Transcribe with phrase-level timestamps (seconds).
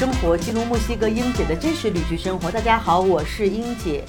[0.00, 2.50] 生活，记录墨西哥英姐的真实旅居生活。
[2.50, 4.02] 大家好，我是英姐。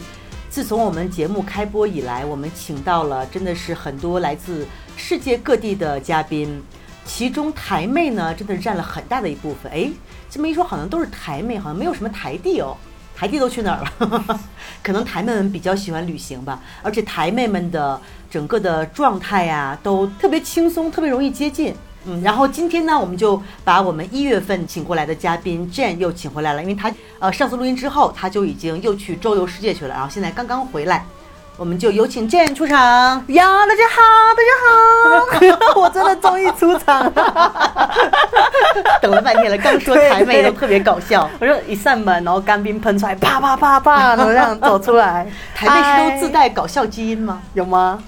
[0.49, 4.65] 自从我们节目开播以来，我们请到了真的是很多来自
[4.95, 6.63] 世界各地的嘉宾，
[7.03, 9.69] 其中台妹呢，真的是占了很大的一部分。
[9.69, 9.91] 哎，
[10.29, 12.77] 这么一说，好像都是台妹，好像没有什么台弟哦。
[13.13, 14.39] 台弟都去哪儿了？
[14.81, 17.99] 可能台妹们比较喜欢旅行吧，而且台妹们的
[18.29, 21.75] 整个的状态呀，都特别轻松，特别容易接近。
[22.05, 31.05] 嗯，然后今天呢，我们就把我们一月份请过来的嘉宾 Jane 又请回来了，因为他呃上次录音之后，他就已经又去周游世界去了，然后现在刚刚回来，
[31.57, 32.77] 我们就有请 Jane 出场。
[33.27, 34.01] 呀，大家好，
[34.33, 34.41] 大
[35.51, 37.11] 家好， 我真的终于出场了，
[38.99, 45.27] 等了半天了，刚说台妹都特别搞笑，我说一扇门，然后干冰喷出来，啪啪啪啪，然后这样走出来。
[45.53, 47.41] 台妹是都自带搞笑基因吗？
[47.53, 48.01] 有吗？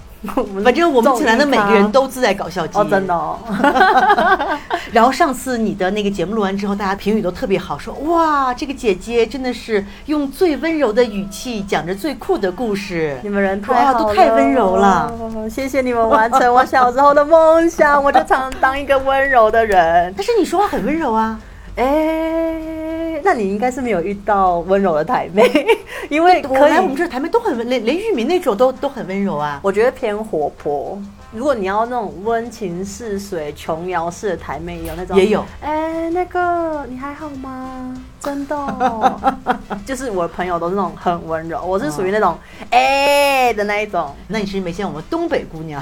[0.63, 3.39] 反正我们请来的每个人都自带搞笑基因，哦，真的哦。
[4.91, 13.17] 然后上次你的那个节目录完之后，大家评语都特别好，说哇，这个姐姐真的是用最温柔的语气讲着最酷的故事。
[13.23, 15.11] 你们人太好都太温柔了，
[15.49, 20.13] 谢谢你们完成我小时候的梦想，我就想当一个温柔的人。
[20.17, 21.39] 但是你说话很温柔啊。
[21.75, 25.43] 哎，那你应该是没有遇到温柔的台妹，
[26.09, 29.59] 因为可来我们这台妹都很温，连连玉米那种都都很温柔啊。
[29.63, 31.01] 我觉得偏活泼。
[31.31, 35.43] 如果你要那种温情似水、琼瑶式的台妹，有那种也有。
[35.61, 37.91] 哎，那个你还好吗？
[38.19, 39.19] 真的，
[39.83, 42.37] 就是我的朋友都是那种很温柔，我是属于那种
[42.69, 44.13] 哎的那一种。
[44.27, 45.81] 那你是没见我们东北姑娘？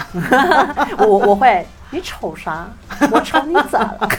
[0.99, 2.69] 我我会，你瞅啥？
[3.11, 4.09] 我瞅你咋了？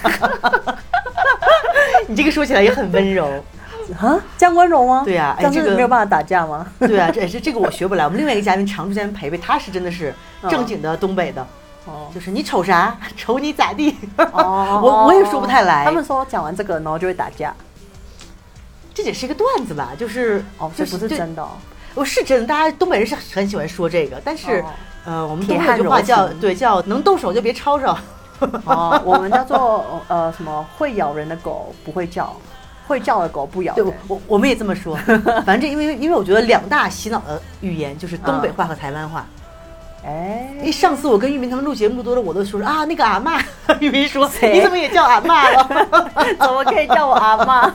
[2.08, 3.28] 你这个说起来也很温柔
[3.98, 5.03] 啊，这样温柔吗？
[5.05, 6.66] 对呀，哎，这个没有办法打架吗？
[6.78, 8.04] 对啊，这这这个我学不来。
[8.04, 10.15] 我们另外一个嘉宾常驻嘉宾培培，他是真的是
[10.49, 11.47] 正经的东北的，
[11.84, 12.97] 哦，就是你瞅啥？
[13.16, 13.97] 瞅你咋地？
[14.16, 15.84] 哦， 我我也说不太来。
[15.84, 17.53] 他们说讲完这个，然后就会打架，
[18.94, 19.91] 这也是一个段子吧？
[19.98, 21.47] 就是哦，这不是真的，
[21.94, 22.47] 我是真的。
[22.47, 24.65] 大家东北人是很喜欢说这个，但是
[25.04, 27.98] 呃，我们东北有句话叫对，叫能动手就别吵吵。
[28.66, 32.34] 哦，我们叫做 呃什么会咬人的狗不会叫，
[32.86, 33.75] 会叫的狗不咬。
[33.75, 34.97] 对，我我们也这么说。
[35.47, 39.26] 反正因为因为我觉得两大洗脑的语言就是东北话和台湾话。
[40.04, 43.41] 哎，因为上次我跟玉明他们录节目录多了，我都说啊那个阿妈。
[43.78, 45.69] 玉明说你怎么也叫阿妈了？
[46.41, 47.72] 怎么可以叫我阿妈？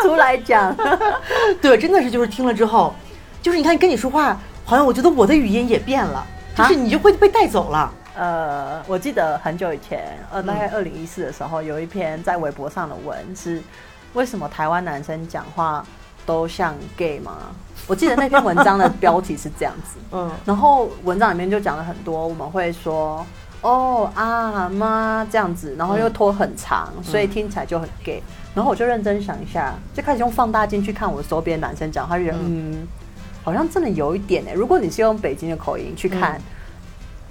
[0.00, 0.72] 出来讲。
[1.60, 2.94] 对，真的是就是听了之后，
[3.42, 6.24] 就是你看跟你说话，好像我觉得我的语音也变了，
[6.56, 7.90] 就是你就会被带走了。
[8.16, 13.60] 呃，我记得很久以前，呃，大概二零一四的时候，有一篇在微博上的文是，
[14.12, 15.84] 为什么台湾男生讲话
[16.24, 17.38] 都像 gay 吗？
[17.88, 23.26] 我记得那篇文章的标题是这样子， 嗯，然后文章里面就讲了很多，我们会说
[23.62, 28.22] 哦啊妈这样子，然后又拖很长，所以听起来就很 gay。
[28.54, 32.86] 然后我就认真想一下，就开始用放大镜去看我周边男生讲话，就觉得嗯，
[33.42, 34.52] 好像真的有一点哎。
[34.52, 36.40] 如果你是用北京的口音去看。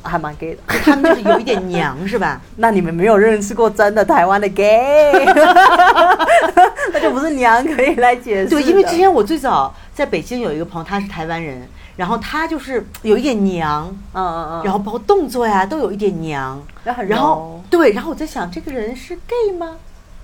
[0.04, 2.40] 还蛮 gay 的，他们就是有一点娘，是吧？
[2.58, 5.12] 那你们没有认识过真的台湾的 gay，
[6.92, 8.50] 那就不是娘可以来解释。
[8.50, 19.78] 对，因为之前我最早在北京有一个朋友，他是台湾人，然后他就是有一点娘，嗯嗯嗯，然后包括动作呀都有一点娘，然后对，然后我在想这个人是 gay 吗？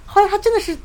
[0.05, 0.77] 后来他真的是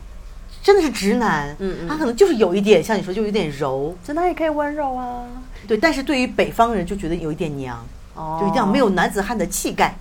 [0.62, 5.25] 真的是直男，嗯嗯，他可能就是有一点像你说，就有点柔，直男也可以温柔啊。
[5.66, 7.84] 对，但是对于北方人就觉得有一点娘。
[8.14, 9.97] 哦，就一定要没有男子汉的气概，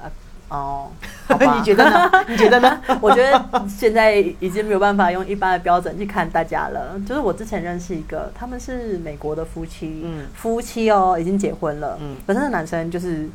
[0.00, 0.06] 啊，
[0.48, 0.90] 哦，
[1.28, 2.10] 你觉得呢？
[2.28, 2.80] 你觉得呢？
[3.00, 7.00] 我觉得现在已经没有办法用一般的标准去看大家了。
[7.08, 13.28] 就是我之前认识一个，他们是美国的夫妻，嗯，夫妻哦，已经结婚了，嗯，本身的男生就是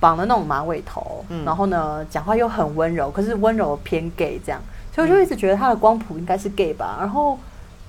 [0.00, 4.60] 绑了那种马尾头，嗯，然后呢，讲话又很温柔，可是温柔偏 gay 这样，
[4.94, 6.96] 所以我就一直觉得他的光谱应该是 gay 吧。
[6.98, 7.38] 然后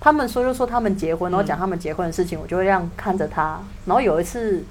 [0.02, 3.58] 他们说就说他们结婚，然后讲他们结婚的事情，我就会这样看着他。
[3.86, 4.64] 然后有一次。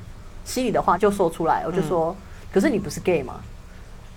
[0.44, 2.14] 心里的话就说出来，我就说，
[2.52, 3.40] 可是你不是 gay 吗？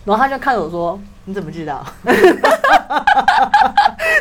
[0.06, 1.86] 然后他就看着我说，你怎么知道？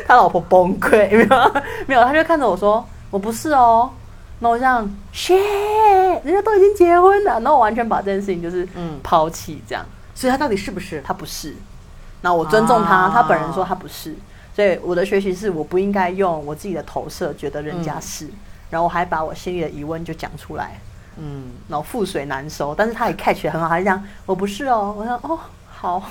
[0.06, 1.54] 他老婆崩溃，没有，
[1.86, 3.90] 没有，他就看着我说，我不是哦。
[4.38, 5.38] 那我这样，shit，
[6.24, 9.84] 人家都已经结婚了，然后我完全把这件事情就是嗯抛弃这样。
[10.14, 11.00] 所以他到底是不是？
[11.04, 11.54] 他不是。
[12.22, 14.14] 那我尊重他，他本人说他不是。
[14.54, 18.28] 所以我的学习是，我不应该用我自己的投射觉得人家是，
[18.70, 20.78] 然后我还把我心里的疑问就讲出来。
[21.18, 25.38] 嗯，然后覆水难收，但是他也 catch 很好，他就讲我不是哦，我说哦
[25.68, 26.10] 好，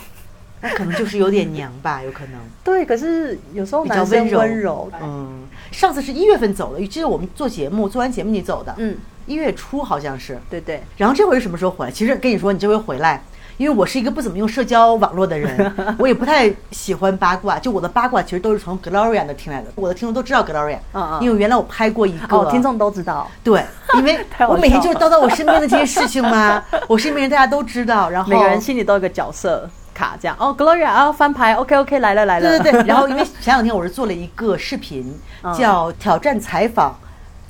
[0.61, 2.39] 那可能就是有点娘吧，有可能。
[2.63, 4.91] 对，可是有时候男生温柔。
[5.01, 8.75] 嗯，上次是一月份走的，记得我们做节目，做完节目你走的。
[8.77, 10.39] 嗯，一月初好像是。
[10.49, 10.83] 对对。
[10.97, 11.91] 然后这回是什么时候回来？
[11.91, 13.23] 其实跟你说，你这回回来，
[13.61, 17.59] 因为我是一个不怎么用社交网络的人， 我也不太喜欢八卦。
[17.59, 23.29] 就我的八卦其实都是从 Gloria 那听来的，我的听众都知道 Gloria，嗯嗯因为原来我拍过一个，哦，听众都知道。
[23.43, 23.63] 对，
[23.93, 24.17] 因为
[24.49, 36.95] 我每天就是叨叨我身边的这些事情嘛，我身边人大家都知道，然后每个人心里都有个角色卡，这样哦，Gloria 啊，翻牌，OK OK，来了来了，对对对，然后因为前两天我是做了一个视频，嗯叫挑战采访。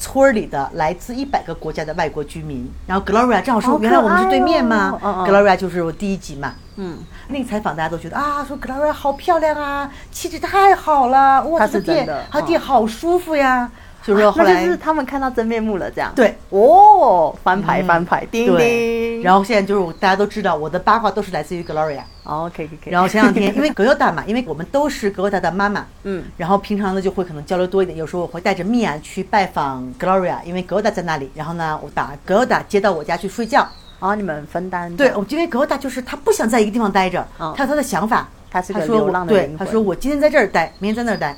[0.02, 5.26] 村儿里的来自一百个国家的外国居民，然后 Gloria 正好说，原来我们是对面嘛、爱哦嗯嗯。
[5.26, 13.70] G l o r i a 就是我第一集嘛，嗯，那个采访大家都觉得啊，说 Gloria 好漂亮啊，气质太好了，哇，她这个店他的，店好舒服呀。
[14.04, 16.12] 所以说后来那就是他们看到真面目了，这样。
[16.16, 19.24] 对哦，翻牌嗯翻牌，叮对，叮。
[19.24, 22.02] 然后现在就是大家都知道我的八卦都是来自于 Gloria。
[22.24, 33.68] 哦，OK OK，然后前两天因为格优达嘛，因为我们都是格优达的妈妈， 嗯然后平常呢就会可能交流多一点，有时候我会带着米娅去拜访 Gloria，因为格优达在那里，然后呢我把格优达接到我家去睡觉。
[34.00, 34.96] 然后你们分担。
[34.96, 38.28] 对，我因为格优达就是他不想在一个地方待着，嗯他有他的想法。
[38.54, 41.38] 他是个流浪的灵，魂对他说我今天在这儿待，明天在那儿待。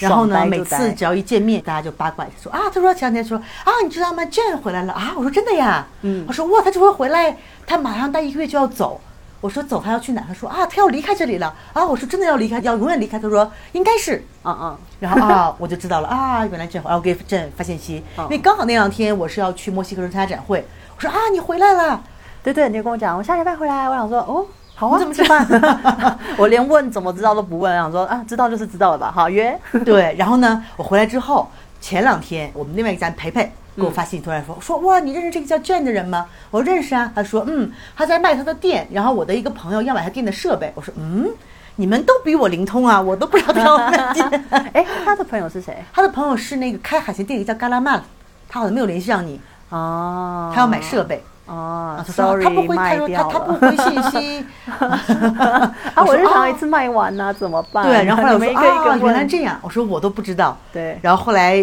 [0.00, 7.36] 然后呢，每次只要一见面，大家就八卦说啊，他说前两天说啊，你知道吗？Jane 回来了啊，我说真的呀，嗯我说哇，他这回回来，
[7.66, 9.00] 他马上待一个月就要走。
[9.40, 10.22] 我说走，他要去哪？
[10.28, 11.82] 他说啊，他要离开这里了啊。
[11.82, 13.18] 我说真的要离开，要永远离开。
[13.18, 14.22] 他说应该是。
[14.44, 20.62] 嗯嗯，然后啊，我就知道了啊，原来这，然后我给朕发信息，嗯因为刚好那两天我是要去墨西哥参加展会，
[20.94, 22.02] 我说啊，你回来了，
[22.42, 23.88] 对对，你就跟我讲，我下礼拜回来。
[23.88, 24.46] 我想说，哦，
[24.80, 25.46] 好啊，怎么吃饭？
[26.38, 29.54] 我连问怎么知道都不问，想说啊，知道就是知道了吧，好约。
[29.84, 31.46] 对，然后呢，我回来之后，
[31.82, 36.24] 前两天我们另外一个家人培培给我发信息，突然说说哇，你认识这个叫 Jane 的人吗？
[36.50, 37.12] 我说认识啊。
[37.14, 40.72] 他说嗯，他在卖他的店，然后我的一个朋友要买他店的设备。
[40.74, 41.28] 我说嗯，
[41.76, 44.44] 你们都比我灵通啊，我都不知道他要卖店。
[44.72, 45.76] 哎，他的朋友是谁？
[45.92, 48.02] 他的朋友是那个开海鲜店的叫嘎拉曼，
[48.48, 49.38] 他好像没有联系上你，
[49.68, 51.22] 哦，他要买设备。
[51.50, 53.24] 哦，sorry，他不会，他他。
[53.28, 54.46] 他不回信息。
[54.70, 57.84] 啊，我说日常哦一次卖完呢，怎么办？
[57.84, 59.24] 对，然后后来我说一个一个啊，原来。
[59.24, 60.56] 这样，我说我都不知道。
[60.72, 61.56] 对，然后后来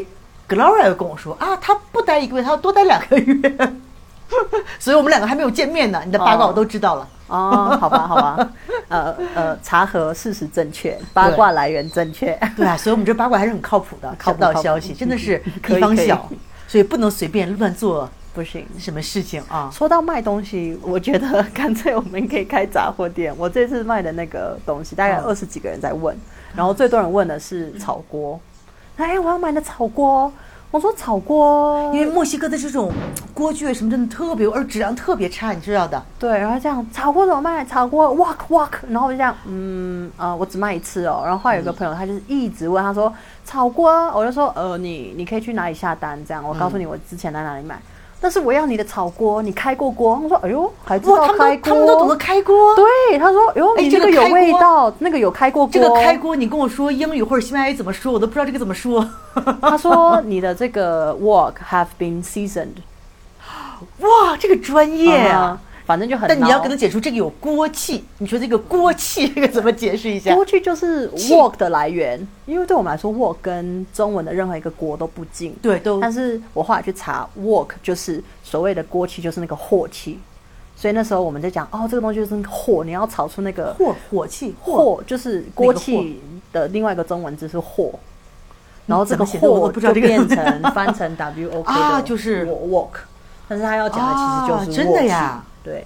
[0.50, 3.56] Gloria 又跟我说啊，他不待一个月，他要多待两个月。
[4.78, 7.08] 所以我们两个还没有见面呢，你的八卦哦我都知道了。
[7.28, 8.50] 哦，好吧，好吧，
[8.90, 12.38] 呃呃，查核事实正确，八卦来源正确。
[12.58, 16.30] 对啊，所以我们这八卦还是很靠谱的，靠谱小道靠谱消息真的是地方小，
[16.68, 18.64] 所以不能随便乱做不行。
[18.78, 19.68] 什么事情啊。
[19.74, 23.34] 说到卖东西，我觉得 干脆我们可以开杂货店。
[23.36, 26.16] 我这次卖的那个东西，大概嗯二十几个人在问，
[26.56, 28.40] 然后最多人问的是炒锅。
[28.98, 30.32] 哎，我要买的炒锅。
[30.70, 32.92] 我说炒锅，因为墨西哥的这种
[33.34, 36.04] 锅具什么真的特别，而质量特别差，你知道的。
[36.20, 37.64] 对，然后这样炒锅怎么卖？
[37.64, 41.22] 炒锅 walk walk，然后我就这样，嗯呃，我只卖一次哦。
[41.24, 43.12] 然后后来有个朋友，他就是一直问，他说
[43.46, 46.20] 炒锅，我就说呃，你你可以去哪里下单？
[46.26, 47.80] 这样我告诉你我之前在哪里买。
[48.20, 50.20] 但是我要你的炒锅，你开过锅？
[50.24, 51.38] 我说哎呦，还知道开锅？
[51.46, 52.76] 们都他们都懂得开锅。
[52.76, 55.72] 对，他说：“哎呦你这个有味道，那个有开过锅。
[55.72, 59.08] 这个开锅，你跟我说英语或者西班牙语怎么说，我都不知道这个怎么说。
[59.62, 62.78] 他说你的这个 work have been seasoned，
[64.00, 65.62] 哇，这个专业啊！
[65.88, 66.28] 啊，反正就很。
[66.28, 70.36] 但你要跟他解释这个有锅气，你说这个锅气这个怎么解释一下？
[70.36, 75.56] 锅气就是 “work” 的来源，因为对我们来说，“work” 跟中文的任何一个锅都不近。
[75.62, 80.20] 对，都但是我后来去查，“work” 就是所谓的锅气，就是那个火气。
[80.76, 86.22] 所以那时候我们在讲，哦，这个东西就是那个火，你要炒出那个火火气火，就是锅气
[86.54, 87.92] 的另外一个中文字是火。
[88.86, 92.90] 然后这个怎么写的我不知道就变成翻成 W O K 啊的就是 walk，
[93.48, 95.86] 但是他要讲的其实就是啊真的呀对，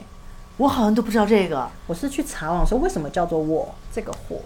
[0.57, 1.67] 我好像都不知道这个。
[1.87, 4.37] 我是去查网说为什么叫做 war 这个火，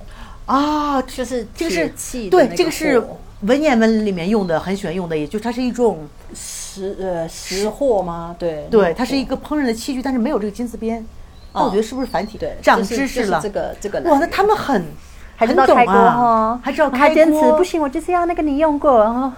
[0.46, 3.06] 啊，就是这个是对那，个这个是
[3.42, 8.34] 文言文里面用的，很喜欢用的，也就它是一种，食呃食货吗？
[8.39, 8.65] 对。
[8.72, 11.06] 对，它是一个烹饪的器具，但是没有这个金字边。
[11.54, 12.38] 那我觉得是不是繁体？
[12.38, 13.42] 对长知识了。
[13.42, 14.86] 就是这个这个哇，那他们很
[15.36, 17.62] 还知很懂道开锅啊，，还知道开锅坚持不。
[17.62, 19.32] 行，我就是要那个你用过，然后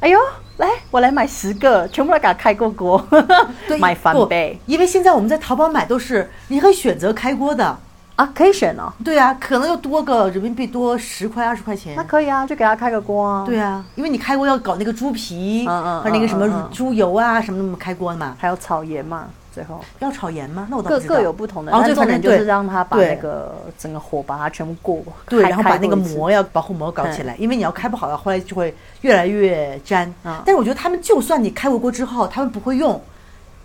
[0.00, 0.18] 哎呦，
[0.56, 3.02] 来我来买十个，全部来给他开过锅，
[3.68, 7.78] 对，买翻倍因为现在我们在淘宝买都是你可以选择开锅的。
[8.16, 12.04] 啊，可以选哦，对啊，可能要多个人民币多十块二十块钱那。
[12.04, 18.36] 可以啊，就给他开个锅啊，对啊，因为你开锅要搞那个猪皮，嗯嗯和那个什么猪油啊什么的开锅嘛。
[18.38, 19.80] 还有草盐嘛，最后。
[19.98, 20.66] 要炒盐吗？
[20.70, 30.06] 那我倒各各有不同的，然后但重点就是让他把那个整个火把它全部过，对，然后把那个，膜要保护膜搞起来，因为你要开不好的话，后来就会越来越粘。
[30.24, 30.40] 嗯。
[30.44, 33.00] 但是我觉得他们就算你开过锅之后，他们不会用，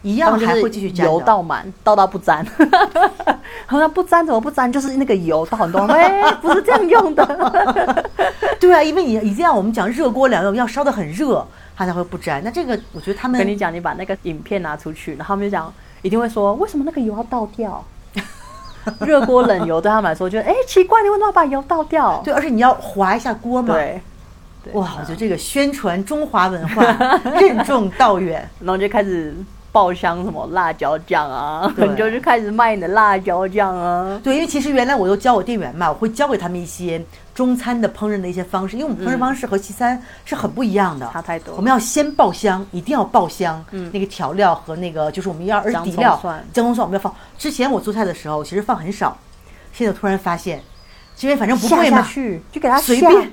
[0.01, 2.45] 一样还会继续粘油倒满，倒到不粘，
[3.65, 4.71] 好像不粘怎么不粘？
[4.71, 7.25] 就是那个油倒很多， 哎，不是这样用的。
[8.59, 11.45] 对啊，因为你一定要我们讲热锅凉油，要烧的很热，
[11.75, 12.43] 它才会不粘。
[12.43, 17.83] 那这个我觉得他们跟你讲，你把那个影片拿出去，然后他们就讲，一定会说，为什么那个油要倒掉？
[19.01, 22.21] 热锅冷油对他们来说，觉得哎、奇怪，你为什么要把油倒掉？
[22.23, 23.73] 对，而且你要划一下锅嘛。
[23.73, 23.99] 对，
[24.63, 26.83] 对哇，我觉得这个宣传中华文化
[27.39, 28.47] 任重道远。
[28.59, 29.33] 然后就开始
[29.75, 34.17] 爆香什么辣椒酱啊，就去开始卖你的辣椒酱啊。
[34.23, 37.03] 对，因为其实原来我都教我店员嘛，我会教给他们一些
[37.33, 46.17] 中餐的烹饪的一些方式，因为我们烹饪方式和西餐是很不一样的，差太多我们要先爆香，一定要爆香，嗯，那个调料和那个就是我们要而姜底料
[46.53, 47.13] 姜葱蒜我们要放。
[47.37, 49.17] 之前我做菜的时候其实放很少，
[49.73, 50.63] 现在突然发现，
[51.19, 52.07] 因为反正不下贵嘛，
[52.49, 53.29] 就给他随便。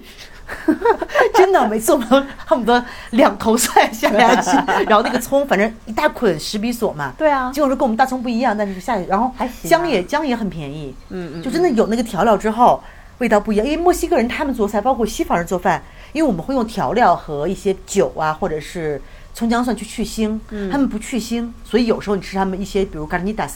[1.34, 4.50] 真的，每次我们都恨不得两头蒜下下去，
[4.88, 7.12] 然后那个葱，反正一大捆十比索嘛。
[7.18, 12.82] 对啊结果说跟我们大葱不一样，但是下去，然后还行啊姜也姜也很便宜，嗯嗯就真的有那个调料之后，
[13.18, 13.66] 味道不一样。
[13.66, 15.82] 因为墨西哥人他们做菜，包括西方人做饭，
[16.12, 19.00] 因为我们会用调料和一些酒啊，或者是
[19.34, 23.52] 葱姜蒜去去腥，嗯他们不去腥，所以有时候你吃他们一些，比如 garnitas，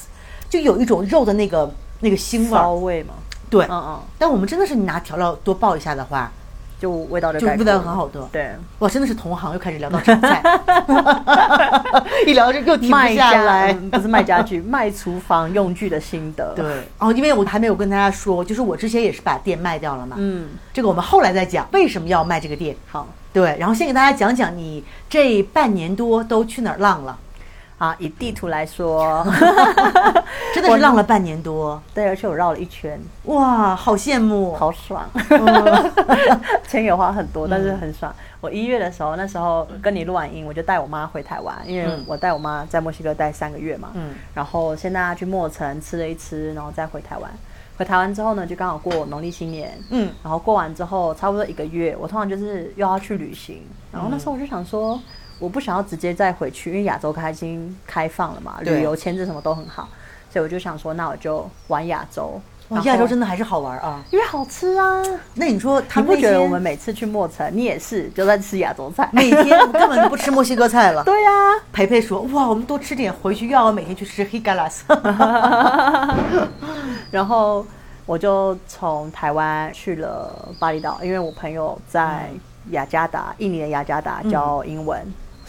[0.49, 2.75] 就有一种肉的那个那个腥味骚。
[2.75, 3.15] 味嘛，
[3.51, 6.31] 对，嗯嗯，但我们真的是你拿调料多爆一下的话，
[6.79, 10.43] 就味道就就味道很好的对，哇，真的是同行，又开始聊到炒菜，
[12.27, 13.73] 一聊就又停卖不下家来。
[13.73, 16.65] 嗯不是卖家具， 卖厨房用具的心得。，对，
[16.99, 22.77] 哦，因为我还没有跟大家说，就是我之前也是把店卖掉了嘛，嗯，这个我们后来再讲为什么要卖这个店。
[22.91, 23.07] 好。
[23.33, 27.19] 对，然后先给大家讲讲你这半年多都去哪儿浪了，
[27.79, 29.23] 啊，以地图来说，
[30.55, 35.93] 真的是浪了半年多，对，而且我绕了一圈，哇，好羡慕，好爽，嗯。
[36.67, 38.13] 钱也花很多，但是很爽。
[38.41, 44.15] 我一月的时候，那时候跟你录完音，我就带我妈回台湾，因为嗯我带我妈在墨西哥待三个月嘛，嗯。
[44.35, 47.31] 然后先带她去墨城吃了一吃，然后再回台湾。
[47.79, 54.99] 回台湾之后呢，就刚好过农历新年，嗯，然后过完之后差不多一个月，我通常就是又要去旅行，然后那时候我就想说，
[55.39, 59.89] 我不想要直接再回去，因为亚洲开已经开放了嘛，旅游签证什么都很好，
[60.31, 62.41] 所以我就想说，那我就玩亚洲。
[62.71, 64.03] 哇，亚洲真的还是好玩啊。
[64.11, 65.01] 因为好吃啊！
[65.35, 69.09] 那你说他你不觉得我们每次去墨城，你也是就在吃亚洲菜？
[69.13, 71.03] 每天根本就不吃墨西哥菜了？
[71.07, 71.31] 对呀、
[71.73, 74.81] 培培说：“哇，我们多吃点，回去又要每天去吃黑 galas。
[77.13, 77.65] 然后
[78.05, 82.29] 我就从台湾去了巴厘岛，因为我朋友在
[82.73, 85.01] 雅加达，印尼的雅加达教英文，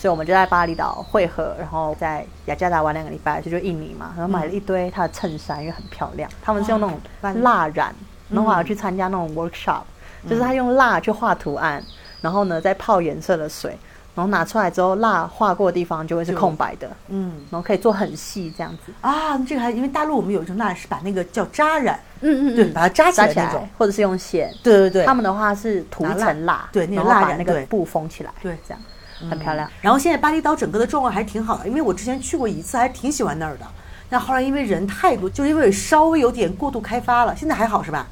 [0.08, 7.94] 所以我们就在巴厘岛汇合，然后在雅加达玩两个礼拜，这就印尼嘛，然后买了一堆他的衬衫，因为很漂亮，他们是用那种哇蜡染，
[8.30, 9.82] 然后我还要去参加那种 workshop，、
[10.30, 11.84] 就是他用蜡去画图案，
[12.22, 13.78] 然后呢再泡颜色的水。
[14.16, 18.92] 然后拿出来之后，蜡画过的地方就会是空白的，”嗯然后可以做很细这样子。
[19.02, 24.52] 啊，这个还因为大陆我们有一种蜡是把那个叫扎染，嗯嗯对，把它扎起来那种。，或者是用线。
[24.64, 28.82] 对对对，他们的话是涂层蜡，对那个然后把那个布封起来，对这样
[29.30, 29.70] 很漂亮。
[29.82, 33.66] 然后现在巴厘岛整个的状况还是挺好的，因为我之前去过一次，还挺喜欢那儿的。
[34.10, 38.08] 但后来因为人太多，就是因为稍微有点过度开发了，现在还好是吧？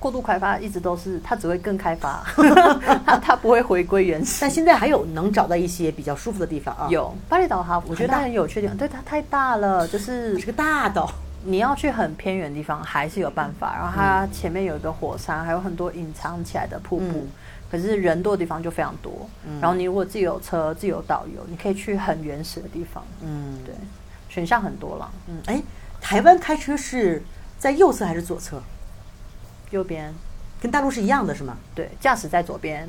[0.00, 2.24] 过度开发一直都是，它只会更开发，
[3.06, 4.50] 它它不会回归原始但。
[4.50, 11.12] 现在还有能找到一些比较舒服的地方啊。，有巴厘岛哈，我觉得它很有缺点，对它太大了，就是 是个大岛。
[11.44, 13.74] 你要去很偏远的地方还是有办法。
[13.76, 17.04] 然后它前面有一个火山，还有很多隐藏起来的瀑布。
[17.04, 17.28] 嗯
[17.70, 23.04] 可是人多的地方就非常多，然后你如果自己有车、自己有导游，你可以去很原始的地方。
[23.22, 23.74] 嗯，对，
[24.28, 25.10] 选项很多了。
[25.28, 25.62] 嗯，哎，
[26.00, 27.22] 台湾开车是
[27.58, 28.60] 在右侧还是左侧？
[29.70, 30.12] 右边
[30.60, 31.56] 跟大陆是一样的是吗？
[31.74, 32.88] 对，驾驶在左边，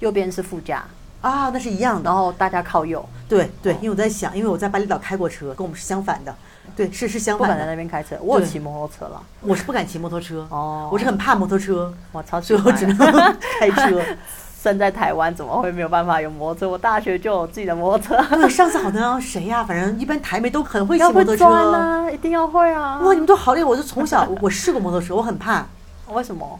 [0.00, 0.84] 右边是副驾，
[1.20, 2.02] 啊，那是一样的。
[2.04, 6.34] 然后大家靠右，对对，因为我在想，因为我在巴厘岛开过车，跟我们是相反的。
[6.76, 7.72] 对，是是相不敢在反的。
[7.72, 8.16] 那边开车。
[8.20, 12.96] 我有骑摩托车了，我是不敢骑摩托车，哦我是很怕摩托车，我超喜所以我只能
[13.60, 14.02] 开车。
[14.60, 16.68] 生在台湾，怎么会没有办法有摩托车？
[16.68, 21.36] 我大学就有自己的摩托车，对， 上次好像谁呀、反正一般台媒都很会骑摩托车。
[21.36, 22.98] 钻啊，一定要会啊。
[22.98, 23.64] 哇，你们都好厉害！
[23.64, 25.64] 我就从小我我试过摩托车，我很怕。
[26.08, 26.58] 为什么？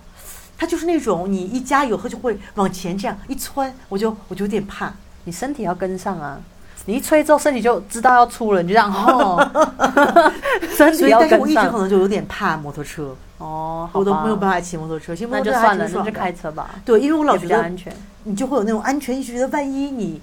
[0.59, 4.93] 它就是那种你一加油后就会往前这样一窜，我就我就有点怕。
[5.25, 6.39] 你身体要跟上啊！
[6.87, 9.37] 你一吹之后，身体就知道要出了，你就这样哦，
[10.75, 11.79] 身 所以，但是我一直可。
[11.79, 15.15] 能就有点怕摩托车，哦，好我都没有办法骑摩托车。
[15.15, 17.95] 骑摩那托车还就算了，那就开车吧，对，因为我老觉得安全。
[18.25, 20.21] 你就会有那种安全意识，觉得万一你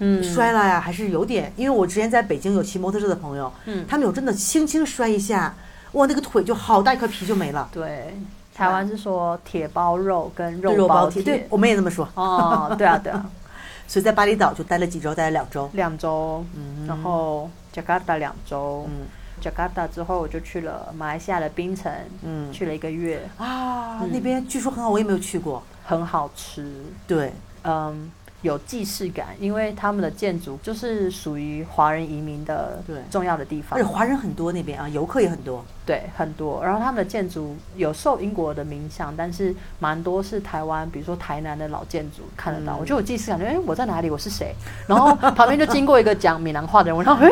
[0.00, 1.52] 嗯摔了呀，还是有点。
[1.56, 5.54] 因为我之前在北京有骑摩托车的朋友，嗯他们有真的轻轻摔一下，
[5.92, 7.68] 哇，那个腿就好大一块皮就没了。
[7.72, 8.18] 对，
[8.58, 12.08] 台湾是说铁包肉跟肉包铁，对，我们也这么说。
[12.16, 13.24] 哦，对啊，对啊，
[13.86, 15.70] 所以在巴厘岛就待了几周，待了两周。
[15.74, 16.44] 两周，
[16.84, 19.06] 然后加卡达两周，嗯。
[19.40, 21.92] 加卡达之后我就去了马来西亚的槟城，
[22.24, 22.52] 嗯。
[22.52, 25.62] 去了一个月，啊，那边据说很好，我也没有去过。
[25.84, 26.84] 很好吃。
[27.06, 28.10] 对，嗯，
[28.42, 35.64] 有既视感，因为他们的建筑就是属于华人移民的对重要的地方而且，华人很多那边啊，游客也很多。
[35.84, 36.62] 对，很多。
[36.62, 42.76] 然后他们的建筑有受英国的影响，但是蛮多是台湾，比如说台南的老建筑看得到。
[42.76, 44.08] 嗯我就有既视感，觉得哎，我在哪里？
[44.08, 44.54] 我是谁？
[44.86, 47.28] 然后旁边就经过一个讲闽南话的人，我说哎，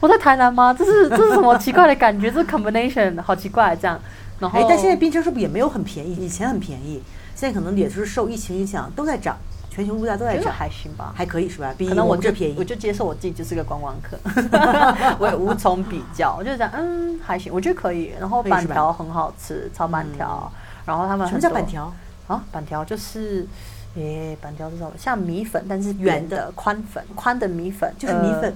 [0.00, 0.74] 我在台南吗？
[0.76, 2.30] 这是这是什么奇怪的感觉？
[2.32, 4.00] 这 combination 好奇怪，这样。
[4.40, 6.16] 然后哎，但现在槟城是不是也没有很便宜？
[6.16, 7.02] 以前很便宜，
[7.36, 9.36] 现在可能也是受疫情影响都在涨，
[9.78, 11.12] 全球物价都在涨，还行吧。
[11.14, 11.72] 还可以是吧？
[11.78, 12.56] 比可能我这便宜。
[12.58, 14.18] 我就接受我自己就是个观光客，
[15.20, 18.12] 我也无从比较，我就讲嗯还行，我觉得可以。
[18.18, 20.50] 然后板条很好吃，炒板条，
[20.84, 21.92] 然后他们什么叫板条？
[22.26, 22.42] 啊？
[22.50, 23.46] 板条就是，
[23.94, 24.90] 诶，板条是什么？
[24.98, 28.52] 像米粉，但是圆圆的宽粉，宽的米粉就是米粉呃，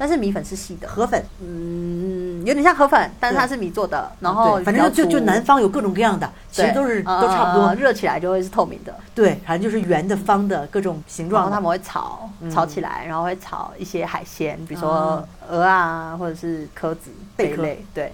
[0.00, 7.66] 但是米粉是细的，河粉，嗯，有点像河粉，但是它是米做的，然后反正就就南方有各种各样的，其实都是呃都差不多。
[7.66, 7.74] 呃。
[7.74, 11.42] 热起来就会是透明的，对，反正就是圆的、方的各种形状。
[11.42, 12.50] 然后他们会炒嗯。
[12.50, 18.10] 炒起来，然后会炒一些海鲜，比如说啊鹅啊，或者是壳子贝类，对，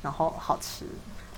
[0.00, 0.86] 然后好吃。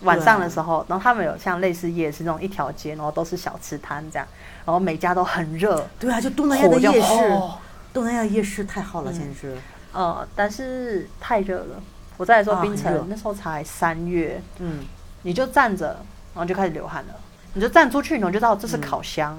[0.02, 4.24] 晚上的时候，然后他们有像类似夜市那种一条街，然后都是小吃摊这样，
[4.64, 7.58] 然后每家都很热，对啊，就东南亚的夜市，哦。
[7.92, 9.14] 东南亚夜市太好了，嗯。
[9.14, 9.40] 简直。
[9.40, 9.56] 是。
[9.98, 11.82] 呃，但是太热了。
[12.16, 14.84] 我再来说槟啊很热城，那时候才三月，嗯，
[15.22, 15.86] 你就站着，
[16.34, 17.14] 然后就开始流汗了。
[17.54, 19.36] 你就站出去，你就知道这是嗯烤箱，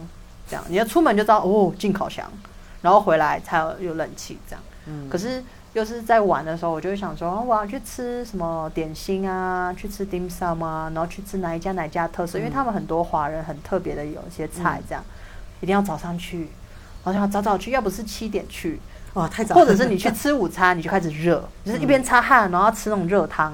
[0.50, 2.30] 这样你要出门就知道哦，进烤箱，
[2.82, 4.62] 然后回来才有有冷气这样。
[4.88, 15.02] 嗯可是又是在玩的时候，我就会想说，哦我要去吃什么点心啊，去吃 dim sum 啊，然后去吃哪一家哪一家特色，因为他们很多华人很特别的有一些菜，这样、
[15.62, 16.50] 一定要早上去，
[17.06, 18.80] 然后要早早去，要不是七点去，
[19.14, 19.56] 哇，太早。
[19.56, 23.54] 或者是你去吃午餐，你就开始热，就是一边擦汗，然后吃那种热汤。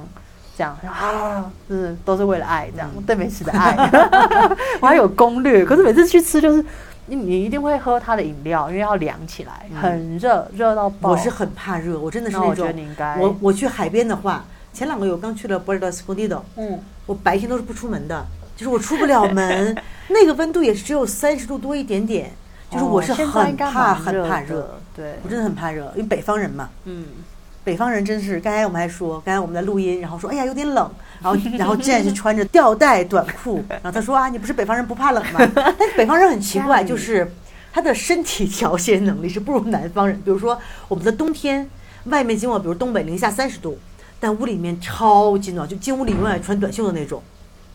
[0.57, 3.75] 这样啊，就是都是为了爱，这样、对美食的爱。
[4.79, 6.63] 我还有攻略，可是每次去吃就是
[7.08, 11.10] 你你一定会喝他的饮料，因为要凉起来，很热，热到爆。
[11.10, 12.82] 我是很怕热，我真的是那那我觉得种。
[12.82, 18.25] 你应该，我我去海边的话，前两个月我刚去了 Puerto Escondido，嗯，我白天都是不出门的，
[18.56, 19.77] 就是我出不了门，
[20.08, 22.32] 那个温度也是只有三十度多一点点，
[22.71, 27.05] 就是我是很该怕很怕热，，对我，真的很怕热，因为北方人嘛，嗯，
[27.63, 30.89] 北方人真是，刚才我们还说，刚才我们在录音，然后说，哎呀有点冷，
[31.21, 35.39] 然后然后 Jen 是穿着吊带短裤， 然后他说啊，你不是北方人不怕冷吗？
[35.77, 37.29] 但是北方人很奇怪，就是
[37.73, 40.15] 他的身体调节能力是不如南方人。
[40.21, 41.69] 比如说我们的冬天，
[42.05, 43.77] 外面尽管比如东北零下三十度，
[44.19, 47.21] 但屋里面超级暖，就进屋里永远穿短袖的那种，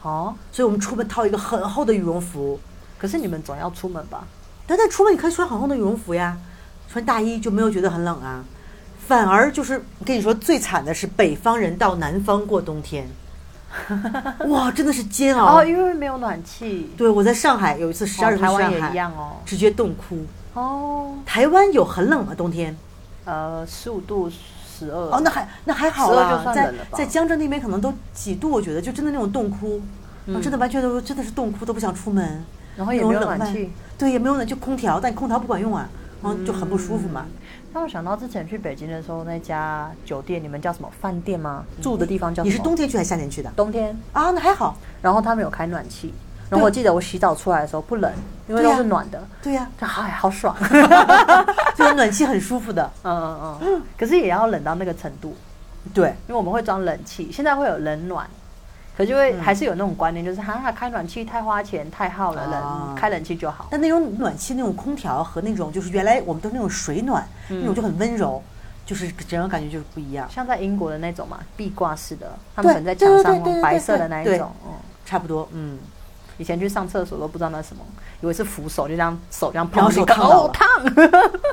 [0.02, 2.58] 哦，所以我们出门套一个很厚的羽绒服。
[2.96, 4.24] 可是你们总要出门吧？
[4.66, 6.38] 但在出门你可以穿很厚的羽绒服呀，
[6.90, 8.44] 穿大衣就没有觉得很冷啊。
[9.06, 13.08] 反而就是我跟你说，最惨的是北方人到南方过冬天，
[14.48, 15.58] 哇，真的是煎熬。
[15.58, 19.36] 哦，因为没有暖气，对，我在上海有一次十二哦月份台湾也一上海，样哦。
[19.44, 20.24] 直接冻哭。
[20.54, 22.32] 哦，台湾有很冷吗？
[22.36, 22.76] 冬天？
[23.24, 24.96] 呃，十五度、十二。
[24.96, 29.80] 哦，那还那还好12啦，在在江浙那边可能都几度，我觉得就真的那种冻哭，
[30.26, 32.44] 嗯啊真的完全都真的是冻哭，都不想出门。
[32.76, 33.72] 然后也没有暖气。
[33.98, 35.88] 对，也没有暖，就空调，但空调不管用啊，
[36.22, 37.26] 然后就很不舒服嘛。
[37.72, 41.64] 让我想到之前去北京的时候，那家酒店，你们叫什么饭店吗？
[41.80, 42.50] 住的地方叫什么？
[42.50, 43.50] 你是冬天去还是夏天去的？
[43.56, 44.76] 冬天，啊，那还好。
[45.00, 46.12] 然后他们有开暖气，
[46.48, 48.12] 然后我记得我洗澡出来的时候不冷，
[48.48, 50.56] 因为都是暖的，对呀、这哎好爽。
[51.76, 52.90] 这个暖气很舒服的。
[53.04, 55.36] 嗯嗯嗯，可是也要冷到那个程度，
[55.94, 58.28] 对，因为我们会装冷气，现在会有冷暖，
[59.00, 63.66] 可就会、嗯还是有那种观念，就是哈哈开暖气太花钱太耗了，冷、啊开冷气就好。
[63.70, 68.42] 但那种暖气那种空调和那种就是原来我们都是那种水暖，那种就很温柔，
[68.84, 70.28] 就是整个感觉就是不一样。
[70.30, 74.52] 像在英国的那种嘛，壁挂式的，他们对可能在墙上白色的那对一种。
[74.66, 74.72] 嗯，
[75.06, 75.78] 差不多，嗯，
[76.40, 77.82] 以前去上厕所都不知道那是什么，
[78.22, 80.68] 以为是扶手，就这样手这样碰那个手烫到了哦烫，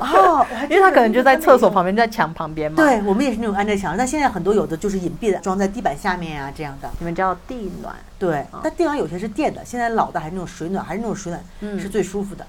[0.00, 1.78] 哦，因为他可能就在厕所旁。
[1.78, 6.90] 旁边，在墙旁边嘛。，对我们也是那种安在墙上，但现在很多有的就是隐蔽的，装在地板下面啊这样的。
[6.98, 7.94] 你们叫地暖。
[8.18, 12.44] 对，但地暖有些是电的，现在老的还是那种水暖，还是那种水暖、嗯是最舒服的。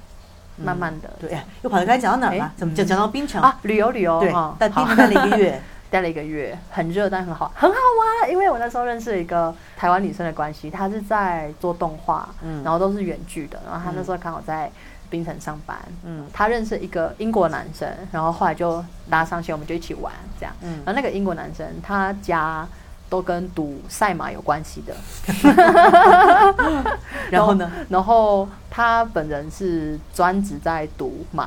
[0.58, 2.52] 慢慢的对，哎又跑到刚才讲到哪儿了哎？
[2.58, 3.40] 怎么讲讲到冰城？
[3.42, 8.32] 啊，旅游旅游对哈，，在槟城待了一个月， 待了一个月，很热但很好，很好玩。
[8.32, 12.64] 因为我那时候认识了一个台湾女生的关系，她是在做动画，嗯。
[12.64, 14.72] 然后都是远距的，然后她那时候刚好在
[15.10, 16.28] 槟城上班，嗯。
[16.32, 20.54] 她认识一个英国男生，然后后来就拉上线，我们就一起玩这样。
[20.62, 20.82] 嗯。
[20.86, 22.68] 然后那个英国男生他家
[23.10, 24.96] 都跟赌赛马有关系的，
[27.32, 27.72] 然后呢？
[27.90, 31.46] 然后他本人是专职在赌马，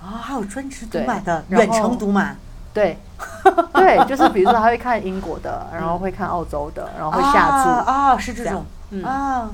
[0.00, 1.04] 啊，还有专职赌对。
[1.04, 2.36] 马的远程赌马，
[2.74, 2.98] 对，
[3.72, 7.70] 对，就是比如说他会看英国的，然后会看澳洲的，然后会下注。
[7.70, 9.48] 啊啊，是这种嗯啊，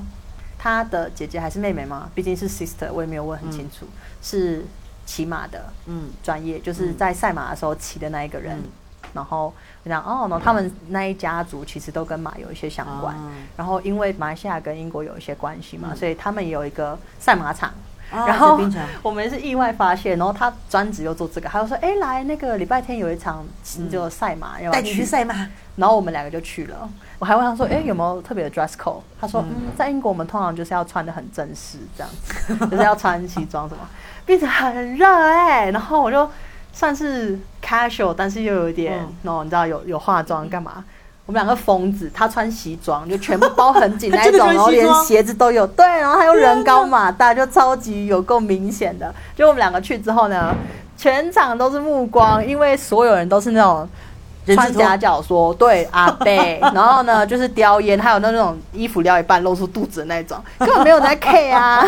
[0.57, 2.09] 他的姐姐还是妹妹吗？
[2.15, 3.85] 毕竟是 sister，我也没有问很清楚。
[4.21, 4.65] 是
[5.05, 8.57] 骑马的嗯专业，就是在赛马的时候骑的那一个人。
[8.57, 8.63] 嗯
[9.13, 9.53] 然后
[9.83, 13.13] 我想哦，然后他们那一家族其实都跟马有一些相关。
[13.13, 17.73] 啊然后因为马来西亚跟英国有一些关系嘛，嗯所以他们也有一个赛马场。
[18.11, 18.59] 啊然后
[19.01, 23.45] 我们是意外发现，然后他专职又做这个，他就说：“哎，来那个礼拜天有一场
[23.89, 25.33] 就赛马，要不要带你去赛马，
[25.77, 26.89] 然后我们两个就去了。
[27.19, 33.81] 我还问他说：“哎，有没有特别的 dress code？” 他说：“嗯，在英国我们通常就是要穿的很正式，这样子， 就是要穿西装什么，
[34.25, 36.29] 并且很热哎、然后我就
[36.73, 40.83] 算是 casual，但是又有一点嗯，然后你知道有有化妆干嘛？
[41.31, 49.15] 我们两个疯子，他穿西装就全部包很紧 那一种，然后连鞋子都有，对，然后还有人高马 大，就超级有够明显的。
[49.33, 50.53] 就我们两个去之后呢，
[50.97, 53.87] 全场都是目光，因为所有人都是那种。
[54.55, 61.85] 穿夹脚说对阿贝，然后呢就是叼烟，还有那种衣服撩一半露出肚子的那种，根本没有在 K 啊。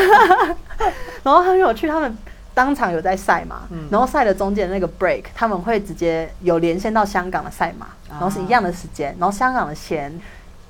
[1.24, 2.16] 然后很有趣，他们
[2.54, 10.14] 当场有在赛马，嗯然后赛的中间那个 break，他们会直接有连线到香港的赛马，然后是一样的时间，然后香港的钱，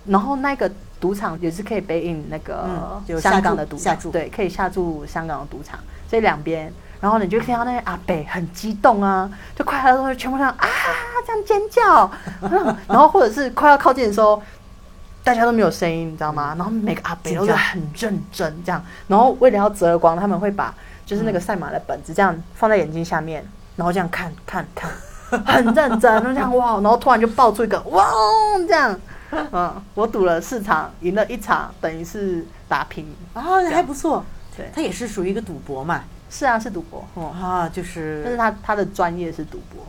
[0.06, 0.70] 然后那个
[1.00, 6.72] 赌场也是可以 b in 那个香港的赌场，对，可以下注香港的赌场，所以两边。
[7.02, 10.66] 然后你就听到那些阿北很激动啊，就快乐的时候全部这样啊
[11.28, 12.10] 这样尖叫，
[12.42, 14.42] 嗯 然后或者是快要靠近的时候，
[15.22, 16.56] 大家都没有声音，你知道吗？
[16.58, 20.74] 然后每个阿北都是很认真这样，然后为了要遮光，他们会把
[21.06, 24.90] 就是那个赛马的本子这样放在眼睛下面，然后这样看看看，
[25.46, 28.10] 很认真，就这样哇， 然后突然就爆出一个哇
[28.68, 29.00] 这样，
[29.52, 34.24] 嗯，我赌了四场，赢了一场，等于是打平，啊，那还不错。
[34.56, 34.70] 对。
[34.74, 39.86] 它也是属于一个赌博嘛，是啊，是赌博，哦、啊，就是但是是他他的专业是赌博，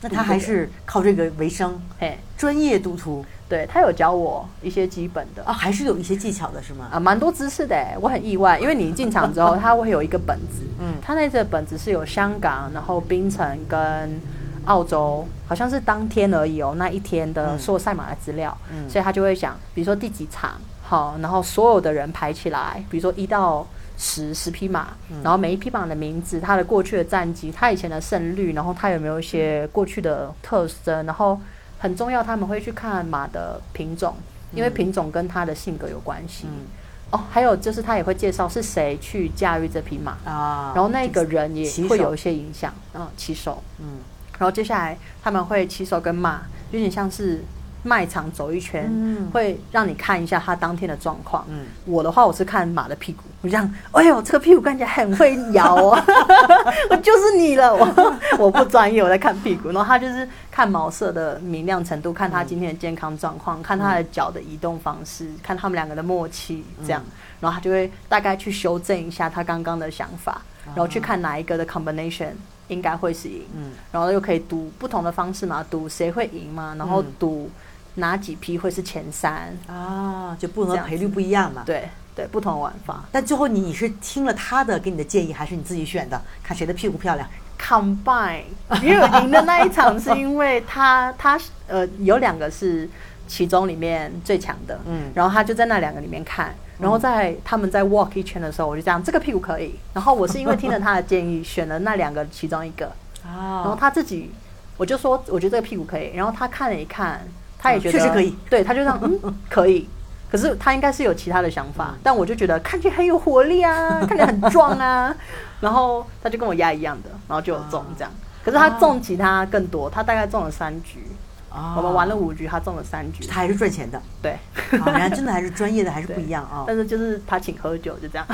[0.00, 6.88] 那他还是靠这个为生，嘿，专业赌徒对他有教我一些基本的啊，还是有一些技巧的，是吗？
[6.92, 14.20] 啊，蛮多知识的哎，我很意外，因为你一进场之后， 他会有一个本子，嗯他那个本子是有香港，然后槟城跟
[14.64, 23.66] 澳洲，好像是当天而已哦，那一天的嗯所有赛马的资料，嗯所以他就会讲，比如说第几场，好，然后所有的人排起来，比如说一到。
[23.98, 31.40] 十十匹马，嗯然后每一匹马的名字，它的过去的战绩，它以前的胜率，然后它有没有一些过去的特征，然后
[31.78, 34.16] 很重要，他们会去看马的品种，
[34.52, 36.46] 因为品种跟它的性格有关系。
[36.46, 36.66] 嗯。
[37.12, 43.62] 哦，还有就是他也会介绍是谁去驾驭这匹马，啊，然后那个人也会有一些影响，嗯，骑手。
[43.78, 43.98] 嗯。
[44.38, 47.44] 然后接下来他们会骑手跟马，有点像是
[47.86, 49.30] 卖场走一圈，嗯。
[49.30, 51.46] 会让你看一下他当天的状况。
[51.48, 51.66] 嗯。
[51.84, 55.96] 我的话，我是看马的屁股，我这样，哎呦，这个屁股看起来很会摇哦，
[56.90, 67.02] 我就是你了， 我我不专业，我在看屁股，然后他就是看毛色的明亮程度，看他今天的健康状况，看他的脚的移动方式，看他们两个的默契，这样，
[67.40, 72.30] 然后他就会大概去修正一下他刚刚的想法，然后去看哪一个的 combination
[72.68, 73.72] 应该会是赢，嗯。
[73.92, 77.12] 然后又可以赌不同的方式嘛，赌谁会赢嘛，然后嗯。
[77.18, 77.50] 赌
[77.96, 81.62] 哪几批会是前三，啊，就不同的赔率不一样嘛。
[81.66, 83.04] 对对，不同玩法。
[83.12, 86.20] 但最后你你是听了他的给你的建议，还是你自己选的？
[86.42, 87.28] 看谁的屁股漂亮
[87.60, 88.42] ？combine，
[88.82, 92.88] 因为我赢的那一场是因为他 他呃有两个是
[93.26, 102.86] 其中里面最强的，嗯嗯，然后他就在那两个里面看，然后在他们在 walk 一圈的时候，我就这样这个屁股可以，然后我是因为听了他的建议选了那两个其中一个，
[103.24, 104.30] 啊然后他自己
[104.76, 107.26] 我就说我觉得这个屁股可以，然后他看了一看，
[107.58, 109.88] 他也觉得确实可以，对，他就这样嗯 可以。
[110.28, 115.14] 可是他应该是有其他的想法，但我就觉得看起来很有活力啊， 看起来很壮啊，
[115.60, 118.10] 然后他就跟我压一样的，然后就有中这样。
[118.44, 121.06] 可是他中其他更多，他大概中了三局，
[121.48, 124.32] 啊我们玩了五局，他中了三局，他还是赚钱的，对。
[124.80, 126.64] 啊，人家真的还是专业的，还是不一样啊。
[126.68, 128.26] 但是就是他请喝酒就这样，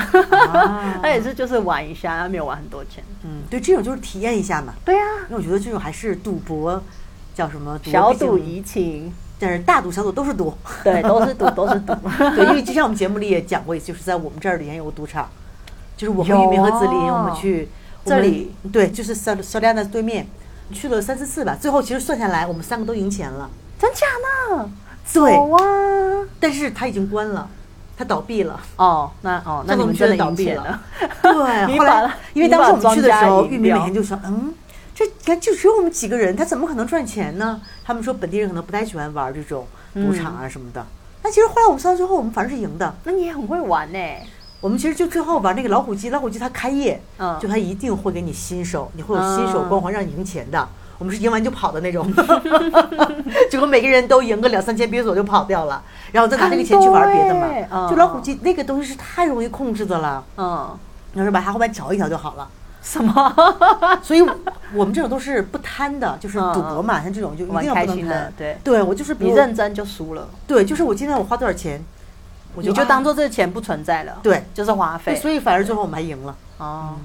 [0.51, 3.03] 啊他也是就是玩一下，他没有玩很多钱。
[3.23, 4.73] 嗯，对，这种就是体验一下嘛。
[4.83, 6.81] 对啊，因为我觉得这种还是赌博，
[7.33, 7.79] 叫什么？
[7.85, 10.53] 小赌怡情，但是大赌小赌都是赌。
[10.83, 11.93] 对，都是赌， 都是赌。
[12.35, 15.29] 对，因为之前我们节目里也讲过，就是在我们这儿里面有个赌场，
[15.97, 17.69] 就是我和玉明和子林，啊我们去
[18.05, 20.27] 这里，我们对，就是萨萨利亚的对面，
[20.71, 21.57] 去了三四次吧。
[21.59, 23.49] 最后其实算下来，我们三个都赢钱了。
[23.79, 24.05] 真假
[24.55, 24.69] 呢？
[25.11, 26.27] 对有啊。
[26.39, 27.47] 但是他已经关了，
[27.97, 28.59] 他倒闭了。
[28.77, 30.81] 哦，那哦，那你们真的倒闭了。
[31.21, 31.31] 对，
[31.77, 34.53] 后来因为当时我们去的时候，玉明每天就说，嗯，
[34.95, 37.61] 这你看就只有我们几个人，他怎么可能赚钱呢？
[37.83, 40.85] 他们说本地人可能不太喜欢玩这种赌场啊什么的。
[41.23, 42.95] 那其实后来我们算到最后，我们反正是赢的。
[43.03, 43.99] 那你也很会玩呢。
[44.61, 50.67] 我们其实就最后玩那个老虎机，老虎机它开业，嗯就它一定会给你新手，你会有新手光环让你赢钱的。
[50.99, 52.09] 我们是赢完就跑的那种，
[53.51, 57.47] 结果每个人都赢个两三千比索就跑掉了，然后再拿那个钱去玩别的嘛。
[57.71, 60.77] 嗯就老虎机那个东西是太容易控制的了，嗯，
[61.13, 62.47] 你要是把它后面调一调就好了。
[62.83, 63.33] 什么？
[64.03, 64.21] 所以
[64.73, 68.57] 我们这种都是不贪的，就是赌博嘛，像这种就一定玩要开心的不能贪。，对。
[68.63, 71.81] 对我就是比认真就输了，对，就是我今天我花多少钱，
[72.53, 75.15] 我你就啊当做这个钱不存在了，对就是花，费。
[75.15, 76.35] 所以反而最后我们还赢了。
[76.57, 76.95] 哦，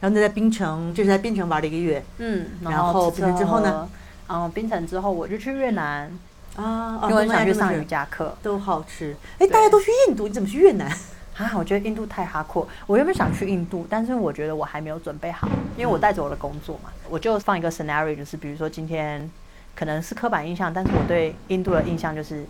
[0.00, 3.88] 然后那在槟城，这是在槟城玩了一个月嗯，然后吃槟城之后呢？
[4.28, 6.10] 嗯，槟城之后我就去越南，
[6.56, 9.14] 啊，因为我很想去上瑜瑜伽课都好吃。
[9.38, 10.90] 哎，大家都去印度，你怎么去越南？
[11.36, 11.52] 啊。
[11.56, 19.30] 我觉得印度太哈阔，我原本想去印度，但是我觉得我还没有准备好，因为我带着我的工作嘛，我就放一个 scenario，就是比如说今天
[19.74, 22.44] 可能是刻板印象，但是我对印度的印象就是。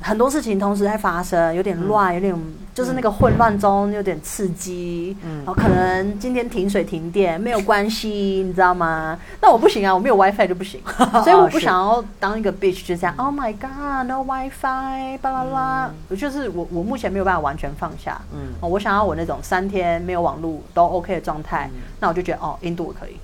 [0.00, 2.34] 很多事情同时在发生，有点乱，有点
[2.74, 5.38] 就是那个混乱中有点刺激，嗯。
[5.38, 8.08] 然后可能今天停水停电没有关系，
[8.46, 9.18] 你知道吗？
[9.42, 10.80] 那我不行啊，我没有 WiFi 就不行，
[11.24, 13.14] 所以我不想要当一个 bitch 就这样。
[13.16, 18.54] Oh my god，no WiFi，巴拉拉，我就是我我目前没有办法完全放下，嗯。
[18.60, 23.16] 哦，我想要我那种三天没有网络都 OK 的状态，那我就觉得哦，印度我可以。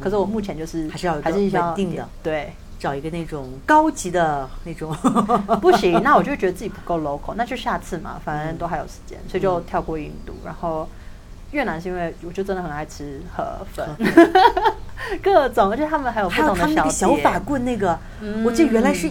[0.00, 2.08] 可是我目前就是还是要还是稳定的。
[2.22, 4.92] 对，找一个那种高级的那种，
[5.62, 10.88] 不行，那我就觉得自己不够 local，那就下次嘛，反正都还有时间，所以就跳过印度，然后
[11.52, 13.88] 越南是因为我就真的很爱吃河粉，
[15.22, 18.42] 各种，而且他们还有不同的小小法棍那个，嗯。
[18.44, 19.06] 我记得原来是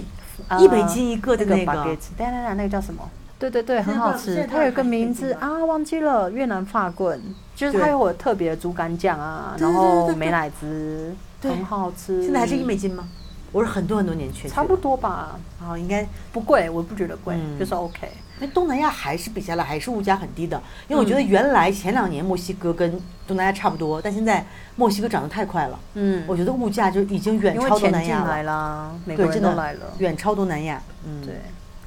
[0.59, 1.73] 一美金一个的那个
[2.17, 3.09] 等一下那个叫什么？
[3.39, 4.45] 对对对，很好吃。
[4.51, 7.17] 它有一个名字啊，忘记了，越南法棍，
[7.55, 10.13] 就是它有我特别的猪肝酱啊，对对然后对。
[10.13, 12.21] 对美乃滋，很好吃。
[12.21, 13.07] 现在还是一美金吗？
[13.51, 14.53] 我是很多很多年前去的。
[14.53, 17.59] 差不多吧，啊，应该不贵，我不觉得贵，嗯。
[17.59, 18.09] 就是 OK。
[18.39, 24.43] 那东南亚还是比下来还是物价很低的，因为我觉嗯得原来前两年墨西哥跟东南亚差不多，但现在
[24.75, 30.81] 墨西哥涨得太快了，嗯，我觉得物价就已经远超东南亚来了，啦，美国，真的人都来了，远超东南亚。
[31.05, 31.35] 嗯，对。，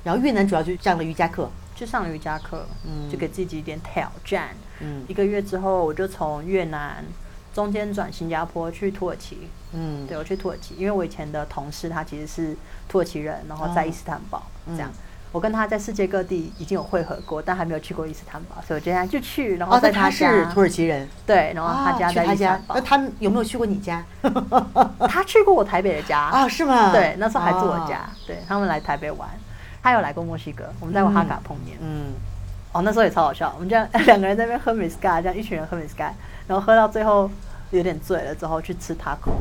[0.04, 3.10] 然后越南主要就上了瑜伽课，就上了瑜伽课，嗯。
[3.10, 4.50] 就给自己一点挑战。
[4.78, 5.02] 嗯。
[5.08, 7.04] 一个月之后，我就从越南
[7.52, 9.48] 中间转新加坡去土耳其。
[9.74, 12.56] 嗯，对，我去土耳其，因为我以前的同事他其实是
[12.88, 13.86] 土耳其人，然后在哦。
[13.86, 14.76] 伊斯坦堡、嗯。
[14.76, 14.90] 这样。
[15.32, 22.76] 我跟他在世界各地已经有会合过，但还没有去过伊斯坦堡，所以我今天就去，然后哦，在那他家，是土耳其人，对，然后他啊家在伊斯坦，堡。
[22.76, 24.04] 那，他有没有去过你家？
[25.10, 26.92] 他去过我台北的家啊，是吗？
[26.92, 27.84] 对，那时候还住我哦。
[27.88, 29.28] 家，对他们来台北玩，
[29.82, 32.12] 他有来过墨西哥，我们在瓦哈卡碰面，嗯，
[32.70, 36.14] 哦，那时候也超好笑，我们这样 两个人在那边喝 m i s c a 这样一群人喝 m i s c a
[36.46, 37.28] 然后喝到最后
[37.72, 39.32] 有点醉了之后去吃 taco，、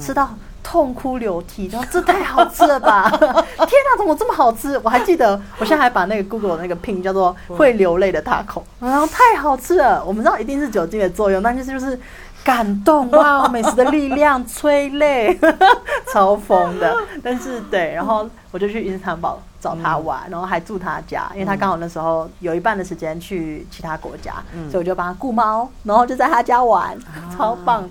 [0.00, 0.30] 吃嗯到
[0.62, 3.08] 痛哭流涕，然后这太好吃了吧！
[3.18, 4.76] 天哪，怎么这么好吃？
[4.82, 10.04] 我还记得，我现在还把那个 Google 那个 pin 叫做会流泪的 taco，然后太好吃了。
[10.04, 11.98] 我们知道一定是酒精的作用，但是就是
[12.42, 15.38] 感动哇，美食的力量催泪，
[16.12, 16.96] 超疯的。
[17.22, 26.98] 但是对，然后我就去伊斯坦堡找他玩，然后还住他家，因为他刚好那时候有一半的时间去其他国家，嗯所以我就帮他雇猫，然后就在他家玩，
[27.36, 27.88] 超棒。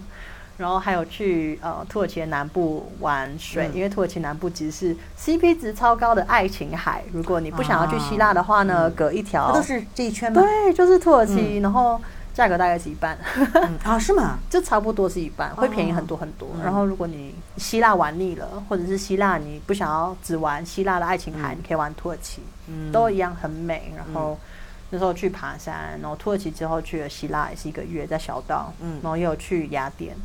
[0.58, 7.04] 然后还有去呃土耳其的南部玩水，嗯因为土耳其南部其实是 CP 值超高的爱琴海。
[7.12, 10.41] 如果你不想要去希腊的话呢，隔一条它都是这一圈吗？
[10.41, 12.00] 对，就是土耳其，然后
[12.34, 13.18] 价格大概是一半，
[13.56, 14.39] 嗯啊，是吗？
[14.50, 16.50] 就差不多是一半，会便宜很多很多。
[16.63, 23.91] 然后如果你希腊玩腻了，或者是希腊你不想要只玩希腊的爱琴海，你可以玩土耳其，嗯都一样很美。
[23.96, 24.38] 然后
[24.89, 30.15] 那时候去爬山，然后土耳其之后去了希腊，也是一个月在小岛，嗯然后又有去雅典。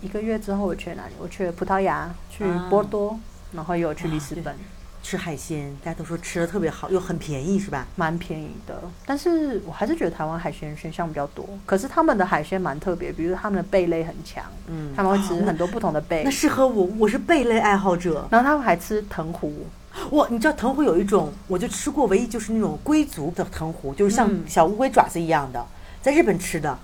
[0.00, 1.12] 一个月之后我去了哪里？
[1.18, 3.18] 我去了葡萄牙，去啊波多，
[3.52, 4.54] 然后又去里斯啊本。
[5.02, 7.86] 吃海鲜，大家都说吃的特别好，又很便宜，是吧？
[7.96, 11.48] 蛮便宜的，但是我还是觉得台湾海鲜选项比较多。
[11.64, 18.28] 可是他们的海鲜蛮特别，比如他们的贝类很强，嗯他们会吃哦很多不同的贝那，适合我，我是贝类爱好者。
[18.30, 19.66] 然后他们还吃藤壶，
[20.10, 25.64] 哇，你知道藤壶有一种，我就吃过，唯一就是那种龟足的藤壶，就是像嗯小乌龟爪子一样的，
[26.02, 26.78] 在日本吃的。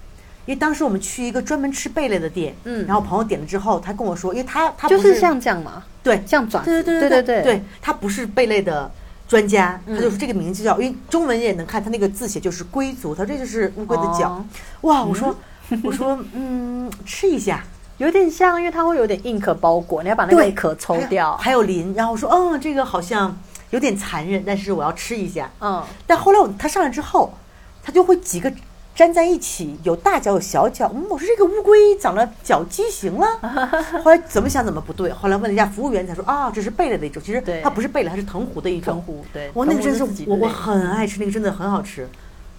[0.46, 2.86] 因为当时我们去一个专门吃贝类的店，嗯。
[2.86, 8.90] 然后朋友点了之后，他跟我说，因为他他不就是像这样嘛，对像爪子，对对对对对对，他不是贝类的
[9.28, 14.30] 专家，嗯他就说这个名字叫，因为中文也能看，他那个字写就是龟足，他说这就是乌龟的脚。
[14.30, 14.44] 哦。
[14.82, 15.36] 哇，我说
[15.82, 17.64] 我说嗯，吃一下，
[17.98, 21.36] 有点像，因为它会有点硬壳包裹，你要把那个对，壳抽掉。
[21.38, 23.36] 还有鳞，然后我说嗯，这个好像
[23.70, 25.50] 有点残忍，但是我要吃一下。
[25.60, 27.34] 嗯，但后来我他上来之后，
[27.82, 28.52] 他就会几个
[28.96, 30.90] 粘在一起，有大脚有小脚。
[30.94, 33.26] 嗯，我说这个乌龟长了脚畸形了。
[34.02, 38.94] 后来怎么想怎么不对，后来问了一下服务员才说啊，这是贝类的一种，其实对它不是贝类，它是藤壶的一种。
[38.94, 42.08] 藤壶对我那个真是我我很爱吃那个，真的很好吃。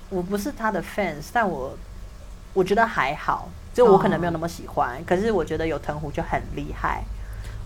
[0.09, 1.75] 我不是他的 fans，但我
[2.53, 7.03] 我觉得还好，就我可能没有那么喜欢，可是我觉得有藤壶就很厉害。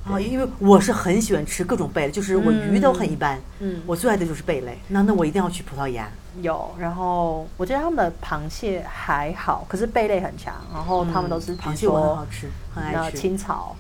[0.10, 4.80] 啊，因为我是很喜欢吃各种贝类，就是我鱼都很一般，嗯，我最爱的就是贝类。
[4.88, 6.10] 那那我一定要去葡萄牙。
[6.42, 13.18] 有，然后我觉得他们的螃蟹还好，可是贝类很强，然后他们都是螃蟹我很好吃，很爱呃吃。
[13.18, 13.76] 清炒，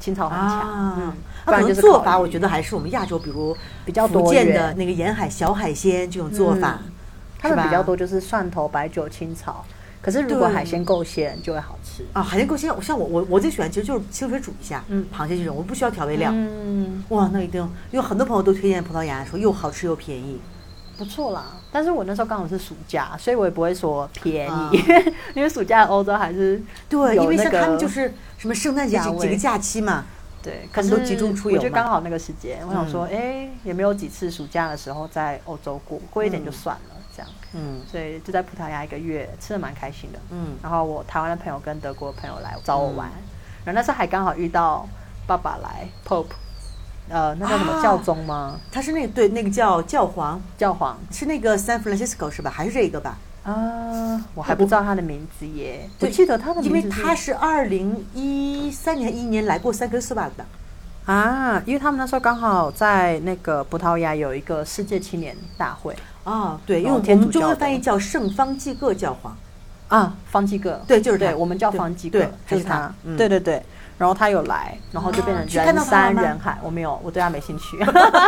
[0.00, 1.12] 清炒很强，啊嗯，，
[1.46, 6.92] 那可能不然就是做法，我觉得还是我们亚洲，比如比较福建的那个沿海小海鲜这种做法嗯，
[7.38, 9.64] 他们比较多就是蒜头、白酒、清炒，
[10.04, 12.04] 可是如果海鲜够鲜就会好吃。
[12.12, 12.70] 啊，海鲜够鲜。
[12.82, 16.30] 像我我我最喜欢其实就是清水煮一下，嗯螃蟹这种我不需要调味料。
[16.34, 20.38] 嗯，哇，那一定，因为很多朋友都推荐葡萄牙，说又好吃又便宜。
[20.98, 21.46] 不错啦。
[21.72, 24.70] 但是我那时候刚好是暑假，所以我也不会说便宜，啊
[25.34, 30.04] 因为暑假欧洲还是对，因为像他们就是什么圣诞节几几个假期嘛，
[30.40, 40.18] 对，可是他们都集中出游我觉得刚好那个时间，我想说，嗯哎、也没有几次暑假的时候在欧洲过，过一点就嗯算了，这样，嗯所以就在葡萄牙一个月，吃的蛮开心的。
[40.30, 43.08] 嗯，然后我台湾的朋友跟德国朋友来找我玩，
[43.64, 44.88] 然后那时候还刚好遇到
[45.26, 46.26] 爸爸来 Pope，
[47.08, 48.58] 呃，那叫什么啊教宗吗？
[48.72, 52.50] 他是那个对那个叫教皇，教皇是那个 San Francisco 是吧？
[52.50, 53.16] 还是这个吧？
[53.44, 60.44] 啊，我还不知道他的名字耶，我记得他的因名字为他是二零一三年一年来过三哥斯瓦的。
[61.04, 69.36] 啊，因为他们那时候刚好在那个葡萄牙有一个世界青年大会啊，对，因为我们中文翻译叫圣方济各教皇。
[69.88, 73.62] 啊，方济各，对就是他对，我们叫方济各，就是他对对对。
[73.96, 76.58] 然后他有来，然后就变成人山人海。
[76.62, 77.78] 我没有，我对他没兴趣。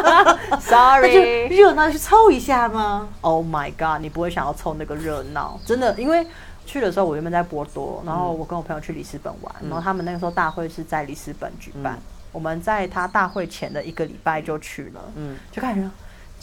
[0.60, 1.48] Sorry。
[1.48, 4.00] 热闹去凑一下吗？Oh my god！
[4.00, 6.24] 你不会想要凑那个热闹，真的，因为
[6.66, 15.90] 去的时候我原本在波多，然后我跟我朋友去里斯本玩，然后他们那个时候大会是在里斯本举办，嗯我们在他大会前的一个礼拜就去了，嗯就看人。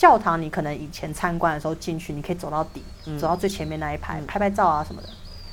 [0.04, 5.08] 教堂你可能以前参观的时候进去，你可以走到底，嗯走到最前面那一排、嗯拍拍照啊什么的，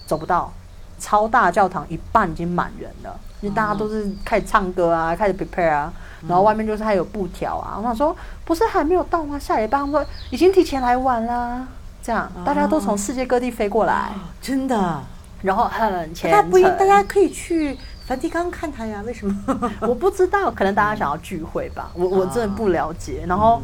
[0.06, 0.52] 走不到。
[1.00, 5.94] 超大教堂一半已经满人了，因为大家都是开始唱歌啊，开始 prepare 啊，
[6.28, 7.76] 然后外面就是还有布条啊。
[7.78, 9.40] 我想说，不是还没有到吗？
[9.40, 11.66] 下礼拜他们说已经提前来晚啦，
[12.04, 14.12] 这样大家都从世界各地飞过来，
[14.42, 15.02] 真的，
[15.42, 16.32] 然后很虔诚。
[16.32, 19.02] 大家不一，大家可以去梵蒂冈看他呀？
[19.04, 19.72] 为什么？
[19.80, 23.24] 我不知道，可能大家想要聚会吧，我我真的不了解。
[23.26, 23.62] 然嗯后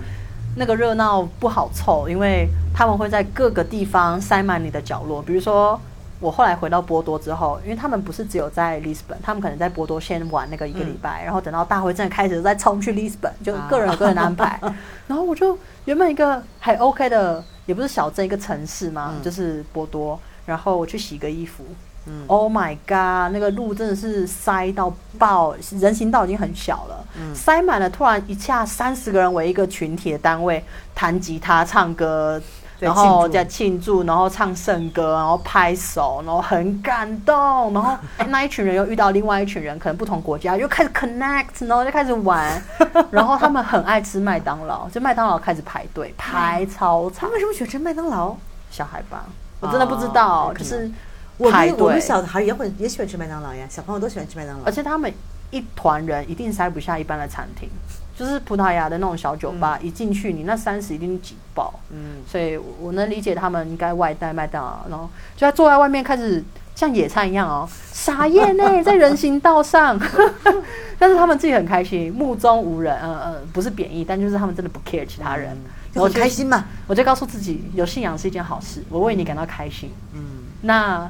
[0.57, 5.21] 那个热闹不好凑，因为他们会在各个地方塞满你的角落。
[5.21, 5.79] 比如说，
[6.19, 14.59] 我后来回到波多之后，因为他们不是只有在里斯本，他们可能在波多先玩那个一个礼拜，然后等到大会真的开始再冲去里斯本，就个人有个人的安排。
[15.05, 20.19] 然后我就原本一个还 OK 的，也不是小镇一个城市嘛，嗯就是波多。
[20.47, 21.63] 然后我去洗个衣服，
[22.07, 23.33] 嗯 Oh my god！
[23.33, 27.89] 那个路真的是塞到爆，人行道已经很小了，嗯塞满了。
[27.89, 30.63] 突然一下三十个人为一个群体的单位
[30.95, 32.41] 弹吉他、唱歌，
[32.79, 37.73] 然后庆祝再庆祝，然后唱圣歌，然后拍手，然后很感动。
[37.73, 42.61] 然后 那一群人又遇到另外一群人，可能不同国家，又开始 connect，然后就开始玩。
[43.11, 47.33] 然后他们很爱吃麦当劳，就麦当劳开始排队，排超长他。
[47.33, 48.35] 为什么喜欢吃麦当劳？
[48.69, 49.23] 小孩吧，
[49.59, 50.91] 我真的不知道，哦就是
[51.37, 52.01] 我们我们。
[52.01, 54.71] 小孩也会也喜欢吃麦当劳呀，小朋友都喜欢吃麦当劳而。
[54.71, 55.11] 且他们
[55.51, 57.69] 一团人一定塞不下一般的餐厅，
[58.17, 61.73] 就是葡萄牙的那种小酒吧，一进去你那三十一定挤爆。
[61.89, 66.43] 嗯，所以我能理解他们应该外带麦当劳，然后就在坐在外面开始
[66.75, 69.99] 像野餐一样哦， 撒野呢，在人行道上，
[70.99, 75.55] 但是他们自己很开心，目中无人，嗯、嗯，不是贬义，但就是他们真的不 care 其他人，
[75.93, 76.65] 就很开心嘛。
[76.87, 79.91] 我就告诉自己，有信仰是一件好事，我为你感到开心。
[80.13, 80.21] 嗯，
[80.61, 81.09] 那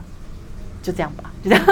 [0.87, 1.65] 就这样吧，就这样。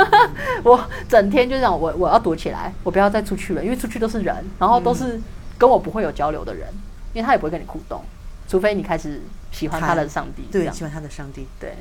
[0.61, 5.17] 我整天就这样，我我要躲起来，我不要再出去了，因为出去都是人，然后都是
[5.57, 6.67] 跟我不会有交流的人，
[7.13, 8.03] 因为他也不会跟你互动，
[8.45, 9.21] 除非你开始
[9.53, 10.43] 喜欢他的上帝。
[10.51, 11.47] 对，喜欢他的上帝。
[11.57, 11.75] 对。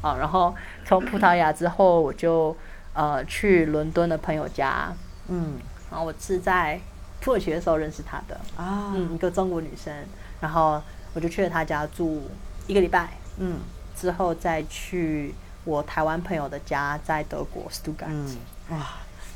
[0.00, 0.54] 啊，然后
[0.86, 2.56] 从葡萄牙之后，我就
[2.92, 4.92] 呃去伦敦的朋友家，
[5.26, 5.54] 嗯
[5.90, 6.78] 然后我是在
[7.20, 9.92] 土耳其的时候认识他的，啊，嗯，一个中国女生，
[10.40, 10.80] 然后
[11.14, 12.22] 我就去了他家住
[12.68, 13.58] 一个礼拜，嗯
[13.96, 15.34] 之后再去
[15.68, 18.36] 我台湾朋友的家，在德国 Stuttgart，、嗯，
[18.70, 18.78] 哇，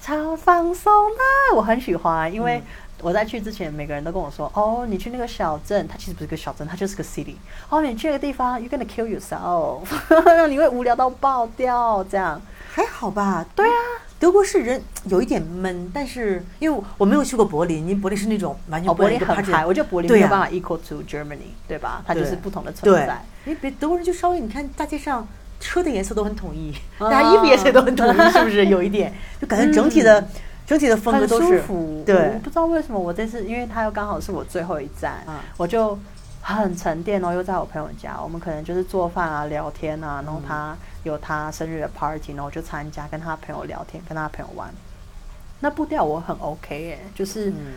[0.01, 2.63] 超放松的，我很喜欢，因为
[3.03, 7.35] 我在去之前，每个人都跟我说，哦，你去那个小镇，它其实不是个小镇，它就是个 city，
[7.69, 9.83] 哦，你去那个地方，you're gonna kill yourself，
[10.25, 12.41] 让 你会无聊到爆掉，这样，
[12.73, 13.45] 还好吧？
[13.55, 13.77] 对啊，
[14.19, 22.03] 德国是人有一点闷，但是因为我没有去过柏林，因为柏林是那种完全哦，柏林很嗨，我觉得柏林没有办法 equal to Germany，对吧？
[22.07, 25.27] 它就是不同的存在。，因为别德国人就稍微你看大街上
[25.63, 27.09] 车的颜色都很统一，啊。
[27.09, 28.67] 大家衣服颜色也都很统一，是不是？
[28.67, 30.27] 有一点， 就感觉整体的、
[30.67, 32.33] 整体的风格都是舒服，对。
[32.35, 35.97] 我不知道为什么我这次，因为它又刚好是我最后一站，嗯我就
[36.41, 44.69] 很沉淀哦，又在我朋友家，我们可能就是做饭啊、聊天啊，然后他有他生日的 party，然后我就参加，跟他朋友聊天，跟他朋友玩。
[45.61, 47.75] 那步调我很 OK 哎，就是嗯。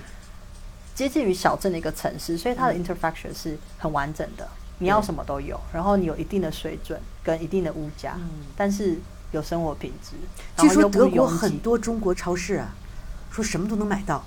[0.96, 2.82] 接近于小镇的一个城市，所以它的嗯。
[2.82, 4.48] infrastructure 是很完整的，
[4.80, 8.99] 你要什么都有，然后你有一定的水准跟一定的物价，嗯但是
[9.32, 10.15] 有生活品质。
[10.57, 12.69] 据说德国很多中国超市啊，
[13.32, 14.23] 说什么都能买到，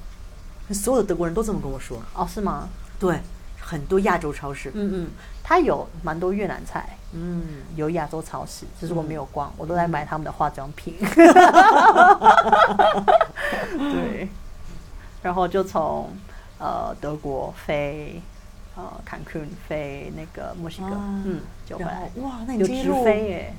[0.70, 1.98] 所有的德国人都这么跟我说。
[2.14, 2.68] 哦，是吗？
[2.98, 3.20] 对，
[3.60, 4.70] 很多亚洲超市。
[4.74, 5.10] 嗯嗯，
[5.42, 7.42] 它有蛮多越南菜，嗯，
[7.76, 10.94] 有亚洲超市，只是我没有逛，我都在买他们的化妆品。
[13.78, 14.28] 对，
[15.22, 16.10] 然后就从
[16.58, 18.20] 呃德国飞
[18.78, 22.08] 呃坎昆飞那个墨西哥，啊嗯，就回来。
[22.22, 23.54] 哇，那你有直这一路飞耶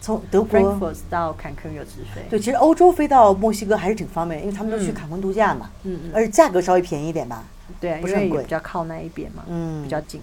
[0.00, 2.22] 从德国到坎昆有直飞。
[2.28, 7.44] 对，其实欧洲飞到墨西哥还是挺方便，因为他们都去嗯坎昆度假嘛，嗯嗯，而且价格稍微便宜一点吧。
[7.80, 10.20] 对，不是很贵比较靠那一边嘛，嗯比较近。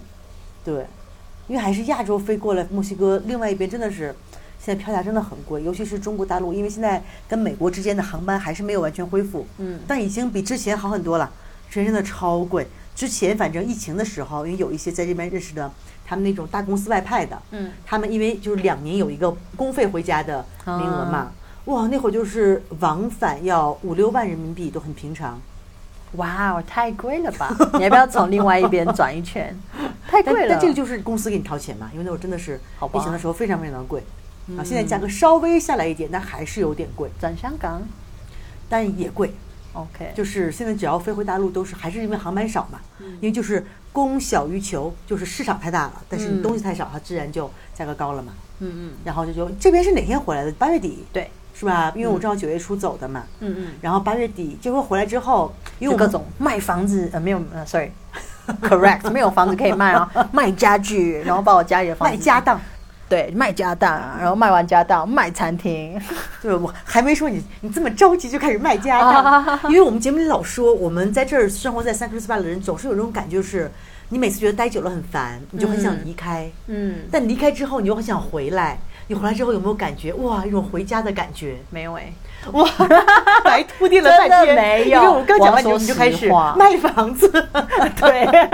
[0.62, 0.84] 对，
[1.48, 4.14] 因为还是亚洲飞过来墨西哥，另外一边真的是
[4.58, 11.30] 现在票价真的很贵，尤其是中国大陆，因为现在跟美国之间的航班还是没有完全恢复，嗯但已经比之前好很多了。
[11.68, 12.66] 之前真的超贵，
[12.96, 15.70] 之前反正疫情的时候，因为有一些在这边认识的，
[16.04, 21.32] 他们那种大公司外派的，嗯，他们因为就是两年有一个公费回家的名额嘛啊，
[21.66, 25.38] 哇，那会儿就是往返要五六万人民币都很平常。
[26.12, 27.54] 哇哦，太贵了吧！
[27.76, 29.54] 你要不要从另外一边转一圈？
[30.08, 30.48] 太贵了。
[30.52, 34.00] 但这个就是公司给你掏钱嘛，因为那会儿真的是好疫情的时候非常非常的贵。
[34.00, 37.82] 啊，嗯现在价格稍微下来一点，但还是有点贵，转香港
[38.70, 39.34] 但也贵。
[39.76, 42.80] ，OK，就是现在只要飞回大陆，都是还是因为航班少嘛，
[43.20, 48.32] 因为就是供小于求，就是市场太大了，但是你嗯东西太少，它自然就价格高了嘛。
[48.58, 50.50] 嗯嗯，然后就就这边是哪天回来的？
[50.52, 51.92] 八月底对，是吧？
[51.94, 62.58] 因为我正好九月初走的嘛，嗯嗯，然后八月底就会回来之后，因为我各种卖房子，呃，没有，呃，sorry，correct， 没有房子可以卖啊，卖家具，然后把我家里的房子卖家，当，
[63.08, 66.00] 对，卖家当，然后卖完家当卖餐厅，
[66.42, 73.70] 对 我还没说你你这么着急就开始卖家当，因为我们节目里老说，我们在这儿生活在三克斯巴的人总是有这种感觉，就是
[74.08, 76.50] 你每次觉得待久了很烦，你就很想嗯离开。
[76.66, 78.78] 嗯，但离开之后，你又很想回来。
[79.08, 81.58] 你回来之后有没有感觉哇，一种回家的感觉？
[81.70, 82.12] 没有哎，
[82.52, 82.68] 哇，
[83.44, 87.28] 白铺垫了半真的天，没有因为我们刚讲完你就开始卖房子，
[87.96, 88.50] 对，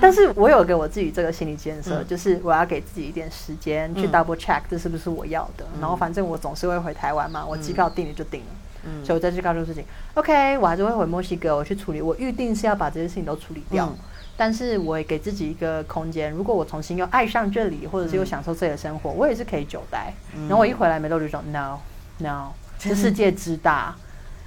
[0.00, 5.66] 但是我有给我自己这个心理建设，嗯就是我要给自己一点时间去嗯 double check 这是不是我要的。
[5.80, 8.46] 然后反正我总是会回台湾嘛，我机票订了就订了，
[8.84, 9.84] 嗯所以我再去告诉自己
[10.14, 12.00] ，OK，我还是会回墨西哥，我去处理。
[12.00, 13.86] 我预定是要把这些事情都处理掉。
[13.86, 13.96] 嗯
[14.38, 20.12] 但是我也给自己一个空间，如果我重新又爱上这里，或者是又享受自己的生活，我也是可以久待。
[20.40, 21.78] 然后我一回来没多久就说 no
[22.18, 22.48] no，
[22.78, 23.94] 这世界之大，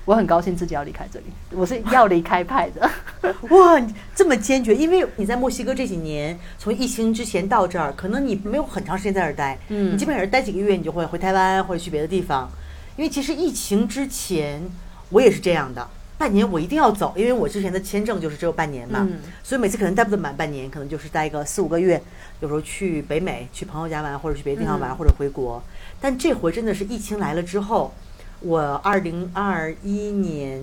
[0.05, 2.89] 我很高兴自己要离开这里，我是要离开派的。
[3.49, 3.81] 哇，
[4.15, 9.93] 这么坚决，因为你在墨西哥这几年，从疫情之前到这儿，可能你没有很长时间在这儿待，嗯。
[9.93, 12.49] 你基本上是待几个月，你就会回台湾或者去别的地方。
[12.95, 14.61] 因为其实疫情之前，
[15.09, 19.19] 我也是这样的，半年我一定要走，因为我之前的签证就是只有半年嘛，嗯。
[19.43, 22.01] 所以每次可能待不得满半年，可能就是待个四五个月，
[22.39, 24.95] 有时候去北美去朋友家玩，或者去别的地方玩，嗯。
[24.95, 25.61] 或者回国。
[26.01, 27.93] 但这回真的是疫情来了之后，
[28.41, 30.61] 我二零二一年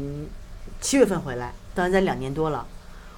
[0.81, 2.67] 七月份回来，到现在两年多了，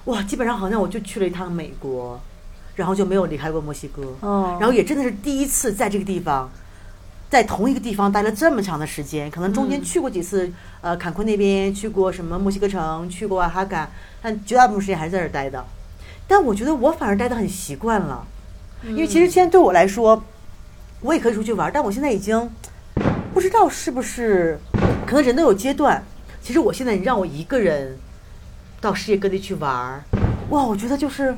[0.05, 2.19] 哇，基本上好像我就去了一趟美国，
[2.75, 6.49] 然后就没有离开过墨西哥，哦然后也真的是第一次在这个地方。
[7.29, 10.51] 在同一个地方待了这么长的时间，可能中间嗯去过几次，
[10.81, 13.87] 呃，坎昆那边去过什么墨西哥城，去过哈嘎，
[14.19, 15.63] 但绝大部分时间还是在这儿待的。
[16.27, 18.25] 但我觉得我反而待得很习惯了，
[18.83, 20.23] 因为其实现在对我来说，
[21.01, 22.49] 我也可以出去玩，但我现在已经
[23.33, 24.59] 不知道是不是，
[25.05, 26.03] 可能人都有阶段。
[26.41, 27.97] 其实我现在你让我一个人
[28.81, 30.03] 到世界各地去玩儿，
[30.49, 31.35] 哇，我觉得就是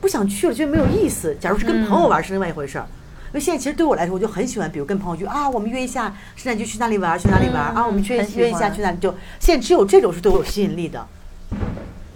[0.00, 1.36] 不想去了，觉得没有意思。
[1.40, 2.86] 假如是跟朋友玩是另外一回事儿。
[3.28, 11.06] 因为现在其实对我来说，我就很喜欢，比如跟朋友去啊，我们约一下圣诞节去哪里玩儿，去哪里玩儿、嗯啊，我们约约一下去哪里，就现在只有这种是对我有吸引力的。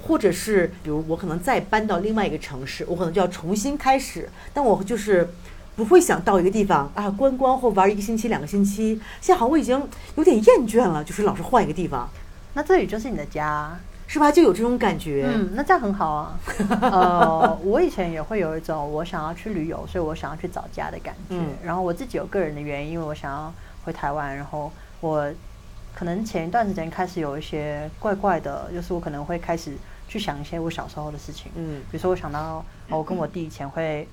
[0.03, 5.29] 或者是比如我可能再搬到另外一个城市，我可能就要重新开始，但我就是
[5.79, 9.01] 不会想到一个地方啊观光或玩一个星期、两个星期。
[9.20, 9.81] 现在好像我已经
[10.16, 12.09] 有点厌倦了，就是老是换一个地方，
[12.55, 14.33] 那这里就是你的家，是吧？
[14.33, 15.24] 就有这种感觉。
[15.33, 16.37] 嗯，那这样很好啊。
[16.83, 21.37] 呃，我以前也会有一种我想要去旅游，所以我想要去找家的感觉。
[21.37, 23.55] 嗯然后我自己有个人的原因，因为我想要
[23.85, 25.33] 回台湾，然后我
[25.95, 29.76] 可能前一段时间开始有一些怪怪的，就是我可能会开始
[30.09, 31.53] 去想一些我小时候的事情。
[31.55, 34.09] 嗯比如说我想到，哦我跟我弟以前会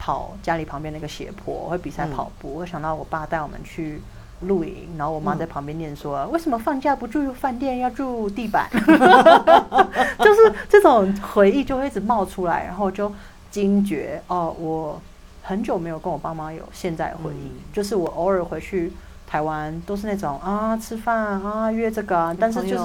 [0.00, 2.54] 跑家里旁边那个斜坡，会比赛嗯跑步。
[2.54, 4.00] 我想到我爸带我们去
[4.40, 8.66] 露营，然后我妈嗯在旁边念说，为什么放假不住饭店，要住地板？
[10.18, 13.12] 就是这种回忆就会一直冒出来，然后就
[13.50, 14.98] 惊觉哦，我
[15.42, 18.90] 很久没有跟我爸妈有现在的回忆，嗯就是我偶尔回去
[19.26, 22.84] 台湾都是那种啊吃饭啊约这个啊，但是就是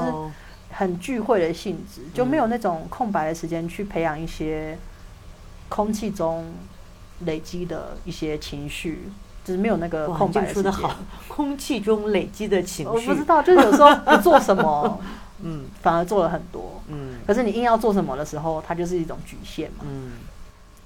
[0.71, 4.77] 很聚会的性质，就没有那种空白的时间去培养一些
[5.69, 6.43] 空气中
[7.21, 9.09] 累积的一些情绪，
[9.43, 10.63] 就是没有那个，空白的时间。
[10.63, 10.95] 说的好，
[11.27, 14.99] 空气中累积的情绪，我不知道，就是有时候不做什么，
[15.43, 16.81] 嗯反而做了很多。
[16.87, 19.85] 嗯可是你硬要做什么的时候，它就是一种局限嘛。
[19.87, 20.11] 嗯，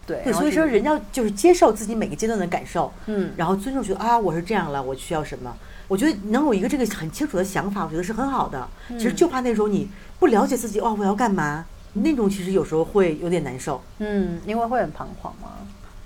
[0.05, 5.55] 对，所以说人要就是接受自己每个阶段的感受，嗯，然后尊重觉得啊，我是这样了，我需要什么。
[5.87, 8.67] 我觉得能有一个这个很清楚的想法，我觉得是很好的。
[8.89, 11.65] 其实就怕那时候你不了解自己，哦，我要干嘛？
[11.93, 13.81] 那种其实有时候会有点难受。
[13.97, 15.49] 嗯，因为会很彷徨嘛。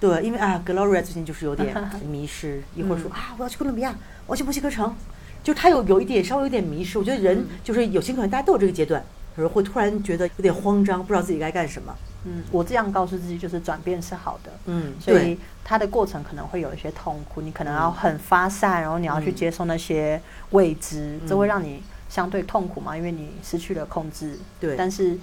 [0.03, 1.73] 对，因为啊，Gloria 最近就是有点
[2.05, 3.95] 迷失，一会儿说啊，我要去哥伦比亚，
[4.27, 4.93] 我要去墨西哥城，
[5.41, 6.99] 就他有有一点稍微有点迷失。
[6.99, 9.01] 我觉得人就是有些可能大家都有这个阶段，
[9.37, 11.95] 有时候会突然觉得有点慌张，不知道自己该干什么。
[12.25, 14.51] 嗯，我这样告诉自己，就是转变是好的。
[14.65, 24.37] 嗯，所以对，它的过程可能会有一些痛苦，你可能要很发散，然后你要去嗯接受那些未知，这嗯会让你相对痛苦嘛，因为你失去了控制。
[24.59, 25.17] 对但是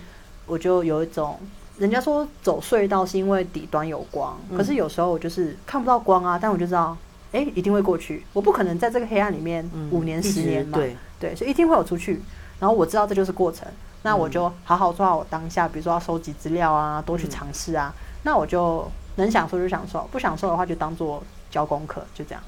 [0.46, 1.38] 我就有一种，
[1.80, 6.94] 人家说走隧道是因为底端有光，嗯可是有时候我就是看不到光啊，但我就知道，
[7.32, 12.20] 哎、一定会过去，我不可能在这个黑暗里面嗯五年、十年嘛，对，对，所以一定会有出去。
[12.58, 13.66] 然后我知道这就是过程，
[14.02, 17.94] 那我就好好做好我当下，比如说要收集资料啊，多去嗯尝试啊。
[18.24, 22.42] 那我就能享受就享受，不享受的话就当做交功课，就这样。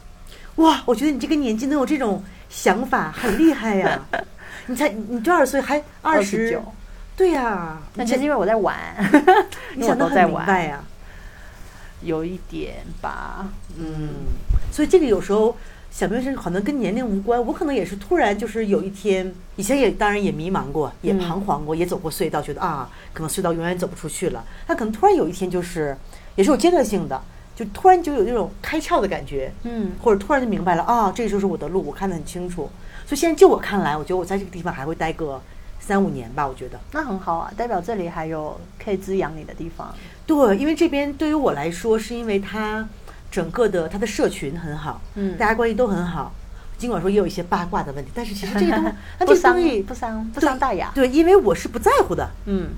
[0.57, 3.99] 哇，我觉得你这个年纪能有这种想法，很厉害呀！
[4.67, 5.59] 你才你多少岁？
[5.59, 6.61] 还二十29？
[7.23, 8.77] 对呀，那其实因为我在玩，
[9.77, 10.85] 你因为我想的很明都在玩。
[12.03, 13.47] 有一点吧。
[13.79, 14.09] 嗯，
[14.73, 15.57] 所以这个有时候
[15.89, 24.45] 小朋友是可能跟年龄无关，我可能也是突然就是有一天，以前也当然也迷茫过，也嗯彷徨过，也走过隧道，觉得啊，可能隧道永远走不出去了。
[24.67, 25.97] 那可能突然有一天就是，
[26.35, 27.23] 也是有阶段性的，
[27.55, 32.69] 就突然就有那种开窍的感觉，嗯，或者突然就明白了啊，这就是我的路，我看得很清楚。
[33.07, 35.41] 所以现在就我看来，我觉得我在这个地方还会待个
[35.85, 36.79] 三五年吧，我觉得。
[36.93, 39.93] 那很好啊，代表这里还有可以滋养你的地方。
[40.25, 42.89] 对，因为这边对于我来说，是因为它
[43.31, 46.33] 整个的它的社群很好，嗯大家关系都很好。
[46.79, 50.91] 尽管说也有一些八卦的问题，但是其实 这个东西，它不伤这个东西不伤不伤大雅。
[50.95, 52.71] 对，因为我是不在乎的，嗯，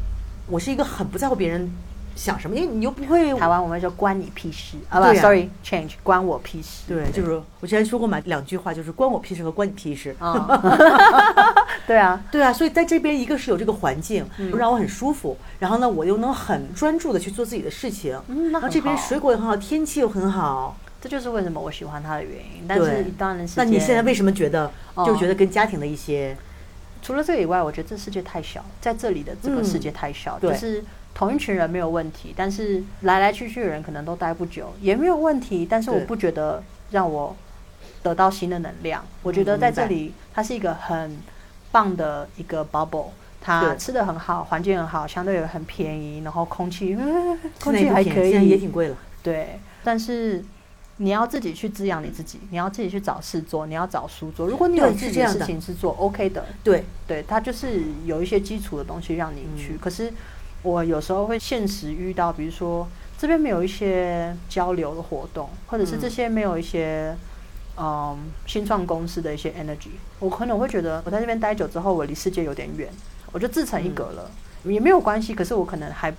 [0.47, 1.71] 我是一个很不在乎别人
[2.15, 4.77] 想什么，因为你又不会台湾我们说关你屁事。
[4.89, 6.83] 啊，不对，sorry，change，关我屁事。
[6.89, 10.15] 对，就是我之前说过嘛，两句话就是关我屁事和关你屁事。
[10.19, 10.47] 啊，
[11.87, 14.57] 对啊，对啊，所以在这边一个是有这个环境，嗯。
[14.57, 20.77] 让我很舒服，然后呢，我又能很专注的去做自己的事情，嗯那很然后这边水果也很好，天气又很好。
[21.01, 22.65] 这就是为什么我喜欢它的原因。
[22.67, 23.05] 但是对。
[23.05, 25.05] 一段时那，你现在为什么觉得，哦。
[25.05, 26.35] 就觉得跟家庭的一些，
[27.03, 29.65] 除了这个以外，我觉得这世界太小，在这里的这个嗯。
[29.65, 30.51] 世界太小，对。
[30.53, 30.83] 就是
[31.15, 35.65] 同一群人没有问题，但是来来去去的人可能都待不久，也没有问题。
[35.65, 37.35] 但是我不觉得让我
[38.03, 39.05] 得到新的能量。
[39.23, 41.17] 我觉得在这里，它是一个很
[41.71, 43.07] 棒的一个 bubble。
[43.41, 48.97] 它吃的很好，环境很好，相对也很便宜，然后空气，嗯、空气还可以，也挺贵了。
[49.23, 50.43] 对，但是
[50.97, 54.47] 你要自己去滋养你自己，你要自己去找事做，你要找书做。
[54.47, 59.75] 如果你有自己的事情是做 OK 的，对，对，它就是有一些基础的东西让你去。
[59.75, 60.11] 嗯可是
[60.65, 67.17] 我有时候会现实遇到，比如说这边没有一些交流的活动，或者是这嗯些没有一些。
[67.77, 69.89] 嗯，新创公司的一些 energy，
[70.21, 72.89] 我可能会觉得我在这边待久之后，我离世界有点远，
[73.33, 74.31] 我就自成一格了，
[74.63, 75.35] 也没有关系。
[75.35, 76.15] 可是我可能还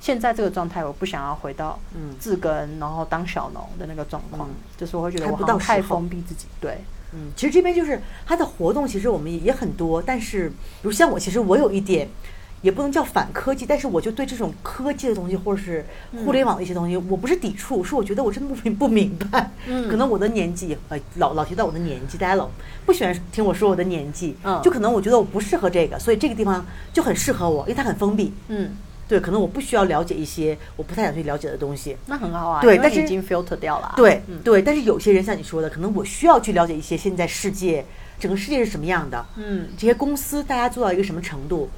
[0.00, 6.46] 现在这个状态，我不想要回到嗯自耕，然后当小农的那个状况，嗯就是我会觉得我好像太封闭自己。
[6.58, 6.78] 对，
[7.12, 12.08] 嗯，其实这边就是它的活动，其实我们也也很多，但是比如像我，其实我有一点。
[12.64, 15.84] 也不能叫反科技，但是我就对这种科技的东西，或者是
[16.24, 19.50] 互联网的一些东西，我不是抵触，是我觉得我真的不明不明白。
[19.66, 22.48] 嗯 可能我的年纪，呃，老老提到我的年纪，大家老
[22.86, 28.32] 不喜欢听我说我的年纪，嗯就可能我觉得我不适合这个，所以这个地方就很适合我，因为它很封闭。
[28.48, 28.70] 嗯，
[29.06, 31.94] 对，可能我不需要了解一些我不太想去了解的东西。
[32.06, 33.94] 那很好啊，对但是已经 filter 掉了啊。
[33.94, 37.84] 对、嗯对，但是有些人像你说的，可能我需要去了解一些现在世界
[38.18, 41.68] 整个世界是什么样的，嗯，这些公司大家做到一个什么程度。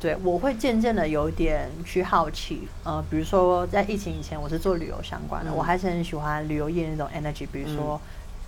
[0.00, 5.56] 对，我会渐渐的有点去好奇，呃，比如说在疫情以前，我是做旅游相关的，嗯。
[5.56, 8.00] 我还是很喜欢旅游业那种 energy，比如说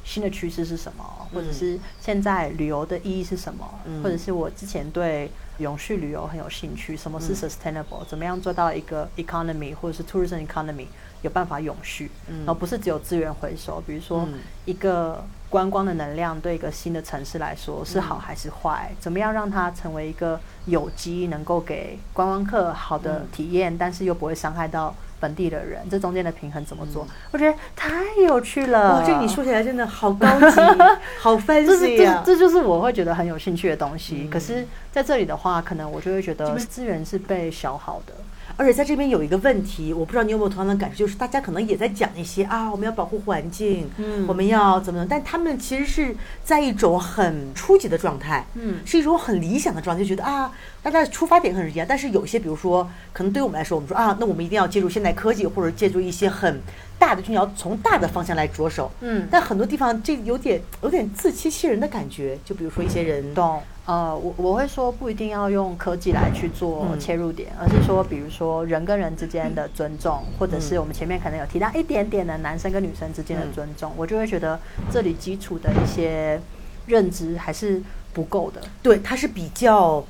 [0.05, 4.01] 新的趋势是什么，或者是现在旅游的意义是什么，嗯。
[4.03, 5.29] 或者是我之前对
[5.59, 7.51] 永续旅游很有兴趣，什么是嗯。
[7.51, 10.87] sustainable，、怎么样做到一个 economy 或者是 tourism economy
[11.23, 18.93] 有办法永续，嗯然后不是只有资源回收，比如说嗯一个观光的能量对一个新的城市来说是好还是坏？
[19.01, 25.87] 怎么样让它成为一个有机，能够给观光客好的体验，但是又不会伤害到本地的人？
[25.91, 27.07] 这中间的平衡怎么做？
[27.33, 27.91] 我觉得太
[28.25, 29.01] 有趣了。
[29.01, 30.61] 哇，这个你说起来真的好高级，
[31.21, 32.23] 好 fancy 啊！
[32.25, 34.29] 这就是我会觉得很有兴趣的东西。
[34.31, 38.15] 可是在这里的话，可能我就会觉得资源是被消耗的。
[38.61, 45.07] 而且在这边有一个问题，我不知道你有没有同样的感受，就是大家可能也在讲一些啊，我们要保护环境，嗯，我们要怎么样？
[45.09, 50.53] 但他们其实是在一种很初级的状态，嗯，是一种很理想的状态，就觉得啊，
[50.83, 51.87] 大家的出发点可能是一样。
[51.89, 56.61] 但是有些，比如说，可能对于我们来说，我们说啊，那我们一定要借助现代科技，或者借助一些很
[57.01, 59.27] 大的，就你要从大的方向来着手，嗯。
[59.29, 63.61] 但很多地方这有点有点自欺欺人的感觉，就比如说一些人懂。
[63.87, 74.61] 呃，我我会说不一定要用科技来去做切入点，而是说，比如说人跟人之间的尊重，或者是我们前面可能有提到一点点的男生跟女生之间的尊重，我就会觉得
[74.93, 76.41] 这里基础的一些
[76.87, 77.83] 认知还是
[78.13, 78.61] 不够的。
[78.81, 80.05] 对，它是比较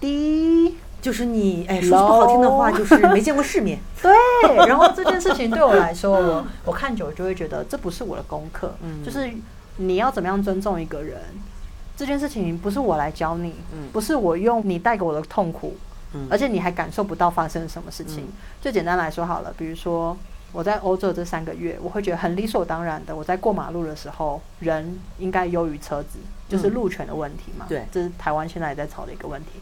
[0.00, 0.74] 低，
[1.06, 3.78] 就是你哎，说句不好听的话，就是没见过世面。
[4.02, 4.12] 对，
[4.66, 9.30] 然后这件事情对我来说，我我看久了就会觉得这不是我的功课，嗯，就是
[9.76, 11.20] 你要怎么样尊重一个人。
[11.96, 15.76] 这件事情不是我来教你，嗯不是我用你带给我的痛苦，
[16.14, 18.26] 嗯而且你还感受不到发生了什么事情。
[18.60, 20.16] 最简单来说好了，比如说
[20.50, 27.64] 我在欧洲这三个月，我会觉得很理所当然的，我在过马路的时候，人应该优于车子，就是路权的问题嘛。
[27.68, 29.60] 对，这是台湾现在也在吵的一个问题，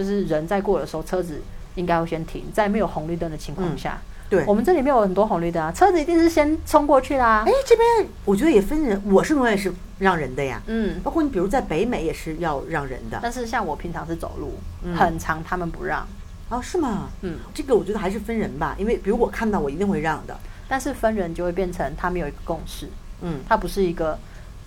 [0.00, 1.42] 就是人在过的时候，车子
[1.74, 4.00] 应该会先停，在没有红绿灯的情况下。
[4.30, 7.44] 对，我们这里面有很多红绿灯啊，车子一定是先冲过去啦。
[7.46, 10.62] 哎，这边我觉得也分人，我是永远是让人的呀。
[10.68, 13.18] 嗯，包括你，比如在北美也是要让人的。
[13.22, 14.54] 但是像我平常是走路，
[14.96, 16.06] 很长，他们不让。
[16.48, 17.10] 哦，是吗？
[17.20, 20.34] 嗯，这个我觉得还是分人吧，因为比如我看到我一定会让的，
[20.66, 22.88] 但是分人就会变成他们有一个共识。
[23.20, 24.18] 嗯，它不是一个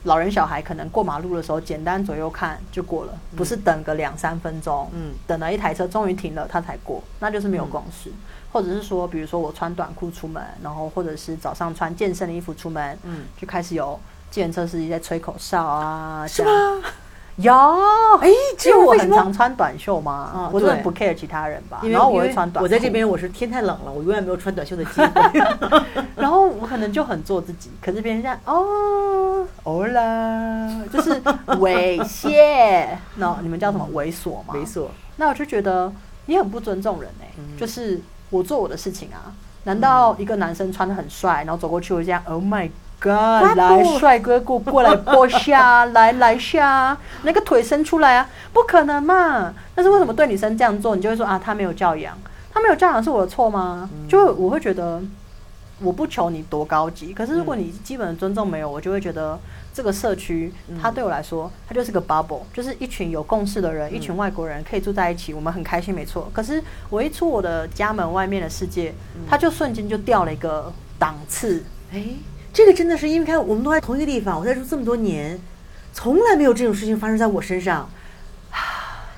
[0.03, 8.11] 老人小孩可能过马路的时候简单左右看就过了，不是等个两三分钟，嗯，等了一台车终于停了他才过，那就是没有共识。
[8.51, 13.99] 或者是说，比如说我穿短裤出门，然后或者是早上穿健身的衣服出门，嗯，就开始有
[14.29, 16.51] 健车司机在吹口哨啊，是吗？
[17.37, 17.51] 有，
[18.21, 18.29] 哎，
[18.63, 22.61] 因为我很常穿短袖嘛，我真的不 care 其他人吧，然后我会穿短。
[22.61, 25.41] 我在这边我是天太冷了，我永远没有穿短袖的机会，
[26.23, 31.21] 然后我可能就很做自己， 可是别人家哦，欧啦， 就是
[31.59, 34.53] 猥亵，那你们叫什么猥琐吗？
[34.53, 35.91] 猥琐，那我就觉得
[36.27, 37.99] 你很不尊重人哎，就是。
[38.29, 39.29] 我做我的事情啊，
[39.65, 42.67] 难道一个男生穿的很帅，然后走过去我这样？Oh my
[42.99, 43.55] god！
[43.55, 49.53] 来，帅哥过过来剥虾， 来来下，那个腿伸出来啊，不可能嘛！
[49.75, 52.17] 但是为什么对女生这样做，你就会说啊，他没有教养，
[52.51, 53.87] 他没有教养是我的错吗？
[54.09, 54.99] 就我会觉得，
[55.83, 59.39] 我不求你多高级，可是如果你基本的尊重没有，我就会觉得。
[59.75, 66.29] 这个社区，它对我来说，它就是个 bubble，就是一群有共识的人，一群外国人可以住在一起，我们很开心，没错。
[66.31, 68.93] 可是我一出我的家门外面的世界，
[69.27, 71.63] 它就瞬间就掉了一个档次。
[71.91, 72.05] 哎，
[72.53, 75.39] 这个真的是因为看我们都在同一个地方，我在住这么多年，
[75.91, 77.89] 从来没有这种事情发生在我身上，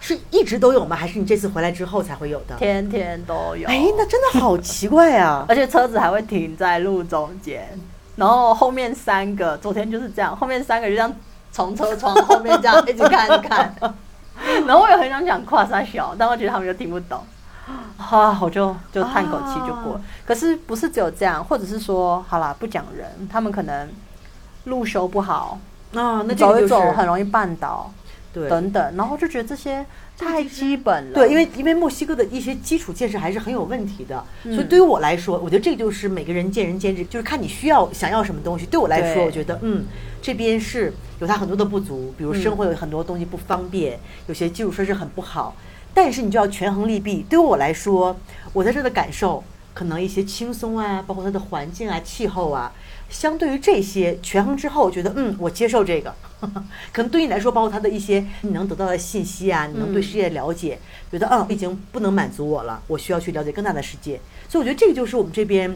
[0.06, 0.96] 是一直都有吗？
[0.96, 2.56] 还是你这次回来之后才会有的？
[2.58, 3.68] 天天都有。
[3.68, 5.44] 哎，那真的好奇怪啊！
[5.50, 7.68] 而且车子还会停在路中间。
[8.16, 11.12] 然后后面三个，昨天就是这样，后面三个就这样
[11.52, 13.76] 从车窗后面这样一直看看。
[14.68, 17.20] 然后我也很想讲跨山小，但我觉得他们又听不懂。
[17.98, 20.00] 啊，我就就叹口气就过。
[20.24, 23.90] 可是不是只有这样，或者是说，好啦，不讲人，他们可能
[24.66, 25.58] 路修不好
[25.96, 27.92] 啊，那走一走很容易绊倒，
[28.36, 28.96] 对，等等。
[28.96, 29.84] 然后就觉得这些。
[30.18, 38.66] 太基本了，对，因为因为墨西哥的一些基础建设还是很有问题的，所以对于我来说，我觉得这就是每个人见仁见智，就是看你需要想要什么东西。
[38.66, 39.84] 对我来说，我觉得嗯，
[40.22, 45.54] 这边是有它很多的不足，比如生活有很多东西不方便，有些基础设施很不好，
[45.94, 47.26] 但是你就要权衡利弊。
[47.30, 48.16] 对于我来说，
[48.54, 52.72] 我在这的感受可能一些轻松啊，包括它的环境啊、气候啊。
[53.16, 56.14] 相对于这些权衡之后，我觉得嗯，我接受这个。
[56.92, 60.78] 可能对你来说，包括他的一些你能得到的信息啊，你能对世界了解，
[61.10, 64.20] 觉得嗯，已经不能满足我了，我需要去了解更大的世界。
[64.50, 65.76] 所以我觉得这个就是我们这边，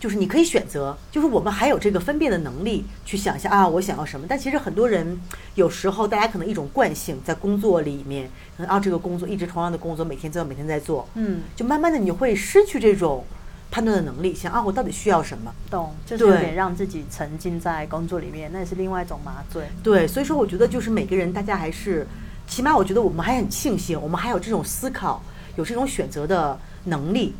[0.00, 4.24] 就是你可以选择，就是我们还有这个分辨的能力，去想一下啊，我想要什么。
[4.26, 5.20] 但其实很多人
[5.56, 13.24] 有时候，大家可能一种惯性，在工作里面，可能啊，这个工作一直同样的工作，每天在每天在做，嗯，就慢慢的你会失去这种。
[13.70, 15.52] 判断的能力，想啊，我到底需要什么？
[15.70, 19.64] 懂，就是有点让自己沉浸在工作里面，那也是另外一种麻醉。
[19.82, 22.06] 对，所以说我觉得就是每个人，大家还是，
[22.46, 25.22] 起码我觉得我们还很庆幸，我们还有这种思考，
[25.56, 27.34] 有这种选择的能力。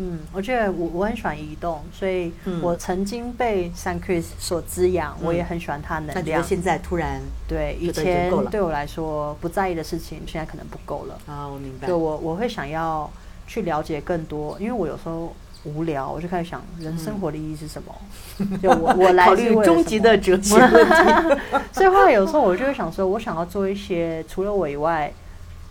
[0.00, 6.14] 嗯，我觉得我我很喜欢移动，所以嗯我曾经被 San Chris 所滋养，我也很喜欢它能量。
[6.14, 11.18] 但觉得现在突然对，以前够了对我来说不在意的事情，现在可能不够了。
[11.26, 11.94] 啊，我明白对。
[11.96, 13.10] 我我会想要
[13.48, 15.34] 去了解更多，因为我有时候
[15.64, 17.94] 无聊，我就开始想人生活的意义是什么。
[18.62, 21.60] 就我 我来考虑终极的哲学问题。
[21.72, 25.12] 所以后来有时候我就会想说，我想要做一些除了我以外，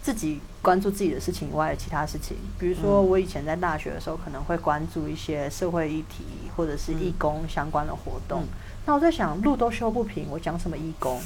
[0.01, 2.37] 自己关注自己的事情以外的其他事情。
[2.59, 6.23] 比如说，嗯我以前在大学的时候，可能会关注一些社会议题
[6.55, 8.41] 或者是义工相关的活动。
[8.41, 8.47] 嗯
[8.87, 11.19] 那我在想，路都修不平，我讲什么义工？